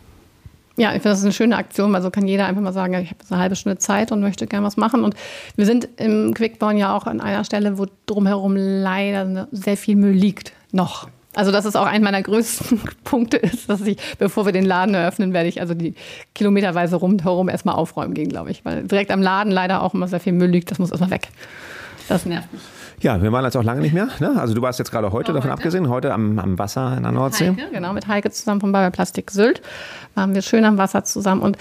Ja, 0.78 0.88
ich 0.90 0.96
finde 0.96 1.10
das 1.10 1.20
ist 1.20 1.24
eine 1.24 1.32
schöne 1.32 1.56
Aktion, 1.56 1.92
weil 1.92 2.02
so 2.02 2.10
kann 2.10 2.28
jeder 2.28 2.46
einfach 2.46 2.60
mal 2.60 2.72
sagen, 2.72 2.94
ich 2.94 3.08
habe 3.10 3.20
eine 3.30 3.40
halbe 3.40 3.56
Stunde 3.56 3.78
Zeit 3.78 4.12
und 4.12 4.20
möchte 4.20 4.46
gerne 4.46 4.66
was 4.66 4.76
machen. 4.76 5.04
Und 5.04 5.14
wir 5.56 5.64
sind 5.64 5.88
im 5.96 6.34
Quickborn 6.34 6.76
ja 6.76 6.94
auch 6.94 7.06
an 7.06 7.22
einer 7.22 7.44
Stelle, 7.44 7.78
wo 7.78 7.86
drumherum 8.04 8.54
leider 8.56 9.48
sehr 9.52 9.78
viel 9.78 9.96
Müll 9.96 10.12
liegt. 10.12 10.52
Noch. 10.72 11.08
Also 11.36 11.52
das 11.52 11.66
ist 11.66 11.76
auch 11.76 11.86
ein 11.86 12.02
meiner 12.02 12.22
größten 12.22 12.80
Punkte 13.04 13.36
ist, 13.36 13.68
dass 13.68 13.82
ich, 13.82 13.98
bevor 14.18 14.46
wir 14.46 14.52
den 14.52 14.64
Laden 14.64 14.94
eröffnen, 14.94 15.34
werde 15.34 15.48
ich 15.50 15.60
also 15.60 15.74
die 15.74 15.94
kilometerweise 16.34 16.96
rundherum 16.96 17.50
erstmal 17.50 17.74
aufräumen 17.74 18.14
gehen, 18.14 18.30
glaube 18.30 18.50
ich. 18.50 18.64
Weil 18.64 18.84
direkt 18.84 19.10
am 19.10 19.20
Laden 19.20 19.52
leider 19.52 19.82
auch 19.82 19.92
immer 19.92 20.08
sehr 20.08 20.18
viel 20.18 20.32
Müll 20.32 20.48
liegt, 20.48 20.70
das 20.70 20.78
muss 20.78 20.90
erstmal 20.90 21.10
weg. 21.10 21.28
Das 22.08 22.24
nervt 22.24 22.50
mich. 22.52 22.62
Ja, 23.02 23.20
wir 23.20 23.30
waren 23.32 23.44
jetzt 23.44 23.56
auch 23.56 23.62
lange 23.62 23.82
nicht 23.82 23.92
mehr. 23.92 24.08
Ne? 24.18 24.40
Also 24.40 24.54
du 24.54 24.62
warst 24.62 24.78
jetzt 24.78 24.90
gerade 24.90 25.12
heute, 25.12 25.34
davon 25.34 25.50
abgesehen, 25.50 25.90
heute 25.90 26.14
am, 26.14 26.38
am 26.38 26.58
Wasser 26.58 26.96
in 26.96 27.02
der 27.02 27.12
Nordsee. 27.12 27.50
Heike, 27.50 27.68
genau, 27.70 27.92
mit 27.92 28.08
Heike 28.08 28.30
zusammen 28.30 28.62
von 28.62 28.72
Babel 28.72 28.90
Plastik 28.90 29.30
Sylt 29.30 29.60
waren 30.14 30.34
wir 30.34 30.40
schön 30.40 30.64
am 30.64 30.78
Wasser 30.78 31.04
zusammen 31.04 31.42
und 31.42 31.58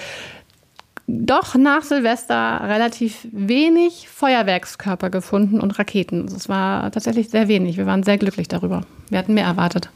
doch 1.07 1.55
nach 1.55 1.83
Silvester 1.83 2.61
relativ 2.63 3.27
wenig 3.31 4.09
Feuerwerkskörper 4.09 5.09
gefunden 5.09 5.59
und 5.59 5.77
Raketen. 5.77 6.23
Also 6.23 6.35
es 6.37 6.49
war 6.49 6.91
tatsächlich 6.91 7.29
sehr 7.29 7.47
wenig. 7.47 7.77
Wir 7.77 7.85
waren 7.85 8.03
sehr 8.03 8.17
glücklich 8.17 8.47
darüber. 8.47 8.81
Wir 9.09 9.19
hatten 9.19 9.33
mehr 9.33 9.45
erwartet. 9.45 9.89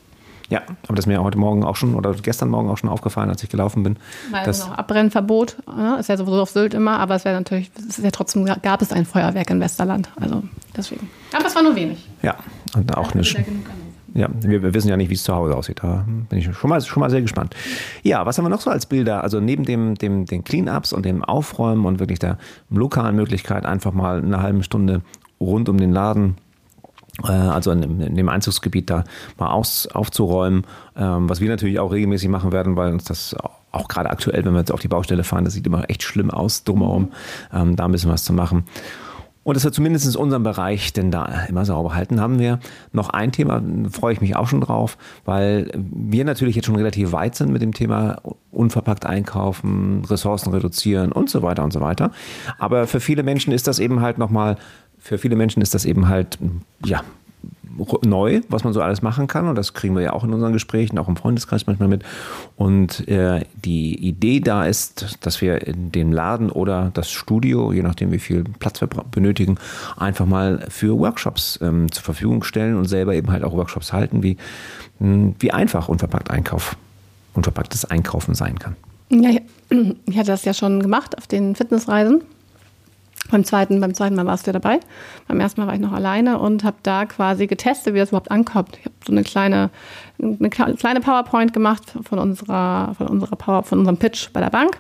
Ja, 0.49 0.61
aber 0.83 0.95
das 0.95 1.03
ist 1.03 1.07
mir 1.07 1.21
heute 1.21 1.37
Morgen 1.37 1.63
auch 1.63 1.75
schon 1.75 1.93
oder 1.93 2.13
gestern 2.13 2.49
Morgen 2.49 2.69
auch 2.69 2.77
schon 2.77 2.89
aufgefallen, 2.89 3.29
als 3.29 3.43
ich 3.43 3.49
gelaufen 3.49 3.83
bin. 3.83 3.97
Das 4.45 4.67
noch 4.67 4.77
Abbrennverbot 4.77 5.57
ja, 5.67 5.95
ist 5.97 6.09
ja 6.09 6.17
sowieso 6.17 6.41
auf 6.41 6.49
Sylt 6.49 6.73
immer, 6.73 6.99
aber 6.99 7.15
es 7.15 7.25
wäre 7.25 7.35
natürlich, 7.35 7.69
es 7.77 7.99
ist 7.99 8.03
ja 8.03 8.09
trotzdem 8.09 8.45
gab 8.45 8.81
es 8.81 8.91
ein 8.91 9.05
Feuerwerk 9.05 9.51
in 9.51 9.59
Westerland. 9.59 10.09
Also 10.19 10.43
deswegen. 10.75 11.07
Aber 11.33 11.45
es 11.45 11.55
war 11.55 11.61
nur 11.61 11.75
wenig. 11.75 12.07
Ja, 12.23 12.35
und 12.75 12.95
auch 12.97 13.13
eine. 13.13 13.23
Ja, 14.13 14.27
wir, 14.41 14.73
wissen 14.73 14.89
ja 14.89 14.97
nicht, 14.97 15.09
wie 15.09 15.15
es 15.15 15.23
zu 15.23 15.35
Hause 15.35 15.55
aussieht. 15.55 15.79
Da 15.81 16.05
bin 16.29 16.39
ich 16.39 16.49
schon 16.53 16.69
mal, 16.69 16.81
schon 16.81 17.01
mal 17.01 17.09
sehr 17.09 17.21
gespannt. 17.21 17.55
Ja, 18.03 18.25
was 18.25 18.37
haben 18.37 18.45
wir 18.45 18.49
noch 18.49 18.61
so 18.61 18.69
als 18.69 18.85
Bilder? 18.85 19.23
Also 19.23 19.39
neben 19.39 19.65
dem, 19.65 19.95
dem, 19.95 20.25
den 20.25 20.43
Cleanups 20.43 20.93
und 20.93 21.05
dem 21.05 21.23
Aufräumen 21.23 21.85
und 21.85 21.99
wirklich 21.99 22.19
der 22.19 22.37
lokalen 22.69 23.15
Möglichkeit, 23.15 23.65
einfach 23.65 23.93
mal 23.93 24.21
eine 24.21 24.41
halbe 24.41 24.63
Stunde 24.63 25.01
rund 25.39 25.69
um 25.69 25.77
den 25.77 25.91
Laden 25.91 26.35
äh, 27.23 27.31
also 27.31 27.71
in, 27.71 28.01
in, 28.01 28.15
dem 28.15 28.29
Einzugsgebiet 28.29 28.89
da 28.89 29.03
mal 29.37 29.51
aus, 29.51 29.87
aufzuräumen, 29.87 30.65
ähm, 30.95 31.29
was 31.29 31.41
wir 31.41 31.49
natürlich 31.49 31.79
auch 31.79 31.91
regelmäßig 31.91 32.29
machen 32.29 32.51
werden, 32.51 32.75
weil 32.75 32.91
uns 32.91 33.03
das 33.03 33.35
auch 33.71 33.87
gerade 33.87 34.09
aktuell, 34.09 34.43
wenn 34.45 34.53
wir 34.53 34.59
jetzt 34.59 34.71
auf 34.71 34.81
die 34.81 34.87
Baustelle 34.87 35.23
fahren, 35.23 35.45
das 35.45 35.53
sieht 35.53 35.67
immer 35.67 35.89
echt 35.89 36.03
schlimm 36.03 36.31
aus 36.31 36.63
drumherum, 36.63 37.11
ähm, 37.53 37.75
da 37.75 37.85
ein 37.85 37.91
bisschen 37.91 38.11
was 38.11 38.23
zu 38.23 38.33
machen. 38.33 38.63
Und 39.49 39.55
dass 39.55 39.63
wir 39.63 39.71
zumindest 39.71 40.15
unseren 40.15 40.43
Bereich 40.43 40.93
denn 40.93 41.09
da 41.09 41.45
immer 41.49 41.65
sauber 41.65 41.95
halten, 41.95 42.21
haben 42.21 42.37
wir 42.37 42.59
noch 42.91 43.09
ein 43.09 43.31
Thema, 43.31 43.63
freue 43.89 44.13
ich 44.13 44.21
mich 44.21 44.35
auch 44.35 44.47
schon 44.47 44.61
drauf, 44.61 44.95
weil 45.25 45.71
wir 45.73 46.23
natürlich 46.23 46.55
jetzt 46.55 46.65
schon 46.65 46.75
relativ 46.75 47.13
weit 47.13 47.33
sind 47.33 47.51
mit 47.51 47.63
dem 47.63 47.73
Thema 47.73 48.21
unverpackt 48.51 49.07
einkaufen, 49.07 50.05
Ressourcen 50.05 50.51
reduzieren 50.51 51.11
und 51.11 51.31
so 51.31 51.41
weiter 51.41 51.63
und 51.63 51.73
so 51.73 51.81
weiter. 51.81 52.11
Aber 52.59 52.85
für 52.85 52.99
viele 52.99 53.23
Menschen 53.23 53.51
ist 53.51 53.65
das 53.65 53.79
eben 53.79 54.01
halt 54.01 54.19
nochmal 54.19 54.55
für 54.99 55.17
viele 55.17 55.35
Menschen 55.35 55.61
ist 55.63 55.73
das 55.73 55.85
eben 55.85 56.09
halt, 56.09 56.37
ja, 56.85 57.01
neu, 58.03 58.41
was 58.49 58.63
man 58.63 58.73
so 58.73 58.81
alles 58.81 59.01
machen 59.01 59.27
kann. 59.27 59.47
Und 59.47 59.55
das 59.55 59.73
kriegen 59.73 59.95
wir 59.95 60.01
ja 60.01 60.13
auch 60.13 60.23
in 60.23 60.33
unseren 60.33 60.53
Gesprächen, 60.53 60.97
auch 60.97 61.07
im 61.07 61.15
Freundeskreis 61.15 61.67
manchmal 61.67 61.87
mit. 61.87 62.03
Und 62.55 63.07
äh, 63.07 63.45
die 63.65 63.95
Idee 63.95 64.39
da 64.39 64.65
ist, 64.65 65.17
dass 65.21 65.41
wir 65.41 65.65
in 65.67 65.91
den 65.91 66.11
Laden 66.11 66.49
oder 66.49 66.91
das 66.93 67.11
Studio, 67.11 67.71
je 67.73 67.81
nachdem 67.81 68.11
wie 68.11 68.19
viel 68.19 68.43
Platz 68.43 68.81
wir 68.81 68.87
benötigen, 68.87 69.57
einfach 69.97 70.25
mal 70.25 70.65
für 70.69 70.97
Workshops 70.97 71.59
ähm, 71.61 71.91
zur 71.91 72.03
Verfügung 72.03 72.43
stellen 72.43 72.75
und 72.75 72.85
selber 72.85 73.15
eben 73.15 73.31
halt 73.31 73.43
auch 73.43 73.53
Workshops 73.53 73.93
halten, 73.93 74.23
wie, 74.23 74.37
hm, 74.99 75.35
wie 75.39 75.51
einfach 75.51 75.89
unverpackt 75.89 76.31
Einkauf, 76.31 76.75
unverpacktes 77.33 77.85
Einkaufen 77.85 78.35
sein 78.35 78.59
kann. 78.59 78.75
Ja, 79.09 79.29
ich 79.29 79.41
hatte 80.17 80.27
das 80.27 80.45
ja 80.45 80.53
schon 80.53 80.81
gemacht 80.81 81.17
auf 81.17 81.27
den 81.27 81.55
Fitnessreisen 81.55 82.21
beim 83.31 83.43
zweiten, 83.43 83.79
beim 83.79 83.93
zweiten 83.93 84.15
Mal 84.15 84.25
warst 84.25 84.47
du 84.47 84.49
ja 84.49 84.53
dabei. 84.53 84.79
Beim 85.27 85.39
ersten 85.39 85.61
Mal 85.61 85.67
war 85.67 85.75
ich 85.75 85.79
noch 85.79 85.91
alleine 85.91 86.39
und 86.39 86.63
habe 86.63 86.77
da 86.83 87.05
quasi 87.05 87.47
getestet, 87.47 87.93
wie 87.93 87.99
das 87.99 88.09
überhaupt 88.09 88.31
ankommt. 88.31 88.77
Ich 88.79 88.85
habe 88.85 88.95
so 89.05 89.11
eine 89.11 89.23
kleine, 89.23 89.69
eine 90.19 90.49
kleine 90.49 91.01
PowerPoint 91.01 91.53
gemacht 91.53 91.83
von 92.03 92.19
unserer, 92.19 92.95
von 92.97 93.07
unserer 93.07 93.35
Power, 93.35 93.63
von 93.63 93.79
unserem 93.79 93.97
Pitch 93.97 94.29
bei 94.33 94.39
der 94.39 94.49
Bank 94.49 94.79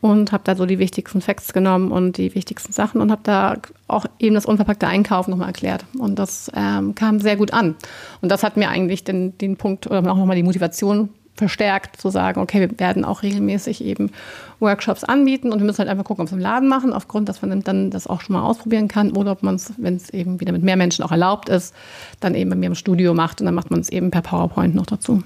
und 0.00 0.32
habe 0.32 0.44
da 0.44 0.54
so 0.54 0.66
die 0.66 0.78
wichtigsten 0.78 1.20
Facts 1.20 1.52
genommen 1.52 1.90
und 1.90 2.18
die 2.18 2.34
wichtigsten 2.34 2.72
Sachen 2.72 3.00
und 3.00 3.10
habe 3.10 3.22
da 3.24 3.56
auch 3.88 4.06
eben 4.18 4.34
das 4.34 4.46
unverpackte 4.46 4.86
Einkaufen 4.86 5.30
nochmal 5.30 5.48
erklärt. 5.48 5.84
Und 5.98 6.18
das 6.18 6.50
ähm, 6.54 6.94
kam 6.94 7.20
sehr 7.20 7.36
gut 7.36 7.52
an. 7.52 7.76
Und 8.20 8.30
das 8.30 8.42
hat 8.42 8.56
mir 8.56 8.68
eigentlich 8.68 9.04
den, 9.04 9.36
den 9.38 9.56
Punkt 9.56 9.86
oder 9.86 9.98
auch 10.00 10.16
nochmal 10.16 10.36
die 10.36 10.42
Motivation 10.42 11.10
verstärkt 11.36 12.00
zu 12.00 12.08
sagen, 12.10 12.40
okay, 12.40 12.60
wir 12.60 12.80
werden 12.80 13.04
auch 13.04 13.22
regelmäßig 13.22 13.84
eben 13.84 14.10
Workshops 14.58 15.04
anbieten 15.04 15.52
und 15.52 15.58
wir 15.58 15.66
müssen 15.66 15.78
halt 15.78 15.88
einfach 15.88 16.04
gucken, 16.04 16.22
ob 16.22 16.30
wir 16.30 16.32
es 16.32 16.38
im 16.38 16.38
Laden 16.38 16.68
machen, 16.68 16.92
aufgrund, 16.92 17.28
dass 17.28 17.42
man 17.42 17.62
dann 17.62 17.90
das 17.90 18.06
auch 18.06 18.22
schon 18.22 18.34
mal 18.34 18.42
ausprobieren 18.42 18.88
kann 18.88 19.12
oder 19.12 19.32
ob 19.32 19.42
man 19.42 19.56
es, 19.56 19.72
wenn 19.76 19.96
es 19.96 20.10
eben 20.10 20.40
wieder 20.40 20.52
mit 20.52 20.62
mehr 20.62 20.76
Menschen 20.76 21.04
auch 21.04 21.10
erlaubt 21.10 21.48
ist, 21.48 21.74
dann 22.20 22.34
eben 22.34 22.50
bei 22.50 22.56
mir 22.56 22.66
im 22.66 22.74
Studio 22.74 23.12
macht 23.14 23.40
und 23.40 23.46
dann 23.46 23.54
macht 23.54 23.70
man 23.70 23.80
es 23.80 23.90
eben 23.90 24.10
per 24.10 24.22
PowerPoint 24.22 24.74
noch 24.74 24.86
dazu. 24.86 25.22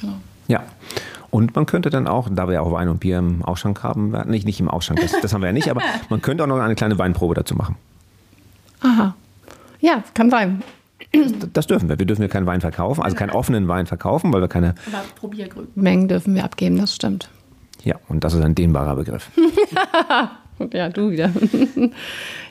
Genau. 0.00 0.14
Ja. 0.48 0.62
Und 1.30 1.56
man 1.56 1.66
könnte 1.66 1.90
dann 1.90 2.06
auch, 2.06 2.28
da 2.30 2.46
wir 2.46 2.54
ja 2.54 2.60
auch 2.60 2.70
Wein 2.70 2.88
und 2.88 3.00
Bier 3.00 3.18
im 3.18 3.42
Ausschank 3.42 3.82
haben, 3.82 4.12
nicht, 4.26 4.46
nicht 4.46 4.60
im 4.60 4.68
Ausschank, 4.68 5.00
das, 5.00 5.12
das 5.20 5.32
haben 5.32 5.40
wir 5.40 5.48
ja 5.48 5.52
nicht, 5.52 5.68
aber 5.68 5.80
man 6.08 6.22
könnte 6.22 6.44
auch 6.44 6.46
noch 6.46 6.60
eine 6.60 6.76
kleine 6.76 6.98
Weinprobe 6.98 7.34
dazu 7.34 7.56
machen. 7.56 7.76
Aha. 8.80 9.14
Ja, 9.80 10.04
kann 10.14 10.30
sein. 10.30 10.62
Das 11.52 11.66
dürfen 11.66 11.88
wir. 11.88 11.98
Wir 11.98 12.06
dürfen 12.06 12.22
ja 12.22 12.28
keinen 12.28 12.46
Wein 12.46 12.60
verkaufen, 12.60 13.02
also 13.02 13.16
keinen 13.16 13.30
offenen 13.30 13.68
Wein 13.68 13.86
verkaufen, 13.86 14.32
weil 14.32 14.40
wir 14.40 14.48
keine. 14.48 14.74
Aber 14.92 15.04
Probiermengen 15.14 16.08
dürfen 16.08 16.34
wir 16.34 16.44
abgeben, 16.44 16.78
das 16.78 16.94
stimmt. 16.94 17.28
Ja, 17.82 17.96
und 18.08 18.24
das 18.24 18.34
ist 18.34 18.42
ein 18.42 18.54
dehnbarer 18.54 18.96
Begriff. 18.96 19.30
ja, 20.72 20.88
du 20.88 21.10
wieder. 21.10 21.30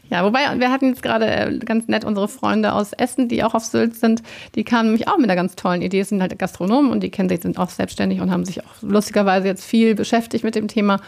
Ja, 0.09 0.23
wobei 0.25 0.39
wir 0.59 0.69
hatten 0.69 0.89
jetzt 0.89 1.01
gerade 1.01 1.25
äh, 1.27 1.57
ganz 1.59 1.87
nett 1.87 2.03
unsere 2.03 2.27
Freunde 2.27 2.73
aus 2.73 2.93
Essen, 2.93 3.29
die 3.29 3.43
auch 3.43 3.55
auf 3.55 3.63
Sylt 3.63 3.95
sind. 3.95 4.21
Die 4.55 4.63
kamen 4.63 4.89
nämlich 4.89 5.07
auch 5.07 5.17
mit 5.17 5.25
einer 5.25 5.35
ganz 5.35 5.55
tollen 5.55 5.81
Idee. 5.81 6.01
Es 6.01 6.09
sind 6.09 6.21
halt 6.21 6.37
Gastronomen 6.37 6.91
und 6.91 7.01
die 7.01 7.09
kennen 7.09 7.29
sich, 7.29 7.41
sind 7.41 7.57
auch 7.57 7.69
selbstständig 7.69 8.19
und 8.19 8.29
haben 8.29 8.43
sich 8.43 8.63
auch 8.63 8.81
lustigerweise 8.81 9.47
jetzt 9.47 9.63
viel 9.63 9.95
beschäftigt 9.95 10.43
mit 10.43 10.55
dem 10.55 10.67
Thema, 10.67 10.99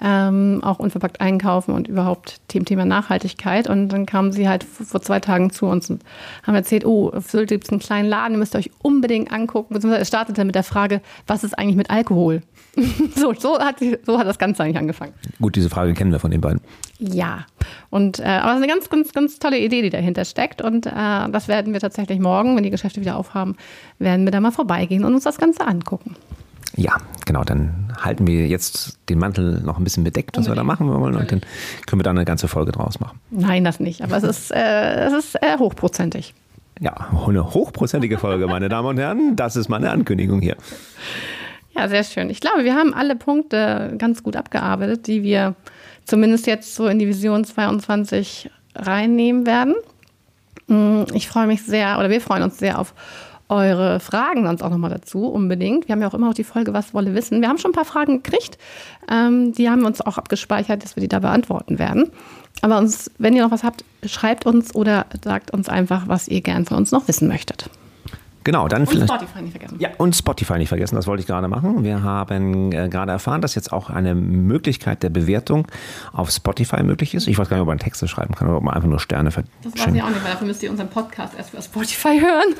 ähm, 0.00 0.60
auch 0.62 0.78
unverpackt 0.78 1.20
einkaufen 1.20 1.74
und 1.74 1.88
überhaupt 1.88 2.40
dem 2.52 2.64
Thema 2.64 2.84
Nachhaltigkeit. 2.84 3.68
Und 3.68 3.88
dann 3.88 4.04
kamen 4.04 4.32
sie 4.32 4.48
halt 4.48 4.64
vor 4.64 5.00
zwei 5.00 5.18
Tagen 5.18 5.50
zu 5.50 5.66
uns 5.66 5.88
und 5.88 6.02
haben 6.42 6.54
erzählt, 6.54 6.84
oh, 6.84 7.08
auf 7.08 7.30
Sylt 7.30 7.48
gibt 7.48 7.64
es 7.64 7.70
einen 7.70 7.80
kleinen 7.80 8.08
Laden, 8.08 8.38
müsst 8.38 8.54
ihr 8.54 8.58
euch 8.58 8.70
unbedingt 8.82 9.32
angucken. 9.32 9.74
Beziehungsweise 9.74 10.02
es 10.02 10.08
startete 10.08 10.44
mit 10.44 10.54
der 10.54 10.62
Frage, 10.62 11.00
was 11.26 11.42
ist 11.42 11.58
eigentlich 11.58 11.76
mit 11.76 11.90
Alkohol? 11.90 12.42
so, 13.16 13.34
so, 13.34 13.58
hat, 13.58 13.76
so 14.04 14.18
hat 14.18 14.26
das 14.26 14.38
Ganze 14.38 14.62
eigentlich 14.62 14.78
angefangen. 14.78 15.12
Gut, 15.40 15.56
diese 15.56 15.70
Frage 15.70 15.94
kennen 15.94 16.12
wir 16.12 16.20
von 16.20 16.30
den 16.30 16.40
beiden. 16.40 16.60
Ja, 16.98 17.46
und 17.90 18.20
äh, 18.20 18.24
aber 18.42 18.52
es 18.52 18.58
ist 18.58 18.64
eine 18.64 18.72
ganz, 18.72 18.90
ganz, 18.90 19.12
ganz 19.12 19.38
tolle 19.38 19.58
Idee, 19.58 19.82
die 19.82 19.90
dahinter 19.90 20.24
steckt. 20.24 20.62
Und 20.62 20.86
äh, 20.86 20.90
das 20.90 21.48
werden 21.48 21.72
wir 21.72 21.80
tatsächlich 21.80 22.18
morgen, 22.18 22.56
wenn 22.56 22.62
die 22.62 22.70
Geschäfte 22.70 23.00
wieder 23.00 23.16
aufhaben, 23.16 23.56
werden 23.98 24.24
wir 24.24 24.32
da 24.32 24.40
mal 24.40 24.50
vorbeigehen 24.50 25.04
und 25.04 25.14
uns 25.14 25.24
das 25.24 25.38
Ganze 25.38 25.66
angucken. 25.66 26.16
Ja, 26.76 26.96
genau. 27.26 27.44
Dann 27.44 27.92
halten 28.00 28.26
wir 28.26 28.46
jetzt 28.46 28.98
den 29.08 29.18
Mantel 29.18 29.60
noch 29.62 29.78
ein 29.78 29.84
bisschen 29.84 30.04
bedeckt, 30.04 30.36
was 30.38 30.48
wir 30.48 30.54
da 30.54 30.64
machen 30.64 30.88
wollen, 30.88 31.14
und 31.14 31.30
dann 31.30 31.42
können 31.86 32.00
wir 32.00 32.02
da 32.02 32.10
eine 32.10 32.24
ganze 32.24 32.48
Folge 32.48 32.72
draus 32.72 32.98
machen. 32.98 33.18
Nein, 33.30 33.62
das 33.64 33.78
nicht. 33.78 34.02
Aber 34.02 34.16
es 34.16 34.24
ist, 34.24 34.50
äh, 34.50 35.06
es 35.06 35.12
ist 35.12 35.42
äh, 35.42 35.58
hochprozentig. 35.58 36.34
Ja, 36.80 36.94
eine 37.26 37.54
hochprozentige 37.54 38.18
Folge, 38.18 38.46
meine 38.46 38.68
Damen 38.68 38.88
und 38.88 38.98
Herren. 38.98 39.36
Das 39.36 39.54
ist 39.56 39.68
meine 39.68 39.90
Ankündigung 39.90 40.40
hier. 40.40 40.56
Ja, 41.76 41.88
sehr 41.88 42.04
schön. 42.04 42.28
Ich 42.30 42.40
glaube, 42.40 42.64
wir 42.64 42.74
haben 42.74 42.92
alle 42.92 43.16
Punkte 43.16 43.94
ganz 43.98 44.22
gut 44.22 44.36
abgearbeitet, 44.36 45.06
die 45.06 45.22
wir 45.22 45.54
zumindest 46.04 46.46
jetzt 46.46 46.74
so 46.74 46.86
in 46.86 46.98
die 46.98 47.08
Vision 47.08 47.44
22 47.44 48.50
reinnehmen 48.74 49.46
werden. 49.46 49.74
Mm, 50.66 51.04
Ich 51.14 51.28
freue 51.28 51.46
mich 51.46 51.62
sehr, 51.62 51.98
oder 51.98 52.10
wir 52.10 52.20
freuen 52.20 52.42
uns 52.42 52.58
sehr 52.58 52.78
auf 52.78 52.94
eure 53.48 54.00
Fragen 54.00 54.46
sonst 54.46 54.62
auch 54.62 54.70
nochmal 54.70 54.90
dazu, 54.90 55.26
unbedingt. 55.26 55.86
Wir 55.86 55.92
haben 55.92 56.00
ja 56.00 56.08
auch 56.08 56.14
immer 56.14 56.28
noch 56.28 56.34
die 56.34 56.44
Folge 56.44 56.72
Was 56.72 56.94
wolle 56.94 57.14
wissen. 57.14 57.42
Wir 57.42 57.48
haben 57.48 57.58
schon 57.58 57.72
ein 57.72 57.74
paar 57.74 57.84
Fragen 57.84 58.22
gekriegt. 58.22 58.56
Ähm, 59.10 59.52
die 59.52 59.68
haben 59.68 59.80
wir 59.80 59.88
uns 59.88 60.00
auch 60.00 60.16
abgespeichert, 60.16 60.82
dass 60.82 60.96
wir 60.96 61.02
die 61.02 61.08
da 61.08 61.18
beantworten 61.18 61.78
werden. 61.78 62.10
Aber 62.62 62.78
uns, 62.78 63.10
wenn 63.18 63.34
ihr 63.36 63.42
noch 63.42 63.50
was 63.50 63.62
habt, 63.62 63.84
schreibt 64.06 64.46
uns 64.46 64.74
oder 64.74 65.06
sagt 65.22 65.52
uns 65.52 65.68
einfach, 65.68 66.08
was 66.08 66.28
ihr 66.28 66.40
gern 66.40 66.64
von 66.64 66.78
uns 66.78 66.92
noch 66.92 67.08
wissen 67.08 67.28
möchtet. 67.28 67.68
Genau, 68.44 68.68
dann 68.68 68.82
Und 68.82 68.88
vielleicht. 68.88 69.12
Spotify 69.12 69.42
nicht 69.42 69.52
vergessen. 69.52 69.76
Ja, 69.78 69.90
und 69.98 70.16
Spotify 70.16 70.58
nicht 70.58 70.68
vergessen, 70.68 70.96
das 70.96 71.06
wollte 71.06 71.20
ich 71.20 71.26
gerade 71.26 71.48
machen. 71.48 71.84
Wir 71.84 72.02
haben 72.02 72.72
äh, 72.72 72.88
gerade 72.88 73.12
erfahren, 73.12 73.40
dass 73.40 73.54
jetzt 73.54 73.72
auch 73.72 73.90
eine 73.90 74.14
Möglichkeit 74.14 75.02
der 75.02 75.10
Bewertung 75.10 75.66
auf 76.12 76.30
Spotify 76.30 76.82
möglich 76.82 77.14
ist. 77.14 77.28
Ich 77.28 77.38
weiß 77.38 77.48
gar 77.48 77.56
nicht, 77.56 77.62
ob 77.62 77.68
man 77.68 77.78
Texte 77.78 78.08
schreiben 78.08 78.34
kann 78.34 78.48
oder 78.48 78.58
ob 78.58 78.64
man 78.64 78.74
einfach 78.74 78.88
nur 78.88 79.00
Sterne 79.00 79.30
Das 79.30 79.44
weiß 79.44 79.46
ich 79.94 80.02
auch 80.02 80.08
nicht, 80.08 80.24
weil 80.24 80.32
dafür 80.32 80.46
müsst 80.46 80.62
ihr 80.62 80.70
unseren 80.70 80.88
Podcast 80.88 81.34
erst 81.36 81.50
für 81.50 81.62
Spotify 81.62 82.20
hören. 82.20 82.54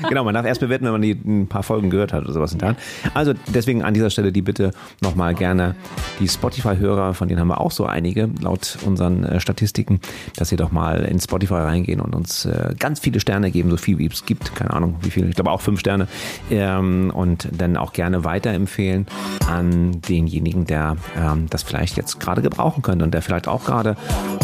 Genau, 0.08 0.22
man 0.22 0.32
darf 0.32 0.46
erst 0.46 0.60
bewerten, 0.60 0.84
wenn 0.84 0.92
man 0.92 1.02
die 1.02 1.10
ein 1.12 1.48
paar 1.48 1.64
Folgen 1.64 1.90
gehört 1.90 2.12
hat 2.12 2.22
oder 2.22 2.32
sowas. 2.32 2.52
in 2.52 2.58
der 2.58 2.68
Art. 2.70 2.78
Also 3.14 3.32
deswegen 3.52 3.82
an 3.82 3.94
dieser 3.94 4.10
Stelle 4.10 4.30
die 4.30 4.42
Bitte 4.42 4.70
nochmal 5.00 5.34
gerne 5.34 5.74
die 6.20 6.28
Spotify-Hörer, 6.28 7.14
von 7.14 7.26
denen 7.26 7.40
haben 7.40 7.48
wir 7.48 7.60
auch 7.60 7.72
so 7.72 7.84
einige 7.84 8.30
laut 8.40 8.78
unseren 8.86 9.24
äh, 9.24 9.40
Statistiken, 9.40 10.00
dass 10.36 10.50
sie 10.50 10.56
doch 10.56 10.70
mal 10.70 11.04
in 11.04 11.18
Spotify 11.20 11.54
reingehen 11.54 12.00
und 12.00 12.14
uns 12.14 12.44
äh, 12.44 12.74
ganz 12.78 13.00
viele 13.00 13.18
Sterne 13.18 13.50
geben, 13.50 13.70
so 13.70 13.76
viel 13.76 13.98
wie 13.98 14.06
es 14.06 14.24
gibt. 14.24 14.54
Keine 14.54 14.72
Ahnung, 14.72 14.96
wie 15.02 15.10
viel, 15.10 15.17
ich 15.26 15.34
glaube 15.34 15.50
auch 15.50 15.60
fünf 15.60 15.80
Sterne. 15.80 16.08
Ähm, 16.50 17.10
und 17.14 17.48
dann 17.52 17.76
auch 17.76 17.92
gerne 17.92 18.24
weiterempfehlen 18.24 19.06
an 19.48 20.00
denjenigen, 20.02 20.66
der 20.66 20.96
ähm, 21.16 21.46
das 21.50 21.62
vielleicht 21.62 21.96
jetzt 21.96 22.20
gerade 22.20 22.42
gebrauchen 22.42 22.82
könnte 22.82 23.04
und 23.04 23.12
der 23.12 23.22
vielleicht 23.22 23.48
auch 23.48 23.64
gerade 23.64 23.96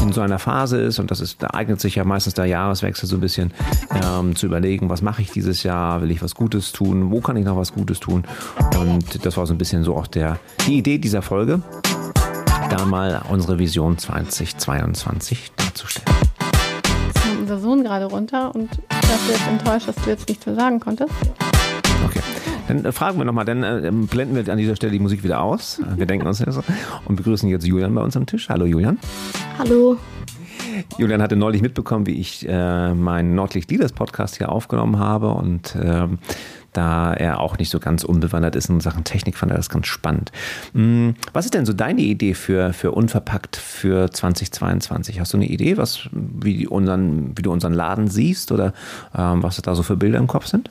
in 0.03 0.13
so 0.13 0.21
einer 0.21 0.39
Phase 0.39 0.81
ist 0.81 0.99
und 0.99 1.11
das 1.11 1.21
ist, 1.21 1.43
da 1.43 1.49
eignet 1.53 1.81
sich 1.81 1.97
ja 1.97 2.05
meistens 2.05 2.35
der 2.35 2.47
Jahreswechsel 2.47 3.09
so 3.09 3.17
ein 3.17 3.21
bisschen 3.21 3.53
ähm, 4.03 4.37
zu 4.37 4.47
überlegen, 4.47 4.89
was 4.89 5.03
mache 5.03 5.23
ich 5.23 5.31
dieses 5.31 5.63
Jahr, 5.63 6.03
will 6.03 6.11
ich 6.11 6.23
was 6.23 6.35
Gutes 6.35 6.73
tun, 6.73 7.11
wo 7.11 7.21
kann 7.21 7.37
ich 7.37 7.45
noch 7.45 7.57
was 7.57 7.73
Gutes 7.73 8.01
tun 8.01 8.25
und 8.79 9.25
das 9.25 9.37
war 9.37 9.47
so 9.47 9.55
ein 9.55 9.59
bisschen 9.59 9.85
so 9.85 9.97
auch 9.97 10.07
der, 10.07 10.39
die 10.67 10.79
Idee 10.79 10.99
dieser 10.99 11.23
Folge, 11.23 11.63
da 12.71 12.85
mal 12.85 13.23
unsere 13.29 13.59
Vision 13.59 13.99
2022 13.99 15.53
darzustellen. 15.57 16.19
Kommt 17.23 17.41
unser 17.41 17.59
Sohn 17.59 17.83
gerade 17.85 18.07
runter 18.07 18.55
und 18.55 18.71
dafür 19.09 19.35
ist 19.35 19.47
enttäuscht, 19.49 19.89
dass 19.89 19.97
du 19.97 20.11
jetzt 20.11 20.29
nichts 20.29 20.47
mehr 20.47 20.55
sagen 20.55 20.81
konntest. 20.81 21.13
Okay. 22.05 22.21
Dann 22.69 22.85
äh, 22.85 22.93
fragen 22.93 23.19
wir 23.19 23.25
nochmal, 23.25 23.45
dann 23.45 23.63
äh, 23.63 23.91
blenden 23.93 24.35
wir 24.35 24.53
an 24.53 24.59
dieser 24.59 24.77
Stelle 24.77 24.93
die 24.93 24.99
Musik 24.99 25.23
wieder 25.23 25.43
aus. 25.43 25.81
Wir 25.97 26.07
denken 26.07 26.27
uns 26.27 26.39
das 26.39 26.55
so 26.55 26.63
und 27.07 27.17
begrüßen 27.17 27.49
jetzt 27.49 27.67
Julian 27.67 27.95
bei 27.95 28.03
uns 28.03 28.17
am 28.17 28.27
Tisch. 28.27 28.49
Hallo 28.49 28.65
Julian. 28.65 28.99
Hallo. 29.59 29.97
Julian 30.99 31.23
hatte 31.23 31.37
neulich 31.37 31.63
mitbekommen, 31.63 32.07
wie 32.07 32.19
ich 32.19 32.49
äh, 32.49 32.95
meinen 32.95 33.35
Nordlicht 33.35 33.71
Leaders 33.71 33.93
Podcast 33.93 34.37
hier 34.37 34.51
aufgenommen 34.51 34.99
habe 34.99 35.31
und 35.31 35.77
ähm, 35.81 36.19
da 36.75 37.15
er 37.15 37.41
auch 37.41 37.57
nicht 37.57 37.71
so 37.71 37.81
ganz 37.81 38.05
unbewandert 38.05 38.57
ist 38.57 38.69
in 38.69 38.81
Sachen 38.81 39.05
Technik, 39.05 39.39
fand 39.39 39.53
er 39.53 39.57
das 39.57 39.71
ganz 39.71 39.87
spannend. 39.87 40.33
Mm, 40.75 41.11
Was 41.33 41.47
ist 41.47 41.55
denn 41.55 41.65
so 41.65 41.73
deine 41.73 42.03
Idee 42.03 42.35
für, 42.35 42.73
für 42.73 42.93
Unverpackt 42.93 43.57
für 43.57 44.11
2022? 44.11 45.21
Hast 45.21 45.33
du 45.33 45.39
eine 45.39 45.47
Idee, 45.47 45.77
was, 45.77 46.09
wie, 46.13 46.67
unseren, 46.67 47.37
wie 47.39 47.43
du 47.43 47.53
unseren 47.53 47.73
Laden 47.73 48.09
siehst 48.09 48.53
oder 48.53 48.75
ähm, 49.17 49.43
was 49.43 49.57
da 49.57 49.75
so 49.75 49.83
für 49.83 49.97
Bilder 49.97 50.19
im 50.19 50.27
Kopf 50.27 50.47
sind? 50.47 50.69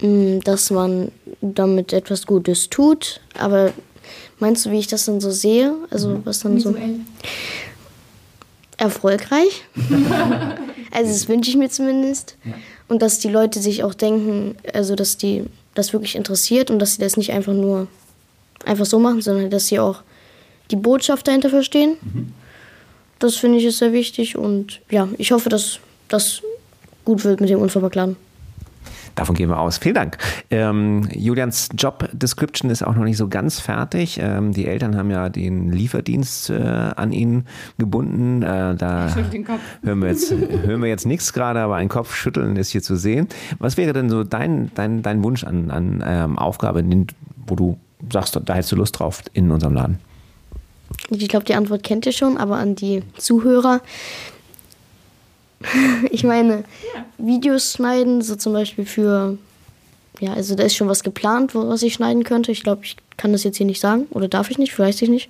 Mm, 0.00 0.40
Dass 0.40 0.70
man 0.70 1.10
damit 1.40 1.92
etwas 1.92 2.26
Gutes 2.26 2.70
tut, 2.70 3.20
aber 3.38 3.72
meinst 4.38 4.64
du, 4.64 4.70
wie 4.70 4.78
ich 4.78 4.86
das 4.86 5.04
dann 5.04 5.20
so 5.20 5.30
sehe? 5.30 5.74
Also 5.90 6.20
was 6.24 6.40
dann 6.40 6.60
so 6.60 6.74
erfolgreich? 8.76 9.64
also 10.90 11.10
das 11.12 11.28
wünsche 11.28 11.50
ich 11.50 11.56
mir 11.56 11.70
zumindest. 11.70 12.36
Und 12.88 13.02
dass 13.02 13.18
die 13.18 13.28
Leute 13.28 13.60
sich 13.60 13.82
auch 13.82 13.94
denken, 13.94 14.56
also 14.72 14.94
dass 14.94 15.16
die 15.16 15.44
das 15.74 15.92
wirklich 15.92 16.16
interessiert 16.16 16.70
und 16.70 16.78
dass 16.78 16.94
sie 16.94 17.00
das 17.00 17.16
nicht 17.16 17.32
einfach 17.32 17.52
nur 17.52 17.88
einfach 18.64 18.86
so 18.86 18.98
machen, 18.98 19.22
sondern 19.22 19.50
dass 19.50 19.68
sie 19.68 19.78
auch 19.78 20.02
die 20.70 20.76
Botschaft 20.76 21.26
dahinter 21.26 21.50
verstehen. 21.50 21.96
Das 23.18 23.36
finde 23.36 23.58
ich 23.58 23.64
ist 23.64 23.78
sehr 23.78 23.92
wichtig 23.92 24.36
und 24.36 24.80
ja, 24.90 25.08
ich 25.18 25.32
hoffe, 25.32 25.48
dass 25.48 25.78
das 26.08 26.42
gut 27.04 27.24
wird 27.24 27.40
mit 27.40 27.50
dem 27.50 27.60
Unverpacktladen. 27.60 28.16
Davon 29.14 29.34
gehen 29.34 29.48
wir 29.48 29.58
aus. 29.58 29.78
Vielen 29.78 29.94
Dank. 29.94 30.18
Ähm, 30.50 31.08
Julians 31.12 31.68
Job 31.76 32.08
Description 32.12 32.70
ist 32.70 32.82
auch 32.82 32.94
noch 32.94 33.04
nicht 33.04 33.16
so 33.16 33.28
ganz 33.28 33.60
fertig. 33.60 34.18
Ähm, 34.20 34.52
die 34.52 34.66
Eltern 34.66 34.96
haben 34.96 35.10
ja 35.10 35.28
den 35.28 35.70
Lieferdienst 35.70 36.50
äh, 36.50 36.54
an 36.54 37.12
ihn 37.12 37.44
gebunden. 37.78 38.42
Äh, 38.42 38.74
da 38.74 39.14
hören 39.82 40.00
wir 40.00 40.08
jetzt, 40.08 40.32
hören 40.32 40.82
wir 40.82 40.88
jetzt 40.88 41.06
nichts 41.06 41.32
gerade, 41.32 41.60
aber 41.60 41.76
ein 41.76 41.88
Kopfschütteln 41.88 42.56
ist 42.56 42.70
hier 42.70 42.82
zu 42.82 42.96
sehen. 42.96 43.28
Was 43.58 43.76
wäre 43.76 43.92
denn 43.92 44.10
so 44.10 44.24
dein, 44.24 44.70
dein, 44.74 45.02
dein 45.02 45.22
Wunsch 45.22 45.44
an, 45.44 45.70
an 45.70 46.02
ähm, 46.06 46.38
Aufgabe, 46.38 46.84
wo 47.46 47.54
du 47.54 47.78
sagst, 48.12 48.38
da 48.44 48.54
hättest 48.54 48.72
du 48.72 48.76
Lust 48.76 48.98
drauf 48.98 49.22
in 49.32 49.50
unserem 49.50 49.74
Laden? 49.74 49.98
Ich 51.10 51.28
glaube, 51.28 51.44
die 51.44 51.54
Antwort 51.54 51.82
kennt 51.82 52.06
ihr 52.06 52.12
schon, 52.12 52.36
aber 52.36 52.56
an 52.56 52.74
die 52.74 53.02
Zuhörer. 53.16 53.80
ich 56.10 56.24
meine, 56.24 56.64
Videos 57.18 57.72
schneiden, 57.72 58.22
so 58.22 58.36
zum 58.36 58.52
Beispiel 58.52 58.86
für. 58.86 59.38
Ja, 60.20 60.32
also 60.32 60.54
da 60.54 60.62
ist 60.62 60.76
schon 60.76 60.88
was 60.88 61.02
geplant, 61.02 61.54
was 61.56 61.82
ich 61.82 61.94
schneiden 61.94 62.22
könnte. 62.22 62.52
Ich 62.52 62.62
glaube, 62.62 62.84
ich 62.84 62.96
kann 63.16 63.32
das 63.32 63.42
jetzt 63.42 63.56
hier 63.56 63.66
nicht 63.66 63.80
sagen. 63.80 64.06
Oder 64.10 64.28
darf 64.28 64.48
ich 64.50 64.58
nicht? 64.58 64.78
Weiß 64.78 65.02
ich 65.02 65.08
nicht. 65.08 65.28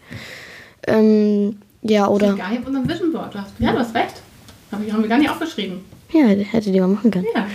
Ähm, 0.86 1.56
ja, 1.82 2.06
oder. 2.08 2.34
Gar 2.34 2.50
nicht 2.50 2.60
auf 2.60 2.66
unserem 2.66 2.88
Vision 2.88 3.12
Board. 3.12 3.34
Du 3.34 3.38
hast, 3.38 3.52
ja, 3.58 3.72
du 3.72 3.78
hast 3.78 3.94
recht. 3.94 4.14
Hab 4.70 4.84
ich, 4.86 4.92
haben 4.92 5.02
wir 5.02 5.08
gar 5.08 5.18
nicht 5.18 5.30
aufgeschrieben. 5.30 5.80
Ja, 6.12 6.26
hätte 6.26 6.70
die 6.70 6.80
mal 6.80 6.88
machen 6.88 7.10
können. 7.10 7.26
Ja. 7.34 7.46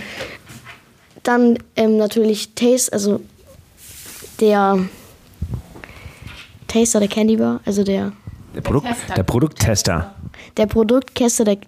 Dann 1.22 1.58
ähm, 1.76 1.96
natürlich 1.98 2.54
Taste, 2.54 2.92
also 2.92 3.20
der 4.40 4.78
Taster 6.66 6.98
der 7.00 7.08
Candy 7.08 7.36
Bar, 7.36 7.60
also 7.64 7.84
der, 7.84 8.12
Der, 8.54 8.60
Produkt, 8.60 8.86
Tester. 8.86 9.14
der 9.14 9.22
Produkttester. 9.22 10.14
der 10.56 10.66
Produkttester 10.66 11.44
der 11.44 11.58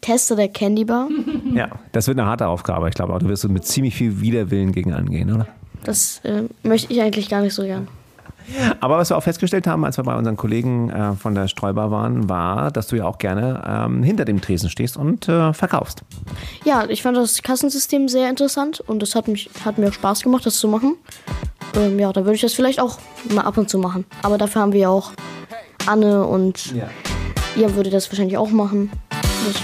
Tester 0.00 0.36
der 0.36 0.48
Candy 0.48 0.84
Bar. 0.84 1.08
Ja, 1.54 1.68
das 1.92 2.06
wird 2.06 2.18
eine 2.18 2.28
harte 2.28 2.46
Aufgabe. 2.46 2.88
Ich 2.88 2.94
glaube 2.94 3.12
auch, 3.14 3.18
du 3.18 3.28
wirst 3.28 3.48
mit 3.48 3.64
ziemlich 3.64 3.94
viel 3.94 4.20
Widerwillen 4.20 4.72
gegen 4.72 4.92
angehen, 4.92 5.34
oder? 5.34 5.46
Das 5.84 6.20
äh, 6.24 6.42
möchte 6.62 6.92
ich 6.92 7.00
eigentlich 7.00 7.28
gar 7.28 7.40
nicht 7.40 7.54
so 7.54 7.62
gern. 7.62 7.88
Aber 8.80 8.96
was 8.96 9.10
wir 9.10 9.16
auch 9.16 9.22
festgestellt 9.22 9.66
haben, 9.66 9.84
als 9.84 9.98
wir 9.98 10.04
bei 10.04 10.16
unseren 10.16 10.36
Kollegen 10.36 10.90
äh, 10.90 11.12
von 11.14 11.34
der 11.34 11.48
Streubar 11.48 11.90
waren, 11.90 12.28
war, 12.28 12.70
dass 12.70 12.88
du 12.88 12.96
ja 12.96 13.04
auch 13.04 13.18
gerne 13.18 13.62
ähm, 13.66 14.02
hinter 14.02 14.24
dem 14.24 14.40
Tresen 14.40 14.70
stehst 14.70 14.96
und 14.96 15.28
äh, 15.28 15.52
verkaufst. 15.52 16.02
Ja, 16.64 16.84
ich 16.88 17.02
fand 17.02 17.16
das 17.16 17.42
Kassensystem 17.42 18.08
sehr 18.08 18.30
interessant 18.30 18.80
und 18.80 19.02
es 19.02 19.14
hat, 19.14 19.28
mich, 19.28 19.50
hat 19.64 19.78
mir 19.78 19.88
auch 19.88 19.92
Spaß 19.92 20.22
gemacht, 20.22 20.46
das 20.46 20.58
zu 20.58 20.68
machen. 20.68 20.96
Ähm, 21.76 21.98
ja, 21.98 22.12
da 22.12 22.22
würde 22.22 22.34
ich 22.34 22.40
das 22.40 22.54
vielleicht 22.54 22.80
auch 22.80 22.98
mal 23.30 23.42
ab 23.42 23.58
und 23.58 23.68
zu 23.68 23.78
machen. 23.78 24.06
Aber 24.22 24.38
dafür 24.38 24.62
haben 24.62 24.72
wir 24.72 24.80
ja 24.80 24.88
auch 24.88 25.12
Anne 25.86 26.24
und 26.24 26.74
ihr 27.56 27.74
würde 27.74 27.90
das 27.90 28.10
wahrscheinlich 28.10 28.38
auch 28.38 28.50
machen. 28.50 28.90
Das, 29.46 29.62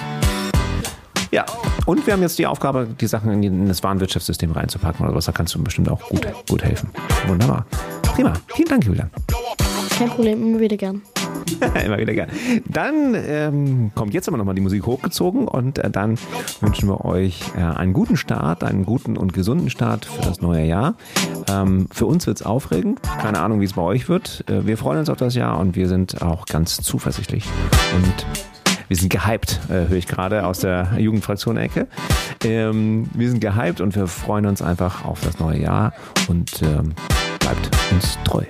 Ja, 1.34 1.44
und 1.86 2.06
wir 2.06 2.12
haben 2.12 2.22
jetzt 2.22 2.38
die 2.38 2.46
Aufgabe, 2.46 2.86
die 3.00 3.08
Sachen 3.08 3.32
in, 3.32 3.42
die- 3.42 3.48
in 3.48 3.66
das 3.66 3.82
Warenwirtschaftssystem 3.82 4.52
reinzupacken 4.52 5.04
oder 5.04 5.16
was. 5.16 5.24
Da 5.24 5.32
kannst 5.32 5.52
du 5.56 5.62
bestimmt 5.64 5.88
auch 5.90 6.00
gut, 6.08 6.24
gut 6.48 6.62
helfen. 6.62 6.90
Wunderbar. 7.26 7.66
Prima. 8.02 8.34
Vielen 8.54 8.68
Dank, 8.68 8.84
Julian. 8.84 9.10
kein 9.98 10.08
Problem, 10.10 10.40
immer 10.42 10.60
wieder 10.60 10.76
gern. 10.76 11.02
Immer 11.84 11.98
wieder 11.98 12.14
gern. 12.14 12.28
Dann 12.66 13.14
ähm, 13.16 13.90
kommt 13.94 14.14
jetzt 14.14 14.28
aber 14.28 14.36
nochmal 14.38 14.54
die 14.54 14.60
Musik 14.62 14.86
hochgezogen 14.86 15.46
und 15.46 15.78
äh, 15.78 15.90
dann 15.90 16.16
wünschen 16.60 16.88
wir 16.88 17.04
euch 17.04 17.42
äh, 17.56 17.60
einen 17.60 17.92
guten 17.92 18.16
Start, 18.16 18.62
einen 18.64 18.86
guten 18.86 19.16
und 19.16 19.32
gesunden 19.34 19.68
Start 19.70 20.04
für 20.06 20.22
das 20.22 20.40
neue 20.40 20.64
Jahr. 20.64 20.94
Ähm, 21.50 21.86
für 21.92 22.06
uns 22.06 22.26
wird 22.26 22.38
es 22.40 22.46
aufregend. 22.46 23.00
Keine 23.20 23.40
Ahnung, 23.40 23.60
wie 23.60 23.64
es 23.66 23.74
bei 23.74 23.82
euch 23.82 24.08
wird. 24.08 24.44
Äh, 24.48 24.66
wir 24.66 24.78
freuen 24.78 25.00
uns 25.00 25.10
auf 25.10 25.18
das 25.18 25.34
Jahr 25.34 25.58
und 25.58 25.76
wir 25.76 25.88
sind 25.88 26.22
auch 26.22 26.46
ganz 26.46 26.76
zuversichtlich. 26.78 27.44
Und 27.94 28.26
wir 28.88 28.96
sind 28.96 29.10
gehypt, 29.10 29.60
äh, 29.68 29.88
höre 29.88 29.92
ich 29.92 30.06
gerade 30.06 30.46
aus 30.46 30.60
der 30.60 30.92
Jugendfraktion-Ecke. 30.98 31.86
Ähm, 32.44 33.08
wir 33.14 33.30
sind 33.30 33.40
gehypt 33.40 33.80
und 33.80 33.94
wir 33.94 34.06
freuen 34.06 34.46
uns 34.46 34.62
einfach 34.62 35.04
auf 35.04 35.20
das 35.20 35.38
neue 35.38 35.60
Jahr 35.60 35.92
und 36.28 36.62
ähm, 36.62 36.94
bleibt 37.40 37.70
uns 37.92 38.18
treu. 38.24 38.44